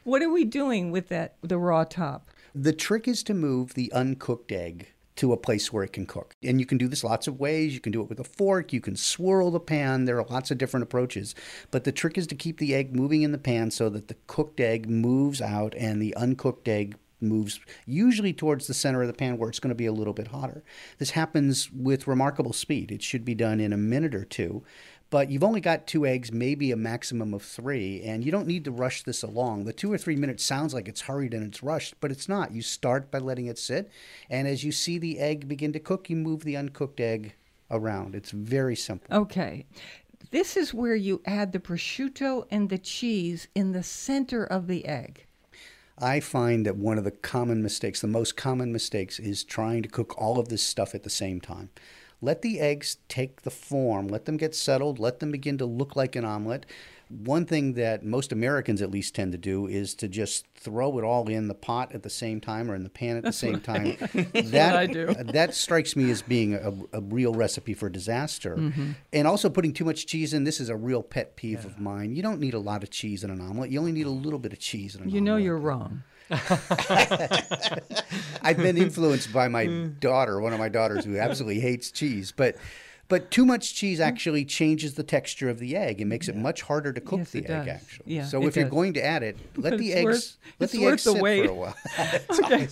What 0.04 0.22
are 0.22 0.30
we 0.30 0.44
doing 0.44 0.90
with 0.90 1.08
that 1.08 1.34
the 1.42 1.58
raw 1.58 1.84
top? 1.84 2.30
The 2.54 2.72
trick 2.72 3.08
is 3.08 3.22
to 3.24 3.34
move 3.34 3.74
the 3.74 3.92
uncooked 3.92 4.52
egg 4.52 4.88
to 5.16 5.32
a 5.32 5.36
place 5.36 5.72
where 5.72 5.84
it 5.84 5.92
can 5.92 6.06
cook. 6.06 6.34
And 6.42 6.60
you 6.60 6.66
can 6.66 6.78
do 6.78 6.88
this 6.88 7.04
lots 7.04 7.26
of 7.26 7.38
ways. 7.38 7.72
You 7.72 7.80
can 7.80 7.92
do 7.92 8.02
it 8.02 8.08
with 8.08 8.20
a 8.20 8.24
fork, 8.24 8.72
you 8.72 8.80
can 8.80 8.96
swirl 8.96 9.50
the 9.50 9.60
pan. 9.60 10.04
There 10.04 10.18
are 10.18 10.26
lots 10.26 10.50
of 10.50 10.58
different 10.58 10.84
approaches. 10.84 11.34
But 11.70 11.84
the 11.84 11.92
trick 11.92 12.18
is 12.18 12.26
to 12.28 12.34
keep 12.34 12.58
the 12.58 12.74
egg 12.74 12.94
moving 12.94 13.22
in 13.22 13.32
the 13.32 13.38
pan 13.38 13.70
so 13.70 13.88
that 13.90 14.08
the 14.08 14.16
cooked 14.26 14.60
egg 14.60 14.88
moves 14.88 15.40
out 15.40 15.74
and 15.76 16.00
the 16.00 16.14
uncooked 16.16 16.68
egg 16.68 16.96
moves 17.20 17.58
usually 17.86 18.32
towards 18.32 18.66
the 18.66 18.74
center 18.74 19.00
of 19.00 19.08
the 19.08 19.14
pan 19.14 19.38
where 19.38 19.48
it's 19.48 19.58
going 19.58 19.70
to 19.70 19.74
be 19.74 19.86
a 19.86 19.92
little 19.92 20.12
bit 20.12 20.28
hotter. 20.28 20.62
This 20.98 21.10
happens 21.10 21.70
with 21.72 22.06
remarkable 22.06 22.52
speed. 22.52 22.92
It 22.92 23.02
should 23.02 23.24
be 23.24 23.34
done 23.34 23.60
in 23.60 23.72
a 23.72 23.78
minute 23.78 24.14
or 24.14 24.24
two. 24.24 24.62
But 25.10 25.30
you've 25.30 25.44
only 25.44 25.60
got 25.60 25.86
two 25.86 26.06
eggs, 26.06 26.32
maybe 26.32 26.72
a 26.72 26.76
maximum 26.76 27.34
of 27.34 27.42
three, 27.42 28.02
and 28.02 28.24
you 28.24 28.32
don't 28.32 28.48
need 28.48 28.64
to 28.64 28.70
rush 28.72 29.02
this 29.02 29.22
along. 29.22 29.64
The 29.64 29.72
two 29.72 29.92
or 29.92 29.98
three 29.98 30.16
minutes 30.16 30.42
sounds 30.42 30.74
like 30.74 30.88
it's 30.88 31.02
hurried 31.02 31.34
and 31.34 31.46
it's 31.46 31.62
rushed, 31.62 31.94
but 32.00 32.10
it's 32.10 32.28
not. 32.28 32.52
You 32.52 32.62
start 32.62 33.10
by 33.10 33.18
letting 33.18 33.46
it 33.46 33.58
sit, 33.58 33.90
and 34.28 34.48
as 34.48 34.64
you 34.64 34.72
see 34.72 34.98
the 34.98 35.20
egg 35.20 35.46
begin 35.46 35.72
to 35.72 35.78
cook, 35.78 36.10
you 36.10 36.16
move 36.16 36.42
the 36.42 36.56
uncooked 36.56 37.00
egg 37.00 37.34
around. 37.70 38.14
It's 38.14 38.30
very 38.30 38.76
simple. 38.76 39.16
Okay. 39.16 39.66
This 40.30 40.56
is 40.56 40.74
where 40.74 40.96
you 40.96 41.22
add 41.26 41.52
the 41.52 41.60
prosciutto 41.60 42.46
and 42.50 42.68
the 42.68 42.78
cheese 42.78 43.46
in 43.54 43.72
the 43.72 43.82
center 43.82 44.44
of 44.44 44.66
the 44.66 44.86
egg. 44.86 45.26
I 45.98 46.18
find 46.18 46.66
that 46.66 46.76
one 46.76 46.98
of 46.98 47.04
the 47.04 47.12
common 47.12 47.62
mistakes, 47.62 48.00
the 48.00 48.08
most 48.08 48.36
common 48.36 48.72
mistakes, 48.72 49.20
is 49.20 49.44
trying 49.44 49.82
to 49.84 49.88
cook 49.88 50.20
all 50.20 50.40
of 50.40 50.48
this 50.48 50.62
stuff 50.62 50.92
at 50.94 51.04
the 51.04 51.10
same 51.10 51.40
time. 51.40 51.70
Let 52.20 52.42
the 52.42 52.60
eggs 52.60 52.96
take 53.08 53.42
the 53.42 53.50
form, 53.50 54.08
let 54.08 54.24
them 54.24 54.36
get 54.36 54.54
settled, 54.54 54.98
let 54.98 55.20
them 55.20 55.30
begin 55.30 55.58
to 55.58 55.66
look 55.66 55.94
like 55.96 56.16
an 56.16 56.24
omelet. 56.24 56.64
One 57.10 57.44
thing 57.44 57.74
that 57.74 58.02
most 58.02 58.32
Americans 58.32 58.80
at 58.80 58.90
least 58.90 59.14
tend 59.14 59.32
to 59.32 59.38
do 59.38 59.66
is 59.66 59.94
to 59.96 60.08
just 60.08 60.46
throw 60.54 60.98
it 60.98 61.04
all 61.04 61.28
in 61.28 61.48
the 61.48 61.54
pot 61.54 61.92
at 61.92 62.02
the 62.02 62.08
same 62.10 62.40
time 62.40 62.70
or 62.70 62.74
in 62.74 62.82
the 62.82 62.88
pan 62.88 63.18
at 63.18 63.24
the 63.24 63.32
same 63.32 63.60
time. 63.60 63.96
that 64.32 64.74
I 64.74 64.86
do. 64.86 65.12
that 65.12 65.54
strikes 65.54 65.96
me 65.96 66.10
as 66.10 66.22
being 66.22 66.54
a, 66.54 66.72
a 66.94 67.02
real 67.02 67.34
recipe 67.34 67.74
for 67.74 67.90
disaster. 67.90 68.56
Mm-hmm. 68.56 68.92
And 69.12 69.28
also 69.28 69.50
putting 69.50 69.74
too 69.74 69.84
much 69.84 70.06
cheese 70.06 70.32
in. 70.32 70.44
This 70.44 70.60
is 70.60 70.70
a 70.70 70.76
real 70.76 71.02
pet 71.02 71.36
peeve 71.36 71.66
of 71.66 71.78
mine. 71.78 72.16
You 72.16 72.22
don't 72.22 72.40
need 72.40 72.54
a 72.54 72.58
lot 72.58 72.82
of 72.82 72.90
cheese 72.90 73.22
in 73.22 73.30
an 73.30 73.40
omelet. 73.40 73.70
You 73.70 73.78
only 73.80 73.92
need 73.92 74.06
a 74.06 74.10
little 74.10 74.38
bit 74.38 74.54
of 74.54 74.58
cheese 74.58 74.94
in 74.94 75.02
an 75.02 75.10
You 75.10 75.18
omelet. 75.18 75.24
know 75.24 75.36
you're 75.36 75.58
wrong. 75.58 76.02
I've 78.42 78.56
been 78.56 78.76
influenced 78.76 79.32
by 79.32 79.48
my 79.48 79.66
Mm. 79.66 80.00
daughter, 80.00 80.40
one 80.40 80.52
of 80.52 80.58
my 80.58 80.68
daughters 80.68 81.04
who 81.04 81.18
absolutely 81.18 81.60
hates 81.60 81.90
cheese, 81.90 82.32
but 82.32 82.56
but 83.06 83.30
too 83.30 83.44
much 83.44 83.74
cheese 83.74 83.98
Mm. 83.98 84.06
actually 84.06 84.44
changes 84.46 84.94
the 84.94 85.02
texture 85.02 85.50
of 85.50 85.58
the 85.58 85.76
egg 85.76 86.00
and 86.00 86.08
makes 86.08 86.26
it 86.26 86.34
much 86.34 86.62
harder 86.62 86.90
to 86.90 87.00
cook 87.02 87.18
Yes, 87.18 87.30
the 87.32 87.40
egg. 87.40 87.46
does. 87.48 87.68
Actually, 87.68 88.14
Yeah, 88.16 88.24
so 88.24 88.46
if 88.46 88.56
you're 88.56 88.66
going 88.68 88.94
to 88.94 89.04
add 89.04 89.22
it, 89.22 89.36
let 89.56 89.70
But 89.72 89.78
the 89.78 89.92
eggs 89.92 90.04
worth- 90.04 90.36
let 90.58 90.70
the 90.70 90.86
eggs 90.86 91.02
sit 91.02 91.18
for 91.18 91.26
a 91.28 91.54
while. 91.54 91.76
okay, 92.30 92.66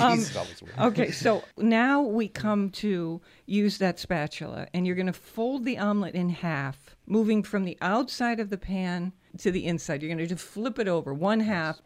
Um, 0.00 0.24
always 0.36 0.62
worth. 0.62 0.78
Okay, 0.80 1.10
so 1.10 1.44
now 1.58 2.00
we 2.00 2.28
come 2.28 2.70
to 2.70 3.20
use 3.44 3.76
that 3.78 3.98
spatula, 3.98 4.68
and 4.72 4.86
you're 4.86 4.96
going 4.96 5.06
to 5.06 5.12
fold 5.12 5.66
the 5.66 5.76
omelet 5.76 6.14
in 6.14 6.30
half, 6.30 6.96
moving 7.06 7.42
from 7.42 7.64
the 7.64 7.76
outside 7.82 8.40
of 8.40 8.48
the 8.48 8.56
pan 8.58 9.12
to 9.38 9.50
the 9.50 9.66
inside. 9.66 10.00
You're 10.00 10.08
going 10.08 10.16
to 10.18 10.26
just 10.26 10.44
flip 10.46 10.78
it 10.78 10.88
over 10.88 11.12
one 11.12 11.40
half. 11.40 11.82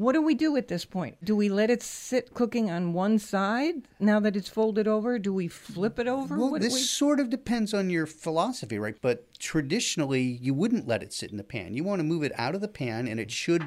What 0.00 0.14
do 0.14 0.22
we 0.22 0.34
do 0.34 0.56
at 0.56 0.68
this 0.68 0.86
point? 0.86 1.22
Do 1.22 1.36
we 1.36 1.50
let 1.50 1.68
it 1.68 1.82
sit 1.82 2.32
cooking 2.32 2.70
on 2.70 2.94
one 2.94 3.18
side 3.18 3.82
now 3.98 4.18
that 4.20 4.34
it's 4.34 4.48
folded 4.48 4.88
over? 4.88 5.18
Do 5.18 5.30
we 5.30 5.46
flip 5.46 5.98
it 5.98 6.08
over? 6.08 6.38
Well, 6.38 6.52
What 6.52 6.62
this 6.62 6.72
we- 6.72 6.80
sort 6.80 7.20
of 7.20 7.28
depends 7.28 7.74
on 7.74 7.90
your 7.90 8.06
philosophy, 8.06 8.78
right? 8.78 8.96
But 9.02 9.26
traditionally, 9.38 10.22
you 10.22 10.54
wouldn't 10.54 10.88
let 10.88 11.02
it 11.02 11.12
sit 11.12 11.30
in 11.30 11.36
the 11.36 11.44
pan. 11.44 11.74
You 11.74 11.84
want 11.84 11.98
to 12.00 12.04
move 12.04 12.22
it 12.22 12.32
out 12.36 12.54
of 12.54 12.62
the 12.62 12.66
pan, 12.68 13.06
and 13.06 13.20
it 13.20 13.30
should 13.30 13.62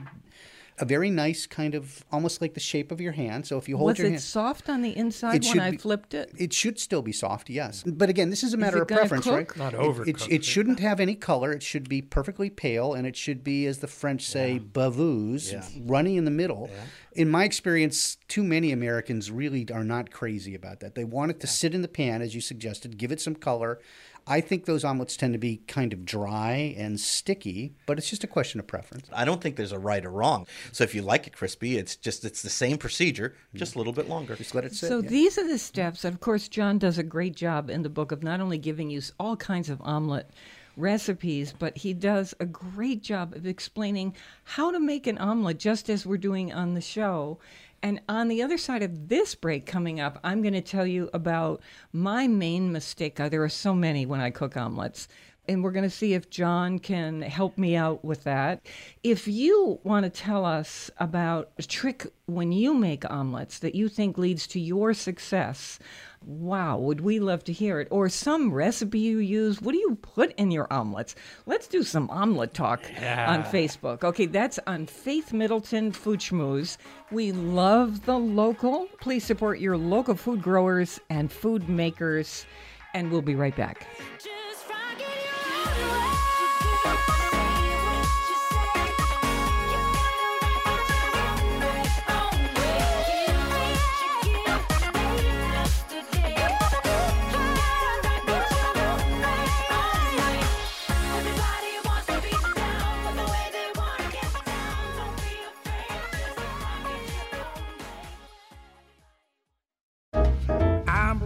a 0.79 0.85
very 0.85 1.09
nice 1.11 1.45
kind 1.45 1.75
of 1.75 2.03
almost 2.11 2.41
like 2.41 2.53
the 2.55 2.59
shape 2.59 2.91
of 2.91 2.99
your 2.99 3.11
hand. 3.11 3.45
So 3.45 3.57
if 3.57 3.69
you 3.69 3.77
hold 3.77 3.91
was 3.91 3.97
your 3.99 4.07
it 4.07 4.11
hand, 4.11 4.21
soft 4.21 4.69
on 4.69 4.81
the 4.81 4.95
inside 4.97 5.35
It 5.35 5.43
when 5.43 5.51
should 5.53 5.61
I 5.61 5.71
be- 5.71 5.77
flipped 5.77 6.13
it? 6.13 6.31
It 6.37 6.51
should 6.53 6.79
still 6.79 7.01
be 7.01 7.11
soft, 7.11 7.49
yes. 7.49 7.83
But 7.85 8.09
again, 8.09 8.29
this 8.31 8.43
is 8.43 8.53
a 8.53 8.57
matter 8.57 8.77
it 8.77 8.81
of 8.83 8.87
preference, 8.87 9.25
cook? 9.25 9.57
right? 9.57 9.57
Not 9.57 9.73
It- 9.73 9.79
It, 9.79 9.83
overcooked. 10.17 10.31
it, 10.31 10.43
shouldn't 10.45 10.79
have 10.79 10.99
any 10.99 11.15
color. 11.15 11.51
It 11.51 11.61
should 11.63 11.87
be 11.87 12.01
perfectly 12.01 12.49
pale, 12.49 12.93
and 12.93 13.05
it 13.05 13.15
should 13.15 13.43
be, 13.43 13.65
as 13.67 13.79
the 13.79 13.87
French 13.87 14.25
say, 14.25 14.59
baveuse, 14.59 15.51
Yeah. 15.51 15.63
running 15.85 16.15
in 16.15 16.25
the 16.25 16.31
middle. 16.31 16.69
In 17.15 17.29
my 17.29 17.43
experience, 17.43 18.17
too 18.27 18.43
many 18.43 18.71
Americans 18.71 19.29
really 19.29 19.67
are 19.71 19.83
not 19.83 20.09
crazy 20.11 20.55
about 20.55 20.79
that. 20.79 20.95
They 20.95 21.03
want 21.03 21.29
it 21.29 21.39
to 21.41 21.47
sit 21.47 21.75
in 21.75 21.83
the 21.83 21.87
pan, 21.87 22.23
as 22.23 22.33
you 22.33 22.41
suggested, 22.41 22.97
give 22.97 23.11
it 23.11 23.21
some 23.21 23.35
color. 23.35 23.79
I 24.25 24.41
think 24.41 24.65
those 24.65 24.83
omelets 24.83 25.17
tend 25.17 25.33
to 25.33 25.39
be 25.39 25.57
kind 25.67 25.91
of 25.91 26.05
dry 26.05 26.75
and 26.77 26.99
sticky, 26.99 27.75
but 27.85 27.97
it's 27.97 28.09
just 28.09 28.23
a 28.23 28.27
question 28.27 28.59
of 28.59 28.67
preference. 28.67 29.07
I 29.11 29.25
don't 29.25 29.41
think 29.41 29.57
there's 29.57 29.71
a 29.71 29.79
right 29.79 30.05
or 30.05 30.09
wrong. 30.09 30.47
So 30.71 30.83
if 30.83 30.95
you 30.95 31.01
like 31.01 31.27
it 31.27 31.35
crispy, 31.35 31.77
it's 31.77 31.95
just 31.95 32.23
it's 32.23 32.41
the 32.41 32.49
same 32.49 32.77
procedure, 32.77 33.35
just 33.53 33.75
a 33.75 33.77
little 33.77 33.93
bit 33.93 34.07
longer. 34.07 34.35
Just 34.35 34.55
let 34.55 34.63
it 34.63 34.73
sit. 34.73 34.87
So 34.87 35.01
yeah. 35.01 35.09
these 35.09 35.37
are 35.37 35.47
the 35.47 35.57
steps. 35.57 36.05
Of 36.05 36.19
course, 36.21 36.47
John 36.47 36.77
does 36.77 36.97
a 36.97 37.03
great 37.03 37.35
job 37.35 37.69
in 37.69 37.83
the 37.83 37.89
book 37.89 38.11
of 38.11 38.23
not 38.23 38.39
only 38.39 38.57
giving 38.57 38.89
you 38.89 39.01
all 39.19 39.35
kinds 39.35 39.69
of 39.69 39.81
omelet 39.81 40.29
recipes, 40.77 41.53
but 41.57 41.77
he 41.77 41.93
does 41.93 42.33
a 42.39 42.45
great 42.45 43.03
job 43.03 43.33
of 43.33 43.45
explaining 43.45 44.15
how 44.43 44.71
to 44.71 44.79
make 44.79 45.05
an 45.07 45.17
omelet, 45.17 45.59
just 45.59 45.89
as 45.89 46.05
we're 46.05 46.17
doing 46.17 46.51
on 46.53 46.73
the 46.73 46.81
show. 46.81 47.37
And 47.83 47.99
on 48.07 48.29
the 48.29 48.41
other 48.41 48.57
side 48.57 48.81
of 48.81 49.09
this 49.09 49.35
break 49.35 49.65
coming 49.65 49.99
up, 49.99 50.17
I'm 50.23 50.41
going 50.41 50.53
to 50.53 50.61
tell 50.61 50.87
you 50.87 51.09
about 51.13 51.61
my 51.91 52.27
main 52.29 52.71
mistake. 52.71 53.17
There 53.17 53.43
are 53.43 53.49
so 53.49 53.75
many 53.75 54.05
when 54.05 54.21
I 54.21 54.29
cook 54.29 54.55
omelets. 54.55 55.09
And 55.47 55.61
we're 55.61 55.71
going 55.71 55.83
to 55.83 55.89
see 55.89 56.13
if 56.13 56.29
John 56.29 56.79
can 56.79 57.21
help 57.21 57.57
me 57.57 57.75
out 57.75 58.05
with 58.05 58.23
that. 58.23 58.65
If 59.03 59.27
you 59.27 59.79
want 59.83 60.05
to 60.05 60.09
tell 60.09 60.45
us 60.45 60.89
about 60.99 61.51
a 61.57 61.63
trick 61.63 62.07
when 62.27 62.53
you 62.53 62.73
make 62.73 63.09
omelets 63.11 63.59
that 63.59 63.75
you 63.75 63.89
think 63.89 64.17
leads 64.17 64.47
to 64.47 64.59
your 64.59 64.93
success, 64.93 65.79
wow, 66.25 66.77
would 66.77 67.01
we 67.01 67.19
love 67.19 67.43
to 67.43 67.51
hear 67.51 67.81
it? 67.81 67.89
Or 67.91 68.07
some 68.07 68.53
recipe 68.53 68.99
you 68.99 69.17
use. 69.17 69.61
What 69.61 69.73
do 69.73 69.79
you 69.79 69.95
put 70.01 70.33
in 70.35 70.49
your 70.49 70.71
omelets? 70.71 71.15
Let's 71.45 71.67
do 71.67 71.83
some 71.83 72.09
omelet 72.09 72.53
talk 72.53 72.81
on 73.01 73.43
Facebook. 73.43 74.05
Okay, 74.05 74.27
that's 74.27 74.59
on 74.65 74.85
Faith 74.85 75.33
Middleton 75.33 75.91
Food 75.91 76.21
Schmooze. 76.21 76.77
We 77.11 77.33
love 77.33 78.05
the 78.05 78.17
local. 78.17 78.87
Please 79.01 79.25
support 79.25 79.59
your 79.59 79.75
local 79.75 80.15
food 80.15 80.41
growers 80.41 81.01
and 81.09 81.29
food 81.29 81.67
makers. 81.67 82.45
And 82.93 83.11
we'll 83.11 83.21
be 83.21 83.35
right 83.35 83.55
back. 83.55 83.87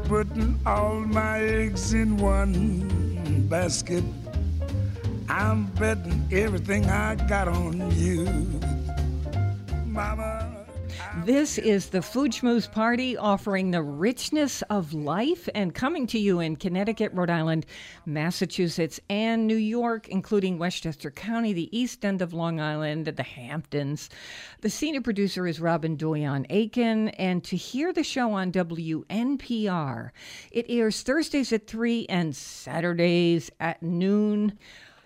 Putting 0.07 0.57
all 0.65 1.01
my 1.01 1.39
eggs 1.39 1.93
in 1.93 2.17
one 2.17 2.87
basket. 3.49 4.03
I'm 5.29 5.65
betting 5.73 6.27
everything 6.31 6.85
I 6.89 7.15
got 7.15 7.47
on 7.47 7.91
you. 7.91 8.25
mama. 9.85 10.57
This 11.25 11.57
is 11.57 11.89
the 11.89 12.01
Food 12.01 12.31
Schmooze 12.31 12.71
Party 12.71 13.17
offering 13.17 13.71
the 13.71 13.81
richness 13.81 14.61
of 14.69 14.93
life 14.93 15.49
and 15.53 15.73
coming 15.73 16.07
to 16.07 16.19
you 16.19 16.39
in 16.39 16.55
Connecticut, 16.55 17.11
Rhode 17.11 17.29
Island, 17.29 17.65
Massachusetts, 18.05 18.99
and 19.09 19.47
New 19.47 19.57
York, 19.57 20.07
including 20.07 20.59
Westchester 20.59 21.11
County, 21.11 21.53
the 21.53 21.75
east 21.77 22.05
end 22.05 22.21
of 22.21 22.33
Long 22.33 22.59
Island, 22.59 23.07
the 23.07 23.23
Hamptons. 23.23 24.09
The 24.61 24.69
senior 24.69 25.01
producer 25.01 25.47
is 25.47 25.59
Robin 25.59 25.97
Doyon 25.97 26.45
Aiken, 26.49 27.09
and 27.09 27.43
to 27.45 27.57
hear 27.57 27.91
the 27.91 28.03
show 28.03 28.33
on 28.33 28.51
WNPR, 28.51 30.11
it 30.51 30.65
airs 30.69 31.01
Thursdays 31.01 31.51
at 31.51 31.67
3 31.67 32.05
and 32.07 32.35
Saturdays 32.35 33.51
at 33.59 33.81
noon. 33.81 34.57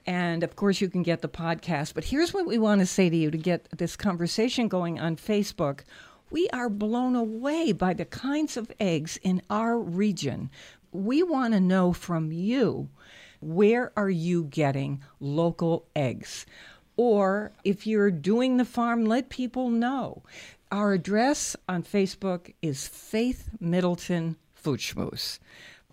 And 0.06 0.44
of 0.44 0.56
course, 0.56 0.82
you 0.82 0.90
can 0.90 1.04
get 1.04 1.22
the 1.22 1.30
podcast. 1.30 1.94
But 1.94 2.06
here's 2.06 2.34
what 2.34 2.46
we 2.46 2.58
want 2.58 2.82
to 2.82 2.86
say 2.86 3.10
to 3.10 3.16
you 3.16 3.32
to 3.32 3.38
get 3.38 3.70
this 3.78 3.96
conversation 3.96 4.68
going 4.68 5.00
on 5.00 5.16
Facebook. 5.16 5.82
We 6.30 6.50
are 6.50 6.70
blown 6.70 7.16
away 7.16 7.72
by 7.72 7.94
the 7.94 8.06
kinds 8.06 8.58
of 8.58 8.72
eggs 8.80 9.20
in 9.22 9.42
our 9.50 9.78
region. 9.78 10.50
We 10.92 11.24
want 11.24 11.54
to 11.54 11.60
know 11.60 11.94
from 11.94 12.32
you 12.32 12.90
where 13.42 13.92
are 13.98 14.10
you 14.10 14.46
getting 14.46 15.04
local 15.20 15.86
eggs? 15.96 16.46
Or 16.96 17.52
if 17.64 17.88
you're 17.88 18.12
doing 18.12 18.58
the 18.58 18.66
farm, 18.66 19.06
let 19.06 19.30
people 19.30 19.70
know. 19.70 20.24
Our 20.72 20.94
address 20.94 21.56
on 21.68 21.84
Facebook 21.84 22.54
is 22.62 22.88
Faith 22.88 23.50
Middleton 23.60 24.38
Food. 24.54 24.82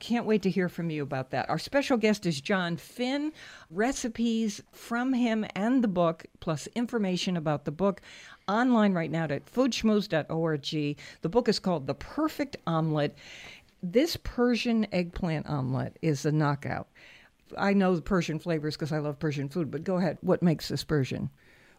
Can't 0.01 0.27
wait 0.27 0.43
to 0.43 0.51
hear 0.51 0.69
from 0.69 0.91
you 0.91 1.03
about 1.03 1.31
that. 1.31 1.49
Our 1.51 1.59
special 1.59 1.97
guest 1.97 2.27
is 2.27 2.41
John 2.41 2.77
Finn. 2.77 3.33
Recipes 3.71 4.63
from 4.73 5.13
him 5.13 5.47
and 5.55 5.83
the 5.83 5.89
book, 5.89 6.27
plus 6.41 6.69
information 6.75 7.37
about 7.37 7.65
the 7.65 7.71
book, 7.71 8.01
online 8.47 8.93
right 8.95 9.11
now 9.11 9.25
at 9.25 9.47
foodschmooze.org. 9.53 10.97
The 11.23 11.29
book 11.29 11.49
is 11.49 11.59
called 11.59 11.87
The 11.87 11.95
Perfect 11.95 12.57
Omelet. 12.67 13.17
This 13.83 14.17
Persian 14.17 14.87
eggplant 14.93 15.49
omelet 15.49 15.99
is 16.03 16.25
a 16.25 16.33
knockout. 16.33 16.89
I 17.57 17.73
know 17.73 17.95
the 17.95 18.03
Persian 18.03 18.39
flavors 18.39 18.77
because 18.77 18.93
I 18.93 18.99
love 18.99 19.19
Persian 19.19 19.49
food, 19.49 19.71
but 19.71 19.85
go 19.85 19.97
ahead. 19.97 20.19
What 20.21 20.43
makes 20.43 20.69
this 20.69 20.85
Persian? 20.85 21.31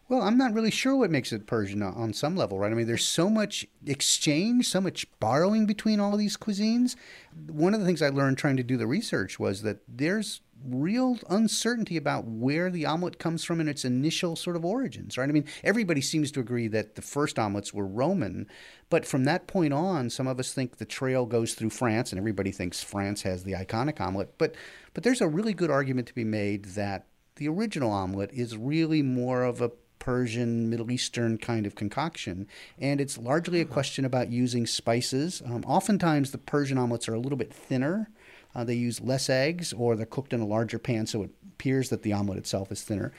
Well, 0.10 0.24
I'm 0.24 0.40
not 0.40 0.54
really 0.56 0.72
sure 0.72 0.96
what 0.96 1.12
makes 1.12 1.32
it 1.32 1.46
Persian 1.46 1.84
on- 1.84 2.14
some 2.14 2.36
level, 2.36 2.58
right? 2.58 2.72
I 2.72 2.76
mean, 2.76 2.88
there's 2.88 3.06
so 3.06 3.30
much 3.30 3.68
exchange, 3.86 4.68
so 4.68 4.82
much 4.82 5.06
borrowing 5.20 5.68
between 5.68 6.00
all 6.00 6.14
of 6.14 6.20
these 6.20 6.36
cuisines. 6.36 6.96
One 7.48 7.76
of 7.76 7.80
the 7.80 7.86
things 7.86 8.02
I 8.02 8.10
learned 8.10 8.40
trying 8.40 8.58
to 8.58 8.64
do 8.64 8.76
the 8.76 8.88
research 8.88 9.40
was 9.40 9.62
that 9.62 9.82
there's 9.88 10.42
real 10.66 11.20
uncertainty 11.30 11.96
about 11.96 12.26
where 12.26 12.72
the 12.72 12.88
omelet 12.88 13.20
comes 13.20 13.44
from 13.44 13.62
in 13.62 13.68
its 13.68 13.86
initial 13.86 14.36
sort 14.36 14.56
of 14.56 14.66
origins, 14.66 15.16
right? 15.16 15.30
I 15.30 15.32
mean, 15.32 15.46
everybody 15.64 16.02
seems 16.02 16.32
to 16.32 16.40
agree 16.40 16.68
that 16.68 16.96
the 16.96 17.04
first 17.04 17.38
omelets 17.38 17.72
were 17.72 17.86
Roman, 17.86 18.48
but 18.90 19.06
from 19.06 19.26
that 19.26 19.46
point 19.46 19.74
on, 19.74 20.10
some 20.10 20.28
of 20.28 20.40
us 20.40 20.52
think 20.52 20.78
the 20.78 20.86
trail 20.86 21.28
goes 21.28 21.54
through 21.54 21.70
France, 21.70 22.12
and 22.12 22.20
everybody 22.20 22.52
thinks 22.52 22.84
France 22.84 23.22
has 23.22 23.44
the 23.44 23.54
iconic 23.54 24.02
omelet. 24.02 24.38
But 24.40 24.56
but 24.96 25.04
there's 25.04 25.22
a 25.22 25.28
really 25.28 25.54
good 25.54 25.70
argument 25.70 26.08
to 26.08 26.16
be 26.16 26.26
made 26.26 26.66
that 26.66 27.06
the 27.36 27.48
original 27.48 27.92
omelet 27.92 28.32
is 28.34 28.58
really 28.58 29.02
more 29.04 29.44
of 29.44 29.62
a 29.62 29.72
Persian, 30.00 30.70
Middle 30.70 30.90
Eastern 30.92 31.38
kind 31.38 31.66
of 31.66 31.76
concoction. 31.76 32.48
And 32.80 33.00
it's 33.00 33.18
largely 33.18 33.62
a 33.62 33.66
question 33.66 34.06
about 34.06 34.30
using 34.32 34.66
spices. 34.66 35.42
Um, 35.46 35.64
oftentimes, 35.66 36.32
the 36.32 36.38
Persian 36.38 36.78
omelets 36.78 37.08
are 37.08 37.14
a 37.14 37.20
little 37.20 37.38
bit 37.38 37.54
thinner. 37.54 38.10
Uh, 38.56 38.64
they 38.64 38.74
use 38.76 39.00
less 39.02 39.30
eggs, 39.30 39.74
or 39.74 39.96
they're 39.96 40.06
cooked 40.08 40.34
in 40.34 40.40
a 40.42 40.46
larger 40.48 40.80
pan, 40.80 41.06
so 41.06 41.22
it 41.24 41.30
appears 41.48 41.90
that 41.90 42.02
the 42.02 42.14
omelet 42.14 42.40
itself 42.40 42.72
is 42.72 42.82
thinner. 42.82 43.14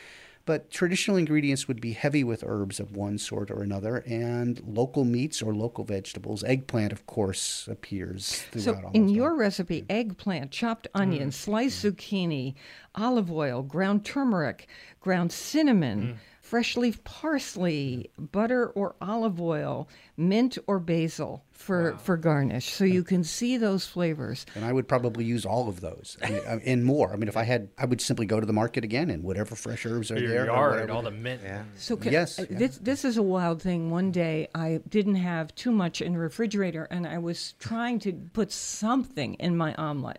But 0.47 0.70
traditional 0.70 1.16
ingredients 1.18 1.68
would 1.68 1.81
be 1.81 1.93
heavy 1.93 2.24
with 2.24 2.43
herbs 2.45 2.81
of 2.81 2.97
one 2.97 3.18
sort 3.18 3.51
or 3.51 3.62
another, 3.62 3.99
and 4.07 4.61
local 4.66 5.05
meats 5.05 5.41
or 5.43 5.55
local 5.55 5.85
vegetables. 5.85 6.43
Eggplant, 6.43 6.93
of 6.93 7.07
course, 7.07 7.68
appears 7.70 8.43
throughout 8.51 8.83
So, 8.83 8.91
in 8.95 9.05
all. 9.05 9.11
your 9.11 9.37
recipe, 9.37 9.85
eggplant, 9.89 10.51
chopped 10.51 10.89
onion, 10.95 11.31
sliced 11.31 11.85
zucchini, 11.85 12.55
olive 12.97 13.31
oil, 13.31 13.62
ground 13.62 14.05
turmeric, 14.05 14.66
ground 14.99 15.31
cinnamon, 15.31 16.18
fresh 16.51 16.76
leaf 16.76 17.03
parsley, 17.05 18.11
butter 18.18 18.70
or 18.70 18.96
olive 19.01 19.40
oil, 19.40 19.88
mint 20.16 20.59
or 20.66 20.80
basil 20.80 21.44
for, 21.53 21.96
for 21.98 22.16
garnish. 22.16 22.72
So 22.72 22.84
you 22.84 23.05
can 23.05 23.22
see 23.22 23.57
those 23.57 23.86
flavors. 23.86 24.44
And 24.57 24.64
I 24.64 24.72
would 24.72 24.88
probably 24.88 25.24
use 25.24 25.46
all 25.46 25.68
of 25.68 25.80
those 25.80 26.16
I 26.20 26.30
mean, 26.30 26.40
uh, 26.44 26.59
and 26.66 26.84
more. 26.84 27.12
I 27.12 27.16
mean, 27.16 27.28
if 27.28 27.36
I 27.36 27.44
had, 27.44 27.68
I 27.78 27.84
would 27.84 28.01
simply 28.01 28.26
go 28.26 28.40
to 28.40 28.46
the 28.46 28.53
market 28.53 28.82
again 28.82 29.11
and 29.11 29.22
whatever 29.22 29.55
fresh 29.55 29.86
herbs 29.86 30.11
are 30.11 30.18
Your 30.18 30.28
there. 30.28 30.42
or 30.42 30.46
yard, 30.46 30.70
whatever- 30.72 30.92
all 30.92 31.03
the 31.03 31.12
mint. 31.12 31.40
Yeah. 31.44 31.62
So 31.76 31.96
ca- 31.96 32.11
Yes, 32.11 32.40
uh, 32.40 32.46
yeah. 32.51 32.59
this 32.59 32.78
this 32.78 33.05
is 33.05 33.16
a 33.16 33.22
wild 33.22 33.62
thing. 33.62 33.90
One 33.92 34.11
day 34.11 34.48
I 34.53 34.80
didn't 34.88 35.14
have 35.16 35.55
too 35.55 35.70
much 35.70 36.03
in 36.03 36.14
the 36.14 36.18
refrigerator, 36.18 36.88
and 36.90 37.07
I 37.07 37.18
was 37.18 37.55
trying 37.61 38.01
to 38.01 38.12
put 38.32 38.51
something 38.51 39.34
in 39.34 39.57
my 39.57 39.72
omelet, 39.76 40.18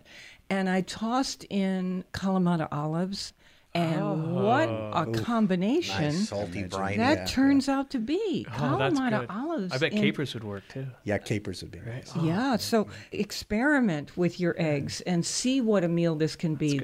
and 0.49 0.69
I 0.69 0.79
tossed 0.81 1.43
in 1.49 2.05
Kalamata 2.13 2.69
olives, 2.71 3.33
and 3.73 4.35
what 4.35 4.67
oh. 4.67 4.91
a 4.93 5.11
combination 5.13 6.03
Nice 6.03 6.29
salty 6.29 6.63
briny. 6.63 6.97
that 6.97 7.27
turns 7.27 7.69
out 7.69 7.89
to 7.91 7.99
be. 7.99 8.45
Oh, 8.49 8.51
Kalamata 8.51 9.21
good. 9.21 9.29
olives. 9.29 9.73
I 9.73 9.77
bet 9.77 9.93
in- 9.93 10.01
capers 10.01 10.33
would 10.33 10.43
work 10.43 10.63
too. 10.69 10.87
Yeah, 11.03 11.17
capers 11.17 11.61
would 11.61 11.71
be 11.71 11.79
nice. 11.79 12.13
yeah, 12.17 12.53
oh, 12.55 12.57
so 12.57 12.87
experiment 13.11 14.17
with 14.17 14.39
your 14.39 14.53
mm. 14.55 14.63
eggs 14.63 15.01
and 15.01 15.25
see 15.25 15.61
what 15.61 15.83
a 15.83 15.87
meal 15.87 16.15
this 16.15 16.35
can 16.35 16.55
be. 16.55 16.81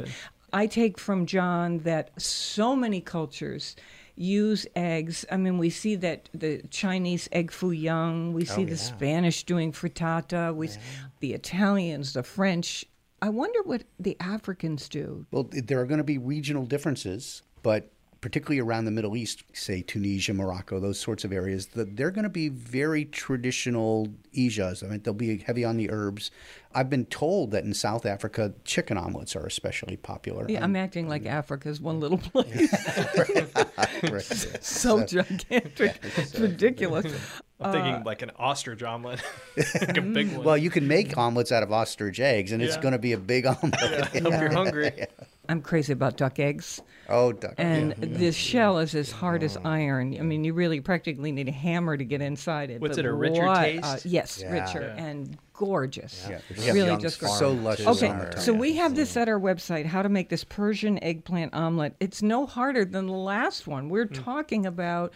I 0.53 0.67
take 0.67 0.97
from 0.97 1.25
John 1.25 1.79
that 1.79 2.21
so 2.21 2.75
many 2.75 3.01
cultures 3.01 3.75
use 4.15 4.65
eggs. 4.75 5.25
I 5.31 5.37
mean, 5.37 5.57
we 5.57 5.69
see 5.69 5.95
that 5.95 6.29
the 6.33 6.61
Chinese 6.69 7.27
egg 7.31 7.51
foo 7.51 7.71
young, 7.71 8.33
we 8.33 8.43
oh, 8.43 8.45
see 8.45 8.63
the 8.63 8.71
yeah. 8.71 8.77
Spanish 8.77 9.43
doing 9.43 9.71
frittata, 9.71 10.55
we 10.55 10.67
s 10.67 10.77
the 11.19 11.33
Italians, 11.33 12.13
the 12.13 12.23
French. 12.23 12.85
I 13.21 13.29
wonder 13.29 13.61
what 13.63 13.83
the 13.99 14.15
Africans 14.19 14.87
do. 14.89 15.25
Well, 15.31 15.49
there 15.51 15.79
are 15.79 15.85
going 15.85 15.99
to 15.99 16.03
be 16.03 16.17
regional 16.17 16.65
differences, 16.65 17.41
but 17.63 17.91
particularly 18.21 18.59
around 18.59 18.85
the 18.85 18.91
Middle 18.91 19.15
East, 19.15 19.43
say 19.53 19.81
Tunisia, 19.81 20.33
Morocco, 20.33 20.79
those 20.79 20.99
sorts 20.99 21.23
of 21.23 21.31
areas, 21.31 21.67
the, 21.67 21.85
they're 21.85 22.11
going 22.11 22.23
to 22.23 22.29
be 22.29 22.49
very 22.49 23.05
traditional 23.05 24.07
ijas. 24.35 24.83
I 24.83 24.87
mean, 24.87 25.01
they'll 25.03 25.13
be 25.13 25.37
heavy 25.37 25.63
on 25.63 25.77
the 25.77 25.89
herbs. 25.91 26.31
I've 26.73 26.89
been 26.89 27.05
told 27.05 27.51
that 27.51 27.63
in 27.63 27.73
South 27.73 28.05
Africa, 28.05 28.53
chicken 28.63 28.97
omelets 28.97 29.35
are 29.35 29.45
especially 29.45 29.97
popular. 29.97 30.45
Yeah, 30.49 30.59
um, 30.59 30.65
I'm 30.65 30.75
acting 30.75 31.07
like 31.07 31.25
Africa's 31.25 31.79
one 31.79 31.99
little 31.99 32.17
place. 32.17 32.73
Right. 34.03 34.21
so 34.61 35.05
gigantic. 35.05 35.99
It's 36.17 36.37
ridiculous. 36.37 37.11
I'm 37.59 37.71
thinking 37.71 37.93
uh, 37.95 38.03
like 38.05 38.21
an 38.21 38.31
ostrich 38.37 38.83
omelet, 38.83 39.19
like 39.57 39.97
a 39.97 40.01
mm. 40.01 40.13
big 40.13 40.31
one. 40.31 40.45
Well, 40.45 40.57
you 40.57 40.69
can 40.69 40.87
make 40.87 41.17
omelets 41.17 41.51
out 41.51 41.63
of 41.63 41.71
ostrich 41.71 42.19
eggs, 42.19 42.51
and 42.51 42.61
it's 42.61 42.77
going 42.77 42.91
to 42.91 42.99
be 42.99 43.13
a 43.13 43.17
big 43.17 43.45
omelet. 43.47 44.15
I 44.15 44.19
hope 44.19 44.39
you're 44.39 44.53
hungry. 44.53 44.91
I'm 45.49 45.61
crazy 45.61 45.93
about 45.93 46.17
duck 46.17 46.39
eggs. 46.39 46.81
Oh, 47.07 47.31
duck. 47.31 47.55
And 47.57 47.95
yeah. 47.97 48.17
the 48.17 48.31
shell 48.31 48.79
is 48.79 48.93
as 48.93 49.11
hard 49.11 49.43
as 49.43 49.55
oh. 49.57 49.61
iron. 49.63 50.15
I 50.19 50.21
mean, 50.21 50.43
you 50.43 50.53
really 50.53 50.81
practically 50.81 51.31
need 51.31 51.47
a 51.47 51.53
hammer 51.53 51.95
to 51.95 52.03
get 52.03 52.21
inside 52.21 52.69
it. 52.69 52.81
What's 52.81 52.97
but 52.97 53.05
it, 53.05 53.07
a 53.07 53.13
richer 53.13 53.45
what 53.45 53.63
taste? 53.63 54.05
yes, 54.05 54.39
Yeah. 54.41 54.51
richer 54.51 54.81
Yeah. 54.81 55.03
and 55.03 55.37
gorgeous. 55.53 56.27
Yeah. 56.29 56.73
Really 56.73 56.97
just 56.97 57.21
Farm, 57.21 57.37
So 57.37 57.51
luscious. 57.51 57.87
Okay, 57.87 58.09
on 58.09 58.37
so 58.37 58.53
we 58.53 58.75
have 58.75 58.95
this 58.95 59.15
at 59.15 59.29
our 59.29 59.39
website, 59.39 59.85
how 59.85 60.01
to 60.01 60.09
make 60.09 60.29
this 60.29 60.43
Persian 60.43 61.01
eggplant 61.01 61.53
omelet. 61.53 61.95
It's 62.01 62.21
no 62.21 62.45
harder 62.45 62.83
than 62.83 63.07
the 63.07 63.13
last 63.13 63.67
one. 63.67 63.89
We're 63.89 64.05
hmm. 64.05 64.15
talking 64.15 64.65
about 64.65 65.13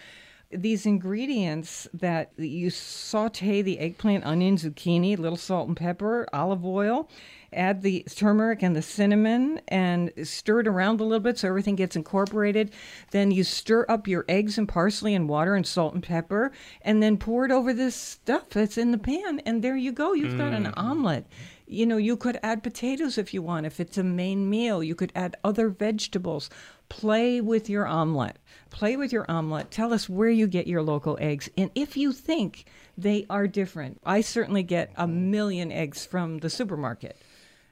these 0.53 0.85
ingredients 0.85 1.87
that 1.93 2.31
you 2.37 2.69
saute 2.69 3.61
the 3.61 3.79
eggplant, 3.79 4.25
onion, 4.25 4.57
zucchini, 4.57 5.17
little 5.17 5.37
salt 5.37 5.67
and 5.67 5.77
pepper, 5.77 6.27
olive 6.33 6.65
oil, 6.65 7.09
add 7.53 7.81
the 7.81 8.05
turmeric 8.15 8.63
and 8.63 8.75
the 8.75 8.81
cinnamon 8.81 9.59
and 9.67 10.11
stir 10.23 10.61
it 10.61 10.67
around 10.67 10.99
a 10.99 11.03
little 11.03 11.19
bit 11.19 11.37
so 11.37 11.47
everything 11.47 11.75
gets 11.75 11.95
incorporated. 11.95 12.71
Then 13.11 13.31
you 13.31 13.43
stir 13.43 13.85
up 13.89 14.07
your 14.07 14.25
eggs 14.29 14.57
and 14.57 14.67
parsley 14.67 15.13
and 15.13 15.27
water 15.27 15.55
and 15.55 15.65
salt 15.67 15.93
and 15.93 16.03
pepper 16.03 16.51
and 16.81 17.01
then 17.03 17.17
pour 17.17 17.45
it 17.45 17.51
over 17.51 17.73
this 17.73 17.95
stuff 17.95 18.49
that's 18.49 18.77
in 18.77 18.91
the 18.91 18.97
pan 18.97 19.39
and 19.45 19.61
there 19.61 19.75
you 19.75 19.91
go. 19.91 20.13
You've 20.13 20.37
got 20.37 20.53
an 20.53 20.65
mm. 20.65 20.73
omelet. 20.77 21.25
You 21.67 21.85
know, 21.85 21.97
you 21.97 22.17
could 22.17 22.37
add 22.43 22.63
potatoes 22.63 23.17
if 23.17 23.33
you 23.33 23.41
want. 23.41 23.65
If 23.65 23.79
it's 23.79 23.97
a 23.97 24.03
main 24.03 24.49
meal, 24.49 24.83
you 24.83 24.93
could 24.93 25.13
add 25.15 25.37
other 25.43 25.69
vegetables. 25.69 26.49
Play 26.91 27.41
with 27.41 27.69
your 27.69 27.85
omelet. 27.87 28.37
Play 28.69 28.95
with 28.97 29.11
your 29.11 29.25
omelet. 29.29 29.71
Tell 29.71 29.93
us 29.93 30.07
where 30.09 30.29
you 30.29 30.47
get 30.47 30.67
your 30.67 30.81
local 30.81 31.17
eggs. 31.21 31.49
And 31.57 31.71
if 31.75 31.97
you 31.97 32.11
think 32.11 32.65
they 32.97 33.25
are 33.29 33.47
different, 33.47 33.99
I 34.05 34.21
certainly 34.21 34.63
get 34.63 34.91
a 34.95 35.07
million 35.07 35.71
eggs 35.71 36.05
from 36.05 36.39
the 36.39 36.49
supermarket. 36.49 37.17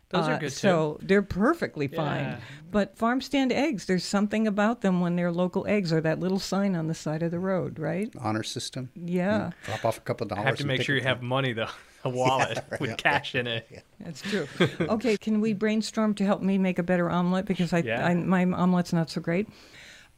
Those 0.10 0.28
are 0.28 0.34
Uh, 0.34 0.40
good, 0.40 0.50
too. 0.50 0.56
So 0.56 1.00
they're 1.04 1.22
perfectly 1.22 1.88
fine. 1.88 2.24
Yeah. 2.24 2.38
But 2.72 2.98
farm 2.98 3.22
stand 3.22 3.52
eggs, 3.52 3.86
there's 3.86 4.04
something 4.04 4.48
about 4.48 4.82
them 4.82 5.02
when 5.02 5.16
they're 5.16 5.32
local 5.32 5.68
eggs 5.68 5.94
or 5.94 6.02
that 6.02 6.20
little 6.20 6.40
sign 6.40 6.76
on 6.76 6.88
the 6.88 6.96
side 6.96 7.22
of 7.22 7.30
the 7.30 7.38
road, 7.40 7.78
right? 7.78 8.12
honor 8.20 8.42
system. 8.44 8.90
Yeah, 8.96 9.52
Drop 9.66 9.86
off 9.86 9.98
a 10.00 10.02
couple 10.02 10.26
of 10.26 10.30
dollars. 10.30 10.46
have 10.46 10.58
to 10.58 10.66
make 10.66 10.82
sure 10.82 10.96
it 10.96 11.02
you 11.04 11.08
have 11.08 11.22
money 11.22 11.54
though, 11.54 11.68
a 12.04 12.10
wallet 12.10 12.60
with 12.80 12.98
cash 12.98 13.36
in 13.36 13.48
it. 13.48 13.84
that's 14.00 14.22
true. 14.22 14.48
okay, 14.82 15.18
can 15.18 15.42
we 15.42 15.54
brainstorm 15.54 16.14
to 16.16 16.26
help 16.26 16.42
me 16.42 16.58
make 16.58 16.80
a 16.80 16.84
better 16.84 17.10
omelet 17.10 17.46
because 17.46 17.74
I, 17.74 17.80
Yeah. 17.80 18.06
I 18.06 18.14
my 18.14 18.44
omelet's 18.44 18.94
not 18.94 19.10
so 19.10 19.22
great. 19.22 19.48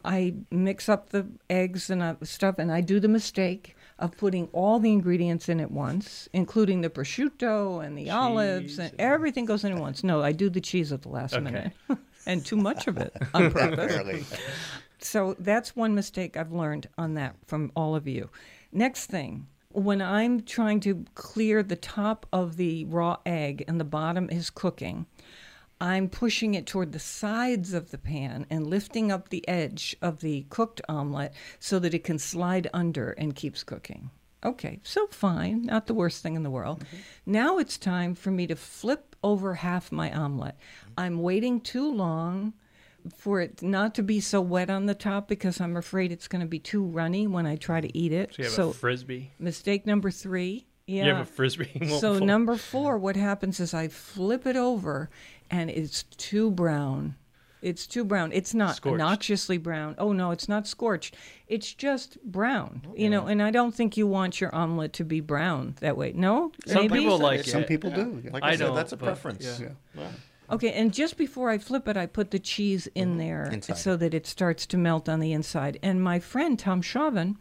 I 0.04 0.34
mix 0.50 0.90
up 0.90 1.10
the 1.10 1.28
eggs 1.50 1.90
and 1.90 2.02
uh, 2.02 2.16
stuff, 2.24 2.56
and 2.58 2.72
I 2.72 2.82
do 2.82 3.00
the 3.00 3.08
mistake 3.08 3.76
of 4.00 4.18
putting 4.18 4.48
all 4.52 4.80
the 4.80 4.92
ingredients 4.92 5.48
in 5.48 5.60
at 5.60 5.70
once, 5.70 6.28
including 6.34 6.82
the 6.82 6.90
prosciutto 6.90 7.86
and 7.86 7.96
the 7.96 8.10
olives, 8.10 8.80
and 8.80 8.92
everything 8.98 9.46
goes 9.46 9.64
in 9.64 9.74
at 9.74 9.78
once. 9.80 10.04
No, 10.04 10.24
I 10.24 10.32
do 10.32 10.50
the 10.50 10.62
cheese 10.62 10.92
at 10.92 11.04
the 11.04 11.10
last 11.10 11.40
minute, 11.40 11.72
and 12.26 12.44
too 12.44 12.56
much 12.56 12.88
of 12.88 12.98
it 12.98 13.16
on 13.36 13.52
purpose. 13.52 14.26
So 15.00 15.36
that's 15.38 15.76
one 15.76 15.94
mistake 15.94 16.36
I've 16.36 16.52
learned 16.52 16.88
on 16.98 17.14
that 17.16 17.36
from 17.46 17.72
all 17.76 17.96
of 17.96 18.08
you. 18.08 18.30
Next 18.72 19.06
thing, 19.08 19.46
when 19.74 20.02
I'm 20.02 20.42
trying 20.42 20.80
to 20.82 21.06
clear 21.16 21.64
the 21.64 21.76
top 21.76 22.26
of 22.32 22.58
the 22.58 22.86
raw 22.86 23.18
egg 23.26 23.64
and 23.68 23.80
the 23.80 23.86
bottom 23.86 24.30
is 24.30 24.50
cooking, 24.50 25.06
I'm 25.80 26.10
pushing 26.10 26.54
it 26.54 26.68
toward 26.68 26.92
the 26.92 27.00
sides 27.00 27.74
of 27.74 27.90
the 27.90 27.98
pan 27.98 28.46
and 28.50 28.68
lifting 28.68 29.12
up 29.12 29.30
the 29.30 29.48
edge 29.48 29.96
of 30.02 30.22
the 30.22 30.46
cooked 30.50 30.82
omelet 30.88 31.34
so 31.60 31.80
that 31.80 31.94
it 31.94 32.04
can 32.04 32.20
slide 32.20 32.70
under 32.74 33.12
and 33.12 33.36
keeps 33.36 33.64
cooking. 33.64 34.12
Okay, 34.44 34.80
so 34.84 35.08
fine, 35.08 35.64
not 35.64 35.88
the 35.88 35.94
worst 35.94 36.24
thing 36.24 36.36
in 36.36 36.44
the 36.44 36.50
world. 36.50 36.80
Mm-hmm. 36.80 36.98
Now 37.26 37.58
it's 37.58 37.78
time 37.78 38.16
for 38.16 38.32
me 38.32 38.48
to 38.48 38.56
flip 38.56 39.16
over 39.24 39.56
half 39.56 39.92
my 39.92 40.12
omelet. 40.12 40.56
Mm-hmm. 40.56 40.94
I'm 40.98 41.22
waiting 41.22 41.62
too 41.62 41.92
long 41.92 42.54
for 43.16 43.42
it 43.42 43.62
not 43.62 43.96
to 43.96 44.04
be 44.04 44.20
so 44.20 44.42
wet 44.42 44.70
on 44.70 44.86
the 44.86 44.96
top 44.96 45.28
because 45.28 45.60
I'm 45.62 45.76
afraid 45.78 46.12
it's 46.12 46.28
going 46.28 46.42
to 46.42 46.48
be 46.48 46.60
too 46.60 46.84
runny 46.84 47.28
when 47.28 47.46
I 47.46 47.56
try 47.56 47.82
to 47.82 47.98
eat 47.98 48.12
it. 48.12 48.34
So 48.36 48.42
you 48.44 48.50
have 48.50 48.60
a 48.60 48.74
frisbee. 48.74 49.32
mistake 49.40 49.86
number 49.86 50.12
three. 50.12 50.66
Yeah. 50.88 51.06
You 51.06 51.10
have 51.16 51.22
a 51.22 51.26
frisbee. 51.26 51.88
So 52.00 52.18
fall. 52.18 52.26
number 52.28 52.56
four, 52.58 52.98
what 52.98 53.16
happens 53.16 53.60
is 53.60 53.74
I 53.74 53.88
flip 53.88 54.46
it 54.46 54.56
over, 54.58 55.10
and 55.50 55.70
it's 55.70 56.04
too 56.04 56.52
brown. 56.52 57.16
It's 57.62 57.86
too 57.86 58.04
brown. 58.04 58.32
It's 58.34 58.56
not 58.56 58.76
Scorched. 58.76 58.98
noxiously 58.98 59.60
brown. 59.60 59.94
Oh 60.00 60.14
no, 60.14 60.32
it's 60.32 60.50
not 60.50 60.66
scorched. 60.68 61.16
It's 61.48 61.72
just 61.76 62.20
brown. 62.24 62.82
You 62.96 63.08
know, 63.10 63.28
and 63.28 63.40
I 63.42 63.52
don't 63.52 63.74
think 63.74 63.96
you 63.98 64.08
want 64.08 64.42
your 64.42 64.54
omelet 64.54 64.94
to 64.94 65.04
be 65.06 65.20
brown 65.20 65.76
that 65.80 65.96
way. 65.96 66.12
No, 66.14 66.52
Some 66.66 66.88
maybe. 66.88 67.00
people 67.02 67.20
like 67.20 67.42
Some 67.44 67.50
it. 67.50 67.52
Some 67.52 67.64
people 67.66 67.92
do. 67.92 68.24
Like 68.32 68.44
I, 68.44 68.50
I 68.50 68.52
said, 68.56 68.66
don't, 68.66 68.76
that's 68.76 68.94
a 68.94 68.98
but, 68.98 69.06
preference. 69.06 69.62
yeah. 69.96 70.08
Okay, 70.52 70.74
and 70.74 70.94
just 70.94 71.18
before 71.18 71.50
I 71.50 71.58
flip 71.58 71.88
it, 71.88 71.96
I 71.96 72.06
put 72.06 72.32
the 72.32 72.40
cheese 72.40 72.88
in 72.94 73.10
mm-hmm. 73.10 73.18
there 73.20 73.50
Inside. 73.52 73.78
so 73.78 73.96
that 73.96 74.14
it 74.14 74.28
starts 74.28 74.66
to 74.68 74.78
melt 74.78 75.08
on 75.08 75.20
the 75.20 75.32
inside. 75.32 75.80
And 75.82 76.04
my 76.04 76.20
friend 76.20 76.60
Tom 76.60 76.82
Chauvin, 76.82 77.38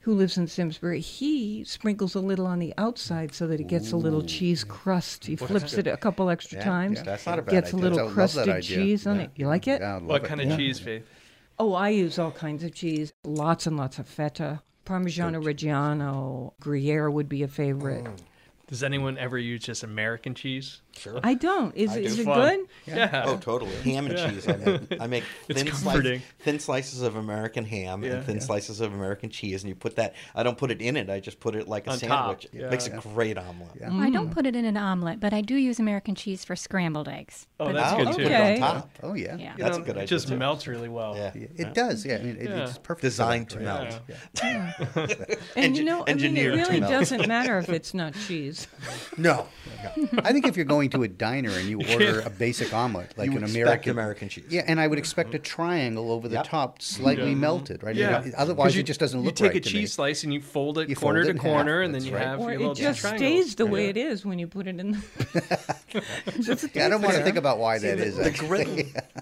who 0.00 0.14
lives 0.14 0.38
in 0.38 0.46
Simsbury, 0.46 1.00
he 1.00 1.62
sprinkles 1.64 2.14
a 2.14 2.20
little 2.20 2.46
on 2.46 2.58
the 2.58 2.72
outside 2.78 3.34
so 3.34 3.46
that 3.48 3.60
it 3.60 3.66
gets 3.66 3.92
a 3.92 3.96
little 3.96 4.22
cheese 4.22 4.64
crust. 4.64 5.26
He 5.26 5.36
flips 5.36 5.74
it 5.74 5.86
a 5.86 5.98
couple 5.98 6.30
extra 6.30 6.62
times. 6.62 7.02
That's 7.02 7.26
not 7.26 7.38
a 7.38 7.42
bad 7.42 7.50
Gets 7.52 7.72
a 7.72 7.76
little 7.76 7.98
I 7.98 8.02
love 8.04 8.14
that 8.14 8.44
crusted 8.44 8.62
cheese 8.62 9.06
on 9.06 9.16
Yeah. 9.16 9.22
it. 9.24 9.30
You 9.36 9.46
like 9.46 9.68
it? 9.68 9.82
Yeah, 9.82 9.90
I 9.90 9.94
love 9.94 10.04
What 10.04 10.24
it. 10.24 10.28
kind 10.28 10.40
of 10.40 10.56
cheese, 10.56 10.80
Faith? 10.80 11.06
Oh, 11.58 11.74
I 11.74 11.90
use 11.90 12.18
all 12.18 12.30
kinds 12.30 12.64
of 12.64 12.72
cheese. 12.72 13.12
Lots 13.24 13.66
and 13.66 13.76
lots 13.76 13.98
of 13.98 14.06
feta. 14.08 14.62
Parmigiano 14.86 15.42
Reggiano, 15.42 16.52
Gruyere 16.60 17.10
would 17.10 17.28
be 17.28 17.42
a 17.42 17.48
favorite. 17.48 18.04
Mm. 18.04 18.16
Does 18.68 18.82
anyone 18.82 19.18
ever 19.18 19.36
use 19.36 19.62
just 19.62 19.82
American 19.82 20.34
cheese? 20.34 20.82
Sure. 20.98 21.20
I 21.22 21.34
don't. 21.34 21.74
Is, 21.76 21.90
I 21.92 21.98
is 21.98 22.16
do. 22.16 22.22
it 22.22 22.24
Fun. 22.24 22.56
good? 22.58 22.68
Yeah. 22.86 23.24
Oh, 23.26 23.36
totally. 23.36 23.74
Ham 23.82 24.06
and 24.06 24.16
cheese. 24.18 24.48
I 24.48 24.56
make, 24.56 25.00
I 25.00 25.06
make 25.06 25.24
thin, 25.46 25.66
comforting. 25.66 26.20
slice, 26.20 26.32
thin 26.40 26.58
slices 26.58 27.02
of 27.02 27.16
American 27.16 27.64
ham 27.64 28.02
Yeah. 28.02 28.14
and 28.14 28.24
thin 28.26 28.40
slices 28.40 28.80
of 28.80 28.92
American 28.92 29.30
cheese, 29.30 29.62
and 29.62 29.68
you 29.68 29.74
put 29.74 29.96
that. 29.96 30.14
I 30.34 30.42
don't 30.42 30.58
put 30.58 30.70
it 30.70 30.80
in 30.82 30.96
it. 30.96 31.08
I 31.10 31.20
just 31.20 31.40
put 31.40 31.54
it 31.54 31.68
like 31.68 31.86
a 31.86 31.90
On 31.92 31.98
top. 31.98 32.08
sandwich. 32.08 32.44
It 32.46 32.60
Yeah. 32.62 32.70
makes 32.70 32.86
a 32.86 32.90
great 32.90 33.38
omelet. 33.38 33.72
Yeah. 33.80 33.88
Mm. 33.90 34.00
I 34.00 34.10
don't 34.10 34.30
put 34.30 34.46
it 34.46 34.56
in 34.56 34.64
an 34.64 34.76
omelet, 34.76 35.20
but 35.20 35.32
I 35.32 35.40
do 35.40 35.54
use 35.56 35.78
American 35.78 36.14
cheese 36.14 36.44
for 36.44 36.56
scrambled 36.56 37.08
eggs. 37.08 37.46
Oh, 37.60 37.66
But 37.66 37.74
that's 37.74 37.92
Oh, 37.92 37.96
good 37.98 38.06
you 38.08 38.12
too. 38.14 38.22
put 38.24 38.32
it 38.32 38.34
on 38.34 38.40
Okay. 38.42 38.58
top. 38.58 38.90
Oh 39.02 39.14
yeah. 39.14 39.36
Yeah. 39.36 39.52
You 39.56 39.64
That's 39.64 39.76
a 39.76 39.80
know, 39.80 39.86
good 39.86 39.96
It 39.98 40.06
just 40.06 40.28
too. 40.28 40.36
melts 40.36 40.66
really 40.66 40.88
well. 40.88 41.14
Yeah. 41.16 41.30
It 41.34 41.74
does. 41.74 42.04
Yeah. 42.04 42.16
I 42.16 42.22
mean, 42.22 42.36
it, 42.36 42.48
Yeah. 42.50 42.64
it's 42.68 42.78
perfect. 42.78 43.02
Designed 43.02 43.52
for 43.52 43.58
to 43.58 43.64
melt. 43.64 44.00
And 45.56 45.76
you 45.76 45.84
know, 45.84 46.04
I 46.06 46.14
mean, 46.14 46.36
it 46.36 46.46
really 46.46 46.80
doesn't 46.80 47.26
matter 47.28 47.58
if 47.58 47.68
it's 47.68 47.94
not 47.94 48.14
cheese. 48.26 48.66
No. 49.16 49.46
I 50.18 50.32
think 50.32 50.46
if 50.46 50.56
you're 50.56 50.64
going 50.64 50.87
to 50.90 51.02
a 51.02 51.08
diner 51.08 51.50
and 51.50 51.68
you 51.68 51.80
order 51.92 52.20
a 52.20 52.30
basic 52.30 52.72
omelet, 52.74 53.16
like 53.16 53.30
You 53.30 53.36
an 53.36 53.44
American 53.44 53.90
American 53.92 54.28
cheese. 54.28 54.46
yeah, 54.50 54.64
and 54.66 54.80
I 54.80 54.86
would 54.86 54.98
expect 54.98 55.34
a 55.34 55.38
mm-hmm. 55.38 55.42
triangle 55.44 56.10
over 56.12 56.28
the 56.28 56.36
Yep. 56.36 56.46
top, 56.46 56.82
slightly 56.82 57.32
mm-hmm. 57.32 57.40
melted, 57.40 57.82
right? 57.82 57.94
Yeah. 57.96 58.24
Otherwise, 58.36 58.66
'Cause 58.68 58.74
you, 58.76 58.80
it 58.80 58.86
just 58.86 59.00
doesn't 59.00 59.20
look 59.20 59.34
right. 59.34 59.40
you 59.40 59.46
take 59.48 59.54
right 59.54 59.56
a 59.56 59.60
to 59.60 59.68
cheese 59.70 59.80
me. 59.82 59.86
slice 59.86 60.24
and 60.24 60.32
you 60.34 60.40
fold 60.40 60.78
it 60.78 60.88
You 60.88 60.96
corner 60.96 61.20
fold 61.20 61.24
to 61.26 61.30
it 61.30 61.36
in 61.36 61.38
corner, 61.52 61.78
half, 61.80 61.84
and 61.86 61.94
then 61.94 62.04
you 62.04 62.14
right. 62.14 62.26
have 62.26 62.40
Or 62.40 62.44
your 62.44 62.52
it 62.52 62.58
little 62.58 62.74
just 62.74 63.00
triangles. 63.00 63.20
stays 63.44 63.54
the 63.56 63.66
way 63.66 63.84
Yeah. 63.84 63.90
it 63.90 63.96
is 64.12 64.24
when 64.26 64.38
you 64.38 64.46
put 64.46 64.66
it 64.66 64.78
in 64.78 64.92
the. 64.92 64.98
Yeah, 66.74 66.86
I 66.86 66.88
don't 66.90 67.00
want 67.02 67.14
to 67.14 67.22
think 67.22 67.36
about 67.38 67.58
why 67.58 67.78
See, 67.78 67.86
that 67.88 67.96
the, 67.98 68.04
is. 68.04 68.16
the 68.16 68.30
griddle. 68.30 68.76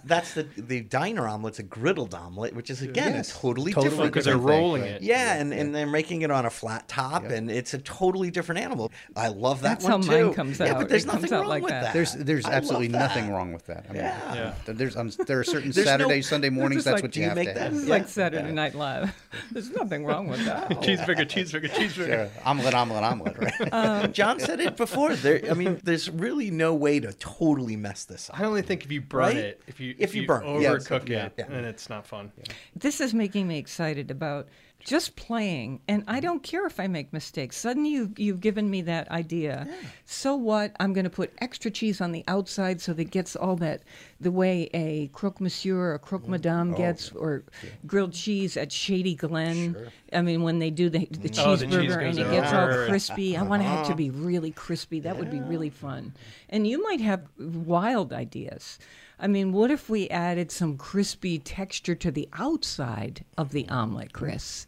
That's 0.05 0.35
the 0.35 0.47
the 0.57 0.81
diner 0.81 1.29
omelet's 1.29 1.59
a 1.61 1.63
griddled 1.65 2.13
omelet, 2.15 2.55
which 2.55 2.71
is 2.71 2.83
again 2.83 3.15
Yes. 3.15 3.31
a 3.31 3.39
totally, 3.39 3.73
Totally 3.73 3.91
different. 3.91 4.13
Because 4.13 4.25
they're 4.25 4.35
different 4.35 4.51
thing, 4.51 4.61
rolling 4.63 4.83
it. 4.83 5.03
Yeah, 5.03 5.35
and, 5.37 5.53
and 5.53 5.75
they're 5.75 5.87
making 5.87 6.23
it 6.23 6.31
on 6.31 6.45
a 6.47 6.51
flat 6.51 6.89
top, 6.89 7.25
and 7.25 7.51
it's 7.51 7.73
a 7.75 7.79
totally 7.79 8.31
different 8.31 8.61
animal. 8.61 8.91
I 9.15 9.29
love 9.29 9.63
that 9.63 9.81
That's 9.81 9.85
one 9.85 10.03
how 10.03 10.09
too. 10.13 10.25
mine 10.27 10.35
comes 10.35 10.59
yeah, 10.59 10.73
out. 10.73 10.79
but 10.79 10.89
there's 10.89 11.05
It 11.05 11.09
nothing 11.09 11.31
wrong 11.31 11.47
like 11.57 11.63
with 11.65 11.71
that. 11.73 11.83
that. 11.85 11.93
There's 11.93 12.13
there's 12.15 12.45
I 12.47 12.53
absolutely 12.53 12.89
nothing 12.89 13.31
wrong 13.31 13.53
with 13.53 13.67
that. 13.67 13.87
I 13.89 13.93
mean, 13.93 14.03
Yeah. 14.03 14.35
Yeah. 14.35 14.73
There's 14.73 14.97
um, 14.97 15.11
there 15.27 15.41
are 15.41 15.45
certain 15.55 15.71
There's 15.73 15.77
no- 15.87 15.91
Saturday, 15.93 16.23
Sunday 16.23 16.49
mornings. 16.61 16.85
That's 16.85 16.95
like, 16.97 17.03
what 17.03 17.17
you 17.17 17.23
you 17.23 17.29
have 17.29 17.37
make 17.37 17.53
to 17.55 17.59
have. 17.61 17.73
This 17.73 17.83
is 17.83 17.89
Yeah, 17.89 17.95
like 17.95 18.09
Saturday 18.09 18.53
Night 18.53 18.75
Live. 18.75 19.15
There's 19.53 19.71
nothing 19.71 20.05
wrong 20.05 20.29
with 20.29 20.45
that. 20.45 20.69
Cheeseburger, 20.71 21.27
cheeseburger, 21.27 21.69
cheeseburger. 21.71 22.07
Sure. 22.07 22.29
Omelet, 22.45 22.75
omelet, 22.75 23.03
omelet, 23.05 23.37
right? 23.39 24.13
John 24.13 24.41
said 24.41 24.61
it 24.61 24.77
before. 24.77 25.15
There, 25.17 25.41
I 25.51 25.55
mean, 25.55 25.81
there's 25.85 26.11
really 26.11 26.51
no 26.51 26.75
way 26.75 27.01
to 27.01 27.13
totally 27.15 27.77
mess 27.77 28.05
this 28.05 28.31
up. 28.31 28.39
I 28.41 28.45
only 28.45 28.63
think 28.63 28.85
if 28.85 28.93
you 28.93 29.01
burn 29.01 29.21
Right? 29.21 29.37
it, 29.37 29.61
if 29.67 29.81
you 29.81 29.95
If 29.99 30.15
you 30.15 30.27
burn 30.27 30.43
it, 30.45 30.47
overcook 30.47 31.09
yeah, 31.09 31.27
it, 31.27 31.33
yeah. 31.39 31.47
then 31.49 31.65
it's 31.65 31.89
not 31.89 32.07
fun. 32.07 32.33
This 32.75 33.01
is 33.01 33.15
making 33.15 33.49
me 33.49 33.59
excited 33.59 34.11
about 34.11 34.49
just 34.81 35.17
playing, 35.17 35.81
and 35.89 36.05
I 36.07 36.21
don't 36.21 36.43
care 36.43 36.65
if 36.67 36.79
I 36.79 36.87
make 36.87 37.13
mistakes. 37.13 37.57
Suddenly, 37.57 37.91
you've, 37.91 38.19
you've 38.19 38.41
given 38.41 38.71
me 38.71 38.83
that 38.83 39.11
idea. 39.11 39.67
So 40.05 40.37
what? 40.37 40.77
I'm 40.79 40.93
going 40.93 41.05
to 41.05 41.11
put 41.11 41.33
extra 41.39 41.71
cheese 41.71 42.01
on 42.01 42.13
the 42.13 42.23
outside 42.29 42.81
so 42.81 42.93
that 42.93 43.03
it 43.03 43.11
gets 43.11 43.35
all 43.35 43.57
that 43.57 43.83
the 44.21 44.31
way 44.31 44.71
a 44.73 45.09
croque 45.09 45.41
monsieur 45.41 45.77
or 45.77 45.95
a 45.95 45.99
croque 45.99 46.25
mm. 46.25 46.29
madame 46.29 46.73
oh, 46.73 46.77
gets, 46.77 47.11
or 47.11 47.43
grilled 47.87 48.13
cheese 48.13 48.57
at 48.57 48.71
Shady 48.71 49.15
Glen. 49.15 49.77
I 50.13 50.23
mean, 50.23 50.43
when 50.43 50.61
they 50.61 50.71
do 50.71 50.89
the, 50.89 51.07
the 51.11 51.43
Oh, 51.45 51.57
the 51.57 51.67
cheese 51.67 51.75
cheeseburger 51.75 52.09
and 52.09 52.19
it 52.19 52.31
gets 52.31 52.53
all 52.53 52.87
crispy. 52.87 53.37
I 53.37 53.43
want 53.43 53.63
it 53.63 53.85
to 53.89 53.95
be 53.95 54.09
uh-huh. 54.09 54.19
really 54.21 54.53
crispy. 54.53 55.01
That 55.01 55.19
would 55.19 55.31
be 55.31 55.41
really 55.41 55.71
fun. 55.71 56.15
And 56.49 56.67
you 56.67 56.83
might 56.83 57.01
have 57.01 57.23
wild 57.39 58.13
ideas. 58.13 58.79
I 59.19 59.27
mean, 59.29 59.53
what 59.53 59.71
if 59.71 59.89
we 59.89 60.09
added 60.11 60.51
some 60.51 60.77
crispy 60.77 61.39
texture 61.39 61.95
to 61.95 62.11
the 62.11 62.29
outside 62.35 63.25
of 63.39 63.53
the 63.53 63.69
omelet, 63.69 64.13
Chris? 64.13 64.67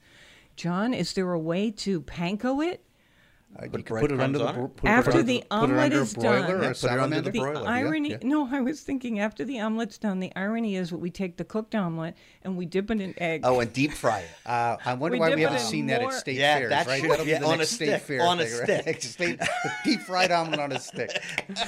John, 0.57 0.95
is 0.95 1.13
there 1.13 1.33
a 1.33 1.39
way 1.39 1.71
to 1.73 2.01
panko 2.01 2.67
it? 2.67 2.83
Uh, 3.61 3.67
Put 3.67 3.87
put 3.87 4.13
it 4.13 4.21
under 4.21 4.39
the 4.39 4.47
on 4.47 4.55
bro- 4.55 4.69
put 4.69 4.89
After 4.89 5.11
under 5.11 5.23
the 5.25 5.39
put 5.41 5.47
omelet 5.51 5.93
is 5.93 6.13
done- 6.13 6.23
Yeah, 6.25 6.39
a 6.39 6.45
put 6.47 6.53
it 6.53 6.63
under 6.63 6.75
salamander. 6.75 7.31
the 7.33 7.41
The 7.41 7.65
irony, 7.67 8.11
yeah. 8.11 8.19
no, 8.23 8.49
I 8.53 8.61
was 8.61 8.81
thinking 8.83 9.19
after 9.19 9.45
the 9.45 9.61
omelet's 9.61 9.99
done, 9.99 10.21
the 10.21 10.31
irony 10.37 10.77
is 10.77 10.91
that 10.91 10.99
we 10.99 11.11
take 11.11 11.39
the 11.39 11.45
cooked 11.45 11.75
omelet 11.75 12.15
and 12.45 12.57
we 12.57 12.67
dip 12.67 12.89
it 12.93 13.01
in 13.01 13.15
egg. 13.21 13.41
Oh, 13.43 13.59
and 13.59 13.73
deep 13.73 13.93
fry 13.95 14.21
it. 14.21 14.29
Uh, 14.47 14.77
I 14.85 14.95
wonder 14.95 15.17
We 15.17 15.21
why 15.21 15.35
we 15.35 15.43
haven't 15.43 15.59
in 15.59 15.65
seen 15.65 15.87
that 15.89 16.03
at 16.03 16.13
state 16.13 16.37
Yeah, 16.37 16.59
fairs, 16.59 16.71
that 16.71 16.87
right? 16.87 17.01
should 17.01 17.11
That'll 17.11 17.25
be 17.25 17.33
be 17.33 17.39
the 17.39 17.45
on 17.47 17.59
next 17.59 17.73
a 17.73 17.75
state 17.75 17.87
stick, 17.89 18.03
fair 18.03 18.23
on 18.23 18.41
a 18.41 18.45
thing, 18.47 18.59
right? 18.61 18.83
stick. 19.03 19.03
State- 19.19 19.41
deep 19.85 20.01
fried 20.03 20.31
omelet 20.31 20.61
on 20.61 20.71
a 20.73 20.79
stick. 20.79 21.21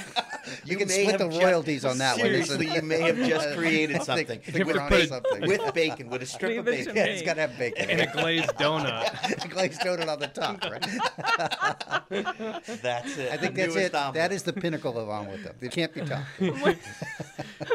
You, 0.65 0.75
can 0.75 0.89
split 0.89 1.17
the 1.19 1.25
have 1.25 1.31
just- 1.33 1.43
royalties 1.43 1.85
on 1.85 1.99
that 1.99 2.13
one. 2.17 2.25
Seriously, 2.25 2.73
you 2.73 2.81
may 2.81 2.99
have 3.01 3.15
just 3.17 3.51
created 3.57 4.01
something 4.01 4.39
think 4.39 4.65
with, 4.67 4.75
onto 4.75 4.89
bacon, 4.95 5.07
something. 5.09 5.47
with 5.47 5.73
bacon, 5.75 6.09
with 6.09 6.23
a 6.23 6.25
strip 6.25 6.57
of 6.59 6.65
Leave 6.65 6.79
it 6.79 6.85
bacon. 6.87 6.95
Yeah, 6.95 7.05
it's 7.05 7.21
got 7.21 7.35
to 7.35 7.41
have 7.41 7.57
bacon. 7.59 7.89
And 7.89 8.01
a 8.01 8.07
glazed 8.11 8.49
donut. 8.55 9.45
A 9.45 9.47
glazed 9.47 9.81
donut 9.81 10.07
on 10.07 10.19
the 10.19 10.27
top, 10.27 10.63
right? 10.63 11.80
That's 12.09 13.17
it. 13.17 13.31
I 13.31 13.37
think 13.37 13.55
that's 13.55 13.75
it. 13.75 13.95
omelet. 13.95 14.15
That 14.15 14.31
is 14.31 14.43
the 14.43 14.53
pinnacle 14.53 14.97
of 14.97 15.09
omelet, 15.09 15.43
though. 15.43 15.65
It 15.65 15.71
can't 15.71 15.93
be 15.93 16.01
topped. 16.01 16.27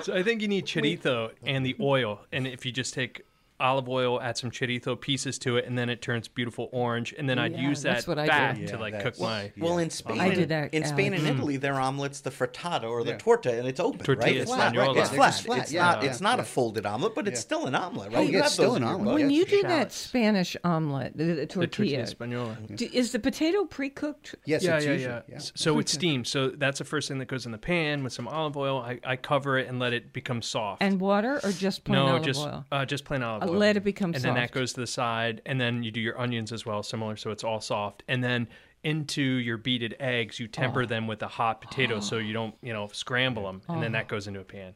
So 0.02 0.14
I 0.14 0.22
think 0.22 0.42
you 0.42 0.48
need 0.48 0.66
chorizo 0.66 1.30
and 1.44 1.64
the 1.64 1.76
oil. 1.80 2.20
And 2.32 2.46
if 2.46 2.66
you 2.66 2.72
just 2.72 2.92
take 2.94 3.22
olive 3.58 3.88
oil, 3.88 4.20
add 4.20 4.36
some 4.36 4.50
chorizo 4.50 5.00
pieces 5.00 5.38
to 5.40 5.56
it, 5.56 5.64
and 5.66 5.76
then 5.78 5.88
it 5.88 6.02
turns 6.02 6.28
beautiful 6.28 6.68
orange. 6.72 7.14
And 7.16 7.28
then 7.28 7.38
I'd 7.38 7.52
Yeah, 7.52 7.68
use 7.68 7.82
that 7.82 7.94
that's 7.94 8.06
what 8.06 8.18
I 8.18 8.26
fat 8.26 8.56
do. 8.56 8.66
to 8.66 8.72
Yeah, 8.74 8.78
like 8.78 8.92
that's- 8.94 9.16
cook 9.16 9.22
my. 9.24 9.52
Well, 9.58 9.78
in 9.78 9.90
Spain, 9.90 10.20
I 10.20 10.26
and- 10.26 10.34
did 10.34 10.48
that, 10.50 10.74
in 10.74 10.84
Spain 10.84 11.14
and 11.14 11.26
Italy, 11.26 11.56
their 11.56 11.80
omelet's 11.80 12.20
the 12.20 12.30
frittata 12.30 12.84
or 12.84 13.04
the 13.04 13.12
Yeah. 13.12 13.18
torta, 13.18 13.58
and 13.58 13.66
it's 13.66 13.80
open, 13.80 14.00
Tortilla 14.04 14.26
right? 14.32 14.36
It's 14.42 14.50
flat, 14.54 14.76
right? 14.76 14.90
It's 14.90 14.98
Yeah, 15.10 15.16
flat. 15.16 15.28
it's 15.34 15.40
flat, 15.40 15.58
It's 15.62 15.72
yeah, 15.72 15.82
not. 15.84 16.02
yeah, 16.02 16.10
It's 16.10 16.20
not 16.20 16.38
a 16.38 16.42
yeah. 16.42 16.44
folded 16.46 16.86
omelet, 16.86 17.14
but 17.14 17.26
it's 17.28 17.38
Yeah. 17.38 17.40
still 17.42 17.66
an 17.66 17.74
omelet, 17.74 18.08
right? 18.12 18.18
Oh, 18.18 18.22
You 18.22 18.28
yeah, 18.32 18.36
have 18.38 18.44
it's 18.46 18.54
still 18.54 18.68
those 18.68 18.76
an 18.76 18.82
in 18.82 18.88
your 18.88 18.94
omelet. 18.98 19.12
book. 19.14 19.22
when 19.22 19.30
you 19.30 19.44
do 19.44 19.62
that 19.62 19.68
shallots. 19.68 19.96
Spanish 19.96 20.56
omelet, 20.64 21.16
the, 21.16 21.24
the 21.24 21.34
The 21.34 21.46
tortilla, 21.46 22.04
tortilla 22.06 22.28
española. 22.54 22.76
d- 22.76 22.90
is 22.92 23.12
the 23.12 23.18
potato 23.18 23.64
pre-cooked? 23.64 24.34
Yes, 24.44 24.62
yeah, 24.64 24.76
it's 24.76 24.84
yeah, 24.86 24.92
usually. 24.92 25.14
yeah, 25.14 25.20
yeah. 25.28 25.36
S- 25.36 25.52
So 25.54 25.78
it's 25.78 25.92
steamed. 25.92 26.26
So 26.26 26.48
that's 26.50 26.78
the 26.78 26.84
first 26.84 27.08
thing 27.08 27.18
that 27.18 27.26
goes 27.28 27.46
in 27.46 27.52
the 27.52 27.58
pan 27.58 28.04
with 28.04 28.12
some 28.12 28.28
olive 28.28 28.56
oil. 28.56 28.78
I, 28.78 28.98
I 29.04 29.16
cover 29.16 29.58
it 29.58 29.68
and 29.68 29.78
let 29.78 29.92
it 29.92 30.12
become 30.12 30.42
soft. 30.42 30.82
And 30.82 31.00
water 31.00 31.40
or 31.42 31.52
just 31.52 31.84
plain 31.84 31.98
no, 31.98 32.06
olive 32.12 32.22
just 32.24 32.40
oil? 32.40 32.64
uh, 32.72 32.84
just 32.84 33.04
plain 33.04 33.22
olive 33.22 33.45
Uh, 33.46 33.52
oil. 33.52 33.58
let 33.58 33.76
it 33.76 33.84
become 33.84 34.12
and 34.14 34.22
then 34.22 34.34
that 34.34 34.50
goes 34.52 34.72
to 34.74 34.80
the 34.80 34.86
side, 34.86 35.42
and 35.46 35.60
then 35.60 35.82
you 35.82 35.90
do 35.90 36.00
your 36.00 36.18
onions 36.20 36.52
as 36.52 36.64
well, 36.66 36.82
similar, 36.82 37.16
so 37.16 37.30
it's 37.30 37.44
all 37.44 37.60
soft. 37.60 38.02
And 38.08 38.22
then 38.22 38.48
into 38.84 39.22
your 39.22 39.56
beaten 39.56 39.94
eggs, 40.00 40.38
you 40.38 40.46
temper 40.48 40.82
Oh. 40.82 40.86
them 40.86 41.06
with 41.06 41.18
the 41.18 41.28
hot 41.28 41.60
potatoes, 41.60 42.06
so 42.08 42.18
you 42.18 42.32
don't 42.32 42.54
you 42.62 42.72
know 42.72 42.88
scramble 42.92 43.44
them, 43.44 43.62
and 43.68 43.82
then 43.82 43.90
Oh. 43.94 43.98
that 43.98 44.08
goes 44.08 44.26
into 44.28 44.40
a 44.40 44.44
pan. 44.44 44.74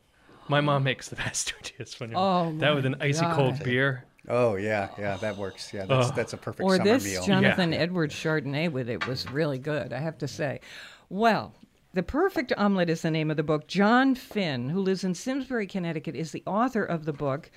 My 0.48 0.60
mom 0.60 0.82
makes 0.84 1.08
the 1.08 1.16
best 1.24 1.48
tortillas 1.48 1.98
when 2.00 2.12
Oh, 2.16 2.52
that 2.58 2.74
with 2.74 2.86
an 2.86 2.96
icy 3.00 3.24
cold 3.32 3.62
beer. 3.62 4.04
Oh 4.28 4.56
yeah, 4.56 4.88
yeah, 4.98 5.16
that 5.18 5.36
works. 5.36 5.72
Yeah, 5.72 5.86
that's 5.86 6.10
that's 6.10 6.32
a 6.32 6.36
perfect 6.36 6.62
or 6.64 6.76
summer 6.76 6.84
this 6.90 7.04
meal. 7.04 7.24
Jonathan 7.24 7.72
Edwards 7.72 8.14
Chardonnay 8.14 8.70
with 8.70 8.88
it 8.90 9.06
was 9.06 9.30
really 9.30 9.58
good, 9.58 9.92
I 9.92 9.98
have 9.98 10.18
to 10.18 10.28
say. 10.28 10.60
Well, 11.08 11.54
The 11.94 12.02
Perfect 12.02 12.52
Omelet 12.56 12.88
is 12.90 13.02
the 13.02 13.10
name 13.10 13.30
of 13.30 13.36
the 13.36 13.42
book. 13.42 13.66
John 13.66 14.14
Finn, 14.14 14.68
who 14.70 14.80
lives 14.80 15.02
in 15.04 15.14
Simsbury, 15.14 15.66
Connecticut, 15.66 16.14
is 16.14 16.30
the 16.32 16.42
author 16.46 16.84
of 16.84 17.04
the 17.04 17.12
book. 17.12 17.50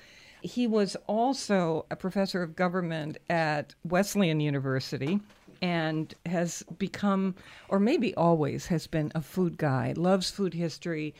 He 0.44 0.66
was 0.66 0.94
also 1.06 1.86
a 1.90 1.96
professor 1.96 2.42
of 2.42 2.54
government 2.54 3.16
at 3.30 3.74
Wesleyan 3.82 4.40
University 4.40 5.18
and 5.62 6.12
has 6.26 6.62
become, 6.76 7.34
or 7.70 7.80
maybe 7.80 8.14
always 8.14 8.66
has 8.66 8.86
been, 8.86 9.10
a 9.14 9.22
food 9.22 9.56
guy, 9.56 9.94
loves 9.96 10.30
food 10.30 10.52
history, 10.52 11.14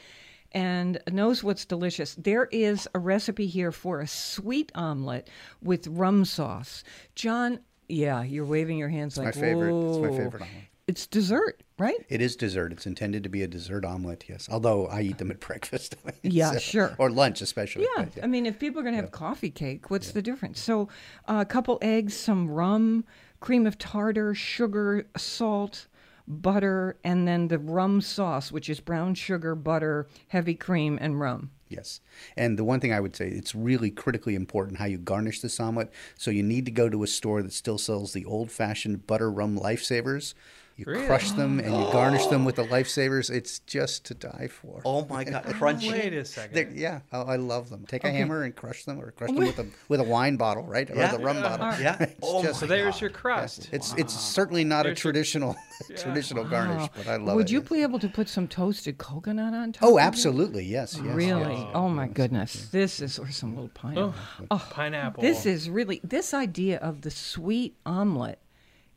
and 0.53 1.01
knows 1.11 1.43
what's 1.43 1.65
delicious. 1.65 2.15
There 2.17 2.51
is 2.53 2.87
a 2.95 2.99
recipe 2.99 3.47
here 3.47 3.73
for 3.73 4.01
a 4.01 4.07
sweet 4.07 4.71
omelet 4.75 5.31
with 5.63 5.87
rum 5.87 6.27
sauce. 6.27 6.85
John, 7.15 7.61
yeah, 7.89 8.23
you're 8.23 8.45
waving 8.45 8.77
your 8.77 8.91
hands 8.91 9.17
my 9.17 9.25
like 9.25 9.35
favorite. 9.35 9.75
It's 9.89 9.99
my 9.99 10.11
favorite 10.11 10.43
omelet. 10.43 10.74
It's 10.87 11.07
dessert, 11.07 11.63
right? 11.79 11.97
It 12.11 12.21
is 12.21 12.37
dessert. 12.37 12.71
It's 12.73 12.85
intended 12.85 13.23
to 13.23 13.31
be 13.31 13.43
a 13.43 13.47
dessert 13.47 13.87
omelet, 13.87 14.25
yes. 14.29 14.49
Although 14.51 14.87
I 14.89 15.01
eat 15.01 15.17
them 15.19 15.31
at 15.31 15.41
breakfast. 15.49 15.97
Yeah, 16.23 16.53
So- 16.53 16.59
sure. 16.59 16.95
Or 16.99 17.11
lunch, 17.11 17.41
especially. 17.41 17.87
Yeah, 17.97 18.05
but 18.15 18.23
I 18.25 18.27
mean, 18.27 18.45
if 18.47 18.59
people 18.59 18.81
are 18.81 18.83
going 18.83 18.95
to 18.95 19.01
have 19.01 19.11
coffee 19.11 19.51
cake, 19.51 19.91
what's 19.91 20.13
the 20.13 20.21
difference? 20.23 20.61
So, 20.61 20.89
uh, 21.27 21.39
a 21.41 21.45
couple 21.47 21.79
eggs, 21.81 22.15
some 22.15 22.51
rum, 22.51 23.05
cream 23.41 23.67
of 23.67 23.79
tartar, 23.79 24.35
sugar, 24.35 25.07
salt, 25.17 25.87
butter, 26.29 26.97
and 27.05 27.27
then 27.27 27.49
the 27.49 27.59
rum 27.59 28.01
sauce, 28.03 28.53
which 28.53 28.69
is 28.69 28.81
brown 28.81 29.15
sugar, 29.15 29.55
butter, 29.55 30.07
heavy 30.29 30.55
cream, 30.55 30.99
and 31.01 31.19
rum. 31.21 31.51
Yes. 31.69 32.01
And 32.37 32.59
the 32.59 32.65
one 32.65 32.81
thing 32.81 32.93
I 32.93 33.01
would 33.01 33.17
say, 33.17 33.29
it's 33.29 33.55
really 33.55 33.91
critically 33.91 34.35
important 34.35 34.79
how 34.79 34.85
you 34.85 34.99
garnish 34.99 35.41
this 35.41 35.59
omelet. 35.59 35.91
So 36.17 36.31
you 36.31 36.43
need 36.43 36.67
to 36.67 36.71
go 36.71 36.89
to 36.91 37.03
a 37.03 37.07
store 37.07 37.43
that 37.43 37.53
still 37.55 37.79
sells 37.79 38.13
the 38.13 38.25
old 38.27 38.51
fashioned 38.51 39.07
butter 39.07 39.31
rum 39.31 39.59
lifesavers. 39.59 40.35
You 40.77 40.85
crush 41.07 41.31
them 41.33 41.61
and 41.61 41.69
you 41.73 41.85
garnish 41.93 42.27
them 42.27 42.45
with 42.45 42.57
the 42.57 42.65
lifesavers. 42.75 43.31
It's 43.31 43.61
just 43.61 44.05
to 44.07 44.15
die 44.15 44.49
for. 44.51 44.83
Oh 44.85 45.07
my 45.07 45.23
god, 45.25 45.45
crunchy. 45.61 45.93
Wait 45.93 46.07
a 46.09 46.11
They're- 46.11 46.25
second. 46.25 46.77
yeah, 46.77 47.01
I, 47.13 47.19
I 47.19 47.37
love 47.37 47.71
them. 47.71 47.85
Take 47.87 48.03
a 48.05 48.11
hammer 48.11 48.43
and 48.43 48.55
crush 48.57 48.85
them, 48.85 49.01
or 49.01 49.13
crush 49.13 49.31
oh 49.31 49.35
them 49.35 49.45
with 49.45 49.59
a 49.61 49.67
with 49.89 50.01
a 50.01 50.05
wine 50.05 50.37
bottle, 50.37 50.65
right, 50.65 50.91
or 50.91 50.97
Yeah. 50.97 51.13
the 51.13 51.19
rum 51.21 51.41
bottle. 51.43 51.81
Yeah. 51.81 51.97
It's 52.01 52.15
Oh 52.23 52.43
just- 52.43 52.61
So 52.61 52.67
there's 52.67 53.01
your 53.01 53.11
crust. 53.11 53.69
It's 53.73 53.95
it's 53.95 54.13
certainly 54.15 54.65
not 54.65 54.85
a 54.87 54.89
There's 54.89 54.99
your- 55.05 55.13
traditional 55.13 55.57
traditional 55.97 56.45
garnish, 56.45 56.89
but 56.97 57.07
I 57.07 57.17
love 57.17 57.23
Would 57.23 57.31
it. 57.33 57.37
Would 57.37 57.51
you 57.51 57.61
yes. 57.61 57.69
be 57.69 57.83
able 57.83 57.99
to 58.01 58.09
put 58.09 58.29
some 58.29 58.49
toasted 58.49 58.99
coconut 58.99 59.55
on 59.55 59.73
top? 59.73 59.89
Oh, 59.89 59.99
absolutely, 59.99 60.65
yes, 60.65 60.99
yes. 61.03 61.15
Really? 61.15 61.55
yes. 61.55 61.71
Oh 61.75 61.89
my 61.89 62.09
goodness! 62.09 62.69
This 62.71 63.01
is 63.01 63.19
or 63.19 63.31
some 63.31 63.55
little 63.55 63.71
pineapple. 63.75 64.15
Oh, 64.41 64.47
oh, 64.51 64.67
Pineapple. 64.71 65.23
This 65.23 65.47
is 65.47 65.71
really 65.71 66.01
this 66.03 66.35
idea 66.35 66.79
of 66.79 67.03
the 67.03 67.11
sweet 67.11 67.77
omelet 67.87 68.39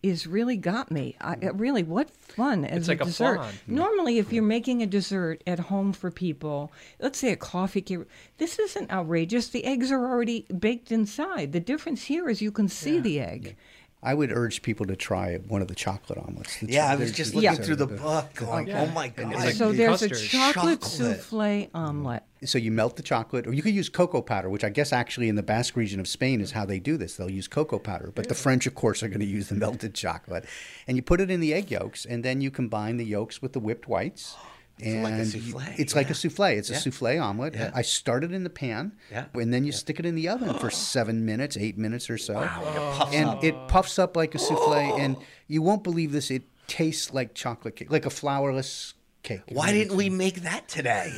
is 0.09 0.27
really 0.27 0.57
got 0.57 0.91
me. 0.91 1.15
I, 1.21 1.35
mm. 1.35 1.59
really, 1.59 1.83
what 1.83 2.09
fun 2.09 2.65
as 2.65 2.77
It's 2.77 2.87
like 2.87 3.01
a 3.01 3.05
dessert. 3.05 3.37
flan. 3.37 3.53
Normally, 3.67 4.17
if 4.17 4.31
you're 4.31 4.43
making 4.43 4.81
a 4.81 4.87
dessert 4.87 5.43
at 5.47 5.59
home 5.59 5.93
for 5.93 6.11
people, 6.11 6.71
let's 6.99 7.19
say 7.19 7.31
a 7.31 7.35
coffee 7.35 7.81
cake, 7.81 7.99
this 8.37 8.59
isn't 8.59 8.91
outrageous. 8.91 9.47
The 9.47 9.65
eggs 9.65 9.91
are 9.91 10.05
already 10.05 10.45
baked 10.59 10.91
inside. 10.91 11.51
The 11.51 11.59
difference 11.59 12.03
here 12.05 12.29
is 12.29 12.41
you 12.41 12.51
can 12.51 12.67
see 12.67 12.99
the 12.99 13.19
egg. 13.19 13.55
I 14.03 14.13
would 14.13 14.31
urge 14.31 14.61
people 14.61 14.85
to 14.85 14.95
try 14.95 15.37
one 15.37 15.61
of 15.63 15.67
the 15.67 15.75
chocolate 15.75 16.19
omelets. 16.19 16.59
The 16.59 16.67
Yeah, 16.67 16.85
I 16.91 16.95
was 16.95 17.11
just 17.11 17.33
looking 17.33 17.49
a- 17.49 17.55
through 17.55 17.77
the 17.77 17.87
book, 17.87 18.31
going, 18.35 18.67
Yeah. 18.67 18.83
"Oh 18.83 18.93
my 18.93 19.07
god!" 19.09 19.33
like 19.33 19.55
so 19.55 19.71
there's 19.71 20.03
a 20.03 20.09
chocolate, 20.09 20.81
Chocolate. 20.81 20.83
souffle 20.83 21.67
omelet. 21.73 22.21
So 22.45 22.59
you 22.59 22.71
melt 22.71 22.95
the 22.95 23.01
chocolate, 23.01 23.47
or 23.47 23.53
you 23.53 23.63
could 23.63 23.73
use 23.73 23.89
cocoa 23.89 24.21
powder, 24.21 24.49
which 24.49 24.63
I 24.63 24.69
guess 24.69 24.93
actually 24.93 25.29
in 25.29 25.35
the 25.35 25.41
Basque 25.43 25.75
region 25.75 25.99
of 25.99 26.07
Spain 26.07 26.41
is 26.41 26.51
how 26.51 26.63
they 26.65 26.77
do 26.79 26.95
this. 26.95 27.15
They'll 27.17 27.31
use 27.31 27.47
cocoa 27.47 27.79
powder, 27.79 28.11
but 28.13 28.29
the 28.29 28.35
French, 28.35 28.67
of 28.67 28.75
course, 28.75 29.01
are 29.01 29.07
going 29.07 29.19
to 29.21 29.25
use 29.25 29.49
the 29.49 29.55
melted 29.55 29.95
chocolate, 29.95 30.45
and 30.87 30.95
you 30.95 31.01
put 31.01 31.19
it 31.19 31.31
in 31.31 31.39
the 31.39 31.53
egg 31.55 31.71
yolks, 31.71 32.05
and 32.05 32.23
then 32.23 32.39
you 32.39 32.51
combine 32.51 32.97
the 32.97 33.05
yolks 33.05 33.41
with 33.41 33.53
the 33.53 33.59
whipped 33.59 33.87
whites. 33.87 34.35
And 34.81 35.03
like 35.03 35.13
a 35.13 35.25
you- 35.25 35.41
souffle, 35.53 35.61
it's 35.79 35.95
like 35.95 36.09
a 36.09 36.13
souffle. 36.13 36.45
It's 36.57 36.69
Yeah. 36.69 36.77
a 36.77 36.79
souffle 36.79 37.19
omelet. 37.19 37.55
Yeah. 37.55 37.71
I 37.73 37.81
start 37.81 38.23
it 38.23 38.31
in 38.31 38.43
the 38.43 38.49
pan, 38.49 38.91
Yeah. 39.11 39.25
and 39.33 39.53
then 39.53 39.63
you 39.63 39.71
stick 39.71 39.99
it 39.99 40.05
in 40.05 40.13
the 40.15 40.29
oven 40.29 40.53
for 40.59 40.69
seven 40.93 41.25
minutes, 41.25 41.57
eight 41.57 41.77
minutes 41.77 42.09
or 42.09 42.17
so. 42.17 42.35
puffs 42.35 43.13
and 43.15 43.29
up. 43.29 43.43
it 43.43 43.55
puffs 43.67 43.97
up 43.97 44.15
like 44.15 44.35
a 44.35 44.39
souffle, 44.39 44.73
and 44.99 45.17
you 45.47 45.61
won't 45.61 45.83
believe 45.83 46.11
this. 46.11 46.29
It 46.29 46.43
tastes 46.67 47.13
like 47.13 47.33
chocolate 47.33 47.75
cake, 47.75 47.91
like 47.91 48.05
a 48.05 48.09
flourless 48.09 48.93
cake. 49.27 49.41
Why 49.49 49.71
didn't 49.73 49.95
we 49.97 50.09
make 50.09 50.41
that 50.43 50.67
today? 50.69 51.11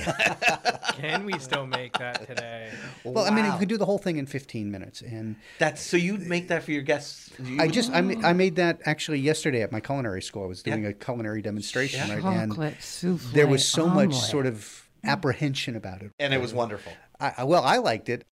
Can 0.94 1.26
we 1.26 1.38
still 1.40 1.68
make 1.68 1.98
that 2.00 2.26
today? 2.28 2.72
Well, 3.06 3.26
I 3.26 3.30
mean, 3.30 3.46
you 3.46 3.52
Wow. 3.52 3.58
could 3.58 3.70
do 3.70 3.78
the 3.78 3.86
whole 3.86 3.98
thing 3.98 4.18
in 4.18 4.26
15 4.26 4.70
minutes, 4.70 5.02
and 5.02 5.36
That's 5.58 5.82
so 5.82 5.96
you'd 5.96 6.28
make 6.28 6.50
that 6.50 6.64
for 6.64 6.72
your 6.72 6.82
guests. 6.82 7.30
You- 7.42 7.62
I 7.62 7.68
just 7.68 7.92
I, 7.92 8.02
ma- 8.02 8.20
I 8.28 8.34
made 8.34 8.58
that 8.58 8.82
actually 8.86 9.20
yesterday 9.20 9.62
at 9.62 9.72
my 9.72 9.80
culinary 9.80 10.22
school. 10.22 10.44
I 10.44 10.48
was 10.48 10.62
doing 10.64 10.84
Yeah. 10.84 10.90
a 10.90 10.94
culinary 10.94 11.42
demonstration, 11.42 12.08
Yeah. 12.08 12.16
right? 12.16 12.38
And 12.44 12.54
souffle. 12.82 13.32
there 13.34 13.48
was 13.48 13.66
so 13.66 13.88
much 13.88 14.14
sort 14.14 14.46
of 14.48 14.88
apprehension 15.04 15.76
about 15.78 16.02
it. 16.02 16.12
and 16.20 16.34
it 16.34 16.42
was 16.42 16.54
wonderful. 16.54 16.92
I, 17.20 17.34
I- 17.40 17.44
well, 17.46 17.64
I 17.64 17.78
liked 17.78 18.10
it. 18.10 18.26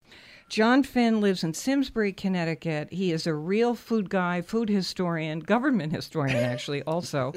John 0.48 0.84
Finn 0.84 1.20
lives 1.20 1.42
in 1.42 1.54
Simsbury, 1.54 2.12
Connecticut. 2.12 2.92
He 2.92 3.10
is 3.10 3.26
a 3.26 3.34
real 3.34 3.74
food 3.74 4.08
guy, 4.08 4.42
food 4.42 4.68
historian, 4.68 5.40
government 5.40 5.92
historian, 5.92 6.36
actually, 6.36 6.82
also. 6.84 7.32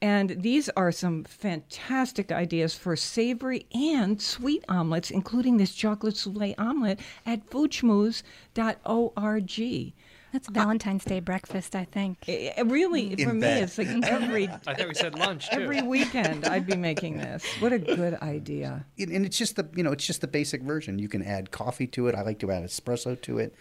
And 0.00 0.40
these 0.42 0.68
are 0.70 0.92
some 0.92 1.24
fantastic 1.24 2.30
ideas 2.30 2.76
for 2.76 2.94
savory 2.94 3.66
and 3.74 4.22
sweet 4.22 4.64
omelets, 4.68 5.10
including 5.10 5.56
this 5.56 5.74
chocolate 5.74 6.16
souffle 6.16 6.54
omelet 6.58 7.00
at 7.26 7.50
foodschmooze.org. 7.50 9.92
That's 10.34 10.48
Valentine's 10.48 11.04
Day 11.04 11.20
breakfast, 11.20 11.76
I 11.76 11.84
think. 11.84 12.28
It, 12.28 12.54
it 12.56 12.66
really, 12.66 13.10
mm. 13.10 13.18
In 13.20 13.28
for 13.28 13.34
me, 13.34 13.46
it's 13.46 13.78
like 13.78 13.86
every 13.86 14.48
I 14.66 14.74
thought 14.74 14.88
we 14.88 14.94
said 14.94 15.16
lunch 15.16 15.48
too. 15.48 15.60
every 15.60 15.80
weekend 15.80 16.44
I'd 16.44 16.66
be 16.66 16.74
making 16.74 17.18
this. 17.18 17.44
What 17.60 17.72
a 17.72 17.78
good 17.78 18.14
idea. 18.14 18.84
And 18.98 19.12
and 19.12 19.24
it's 19.24 19.38
just 19.38 19.54
the 19.54 19.68
you 19.76 19.84
know 19.84 19.92
it's 19.92 20.04
just 20.04 20.22
the 20.22 20.26
basic 20.26 20.62
version. 20.62 20.98
You 20.98 21.08
can 21.08 21.22
add 21.22 21.52
coffee 21.52 21.86
to 21.86 22.08
it. 22.08 22.16
I 22.16 22.22
like 22.22 22.40
to 22.40 22.50
add 22.50 22.64
espresso 22.64 23.20
to 23.22 23.38
it. 23.38 23.54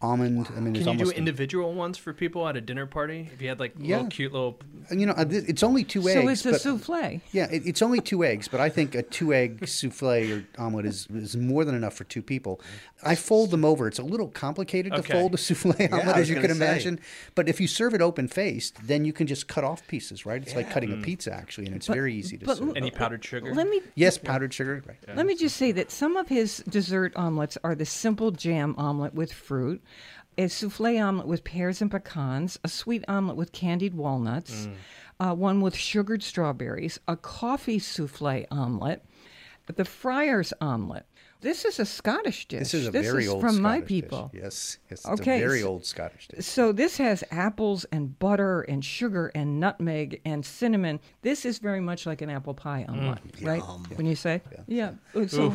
Almond. 0.00 0.46
I 0.56 0.60
mean, 0.60 0.72
there's 0.74 0.84
Can 0.84 0.92
you 0.94 0.98
do 0.98 1.04
almost 1.04 1.12
a- 1.14 1.18
individual 1.18 1.74
ones 1.74 1.98
for 1.98 2.12
people 2.12 2.46
at 2.46 2.56
a 2.56 2.60
dinner 2.60 2.86
party? 2.86 3.28
If 3.34 3.42
you 3.42 3.48
had 3.48 3.58
like 3.58 3.74
Yeah. 3.78 3.96
little 3.96 4.10
cute 4.10 4.32
little. 4.32 4.58
you 4.92 5.06
know, 5.06 5.12
uh, 5.12 5.24
it's 5.28 5.62
only 5.64 5.82
two 5.82 6.08
eggs. 6.08 6.14
So 6.22 6.28
it's 6.28 6.46
a 6.46 6.50
but- 6.52 6.60
souffle. 6.60 7.20
Yeah, 7.32 7.48
it, 7.50 7.62
it's 7.66 7.82
only 7.82 8.00
two 8.00 8.24
eggs, 8.24 8.46
but 8.46 8.60
I 8.60 8.68
think 8.68 8.94
a 8.94 9.02
two 9.02 9.34
egg 9.34 9.60
souffle 9.66 10.32
or 10.32 10.44
omelet 10.56 10.86
is, 10.86 11.08
is 11.12 11.36
more 11.36 11.64
than 11.64 11.74
enough 11.74 11.94
for 11.94 12.04
two 12.04 12.22
people. 12.22 12.60
I 13.04 13.16
fold 13.16 13.50
them 13.50 13.64
over. 13.64 13.88
It's 13.88 13.98
a 13.98 14.04
little 14.04 14.28
complicated 14.28 14.94
to 14.94 15.02
fold 15.02 15.34
a 15.34 15.36
souffle 15.38 15.72
omelet, 15.92 16.16
I 16.16 16.20
as 16.20 16.28
you 16.30 16.36
can 16.36 16.46
say. 16.50 16.56
imagine. 16.56 17.00
But 17.34 17.48
if 17.48 17.60
you 17.60 17.66
serve 17.66 17.92
it 17.94 18.00
open 18.00 18.28
faced, 18.28 18.76
then 18.86 19.04
you 19.04 19.12
can 19.12 19.26
just 19.26 19.48
cut 19.48 19.64
off 19.64 19.86
pieces, 19.88 20.24
right? 20.24 20.40
It's 20.40 20.54
like 20.54 20.70
cutting 20.70 20.92
a 20.92 20.96
pizza, 20.96 21.32
actually, 21.34 21.66
and 21.66 21.74
it's 21.74 21.88
very 21.88 22.14
easy 22.14 22.38
to 22.38 22.46
but 22.46 22.58
serve. 22.58 22.76
Any 22.76 22.90
powdered 22.92 23.24
sugar? 23.24 23.52
Let 23.52 23.68
me 23.68 23.80
Yes, 23.96 24.16
powdered 24.16 24.54
sugar. 24.54 24.82
Right. 24.86 25.16
Let 25.16 25.26
me 25.26 25.34
just 25.34 25.56
say 25.56 25.72
that 25.72 25.90
some 25.90 26.16
of 26.16 26.28
his 26.28 26.58
dessert 26.68 27.12
omelets 27.16 27.58
are 27.64 27.74
the 27.74 27.84
simple 27.86 28.30
jam 28.30 28.74
omelet 28.78 29.14
with 29.14 29.32
fruit, 29.32 29.82
a 30.36 30.48
souffle 30.48 30.96
omelet 30.98 31.26
with 31.26 31.44
pears 31.44 31.82
and 31.82 31.90
pecans, 31.90 32.58
a 32.62 32.68
sweet 32.68 33.04
omelet 33.08 33.36
with 33.36 33.52
candied 33.52 33.94
walnuts, 33.94 34.68
uh, 35.20 35.34
one 35.34 35.60
with 35.60 35.74
sugared 35.74 36.22
strawberries, 36.22 36.98
a 37.08 37.16
coffee 37.16 37.78
souffle 37.78 38.46
omelet, 38.50 39.04
the 39.74 39.84
friar's 39.84 40.52
omelet. 40.60 41.04
This 41.40 41.64
is 41.64 41.78
a 41.78 41.84
Scottish 41.86 42.48
dish. 42.48 42.58
This 42.58 42.74
is 42.74 42.86
a 42.88 42.90
very 42.90 43.28
old 43.28 43.40
from 43.40 43.60
my 43.62 43.76
Scottish 43.78 43.88
dish. 43.88 43.88
people. 44.02 44.30
Yes, 44.34 44.78
yes, 44.90 45.04
it's 45.04 45.06
Okay, 45.20 45.36
a 45.36 45.40
very 45.46 45.62
old 45.62 45.84
Scottish 45.84 46.26
dish. 46.26 46.44
So 46.44 46.72
this 46.72 46.96
has 46.96 47.22
apples 47.30 47.84
and 47.92 48.18
butter 48.18 48.62
and 48.62 48.84
sugar 48.84 49.30
and 49.36 49.60
nutmeg 49.60 50.20
and 50.24 50.44
cinnamon. 50.44 50.98
This 51.22 51.44
is 51.44 51.58
very 51.58 51.80
much 51.80 52.06
like 52.06 52.22
an 52.22 52.30
apple 52.30 52.54
pie 52.54 52.86
omelet, 52.88 53.20
right? 53.42 53.60
When 53.94 54.06
you 54.06 54.16
say, 54.16 54.40
yeah. 54.66 54.92
So 55.28 55.54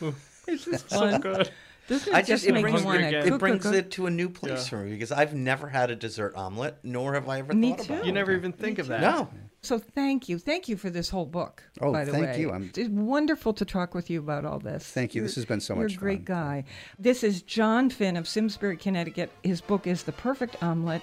it's 0.46 0.66
just 0.66 0.88
fun. 0.90 1.20
good. 1.22 1.50
Doesn't 1.88 2.12
it 2.12 2.16
I 2.16 2.20
just, 2.20 2.44
just 2.44 2.46
it 2.46 2.60
brings, 2.60 2.80
you 2.80 2.86
want 2.86 3.00
to 3.00 3.06
again. 3.08 3.26
it 3.26 3.30
cook, 3.30 3.40
brings 3.40 3.62
cook, 3.62 3.72
cook? 3.72 3.84
it 3.84 3.90
to 3.92 4.06
a 4.06 4.10
new 4.10 4.28
place 4.30 4.66
for 4.68 4.78
me 4.84 4.92
because 4.92 5.12
I've 5.12 5.34
never 5.34 5.68
had 5.68 5.90
a 5.90 5.96
dessert 5.96 6.34
omelet, 6.34 6.78
nor 6.82 7.14
have 7.14 7.28
I 7.28 7.40
ever 7.40 7.52
Me 7.54 7.70
thought 7.74 7.86
too. 7.86 7.92
about 7.94 8.06
You 8.06 8.12
never 8.12 8.32
even 8.32 8.52
think 8.52 8.78
of 8.78 8.86
that. 8.88 9.00
No, 9.02 9.28
So 9.60 9.78
thank 9.78 10.28
you, 10.28 10.38
thank 10.38 10.68
you 10.68 10.76
for 10.78 10.88
this 10.90 11.10
whole 11.10 11.26
book. 11.26 11.62
Oh, 11.82 11.92
by 11.92 12.04
the 12.04 12.12
thank 12.12 12.24
way. 12.26 12.40
you. 12.40 12.50
I'm- 12.50 12.70
It's 12.74 12.88
wonderful 12.88 13.52
to 13.54 13.64
talk 13.64 13.94
with 13.94 14.08
you 14.08 14.18
about 14.20 14.44
all 14.46 14.58
this. 14.58 14.84
Thank 14.90 15.14
you. 15.14 15.20
This 15.22 15.36
You're- 15.36 15.42
has 15.42 15.46
been 15.46 15.60
so 15.60 15.74
much 15.74 15.80
fun. 15.82 15.88
you're 15.90 15.96
a 15.98 16.00
great 16.00 16.26
fun. 16.26 16.36
guy. 16.36 16.64
This 16.98 17.22
is 17.22 17.42
John 17.42 17.90
Finn 17.90 18.16
of 18.16 18.26
Simsbury, 18.28 18.76
Connecticut. 18.78 19.30
His 19.42 19.60
book 19.60 19.86
is 19.86 20.04
The 20.04 20.12
Perfect 20.12 20.62
Omelet. 20.62 21.02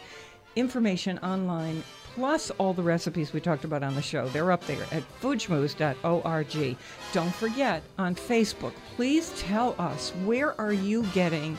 Information 0.55 1.17
online, 1.19 1.83
plus 2.13 2.51
all 2.51 2.73
the 2.73 2.83
recipes 2.83 3.31
we 3.31 3.39
talked 3.39 3.63
about 3.63 3.83
on 3.83 3.95
the 3.95 4.01
show. 4.01 4.27
They're 4.29 4.51
up 4.51 4.65
there 4.65 4.83
at 4.91 5.03
foodschmooze.org. 5.21 6.77
Don't 7.13 7.35
forget 7.35 7.83
on 7.97 8.15
Facebook. 8.15 8.73
Please 8.95 9.33
tell 9.37 9.75
us 9.79 10.11
where 10.25 10.59
are 10.59 10.73
you 10.73 11.03
getting 11.13 11.57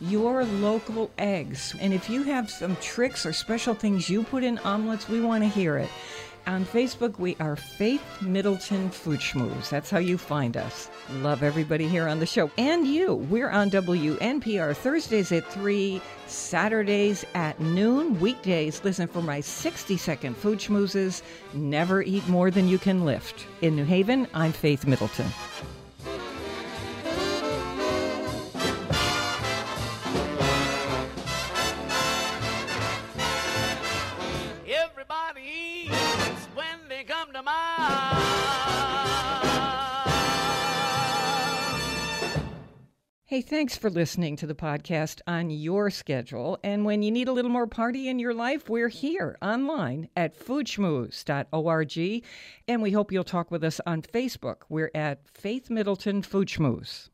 your 0.00 0.44
local 0.44 1.10
eggs. 1.18 1.74
And 1.80 1.94
if 1.94 2.10
you 2.10 2.24
have 2.24 2.50
some 2.50 2.74
tricks 2.76 3.24
or 3.24 3.32
special 3.32 3.74
things 3.74 4.10
you 4.10 4.24
put 4.24 4.42
in 4.42 4.58
omelets, 4.58 5.08
we 5.08 5.20
want 5.20 5.44
to 5.44 5.48
hear 5.48 5.78
it. 5.78 5.88
On 6.44 6.64
Facebook, 6.64 7.18
we 7.20 7.36
are 7.38 7.54
Faith 7.54 8.02
Middleton 8.20 8.90
Food. 8.90 9.20
That's 9.70 9.90
how 9.90 9.98
you 10.00 10.18
find 10.18 10.56
us. 10.56 10.90
Love 11.20 11.44
everybody 11.44 11.86
here 11.86 12.08
on 12.08 12.18
the 12.18 12.26
show. 12.26 12.50
And 12.58 12.84
you. 12.84 13.14
We're 13.14 13.50
on 13.50 13.70
WNPR 13.70 14.74
Thursdays 14.74 15.30
at 15.30 15.46
3, 15.52 16.00
Saturdays 16.26 17.24
at 17.34 17.60
noon, 17.60 18.18
weekdays. 18.18 18.82
Listen 18.82 19.06
for 19.06 19.22
my 19.22 19.40
60 19.40 19.96
second 19.96 20.36
food. 20.36 20.60
Never 21.54 22.02
eat 22.02 22.26
more 22.28 22.50
than 22.50 22.66
you 22.66 22.78
can 22.78 23.04
lift. 23.04 23.46
In 23.60 23.76
New 23.76 23.84
Haven, 23.84 24.26
I'm 24.34 24.52
Faith 24.52 24.84
Middleton. 24.84 25.26
To 37.32 37.42
mind. 37.42 38.32
Hey, 43.32 43.40
thanks 43.40 43.78
for 43.78 43.88
listening 43.88 44.36
to 44.36 44.46
the 44.46 44.54
podcast 44.54 45.22
on 45.26 45.48
your 45.48 45.88
schedule. 45.88 46.58
And 46.62 46.84
when 46.84 47.02
you 47.02 47.10
need 47.10 47.28
a 47.28 47.32
little 47.32 47.50
more 47.50 47.66
party 47.66 48.06
in 48.08 48.18
your 48.18 48.34
life, 48.34 48.68
we're 48.68 48.88
here 48.90 49.38
online 49.40 50.10
at 50.14 50.38
foodschmooze.org. 50.38 52.24
And 52.68 52.82
we 52.82 52.90
hope 52.90 53.10
you'll 53.10 53.24
talk 53.24 53.50
with 53.50 53.64
us 53.64 53.80
on 53.86 54.02
Facebook. 54.02 54.64
We're 54.68 54.90
at 54.94 55.26
Faith 55.30 55.70
Middleton 55.70 56.20
Food 56.20 56.48
Schmooze. 56.48 57.08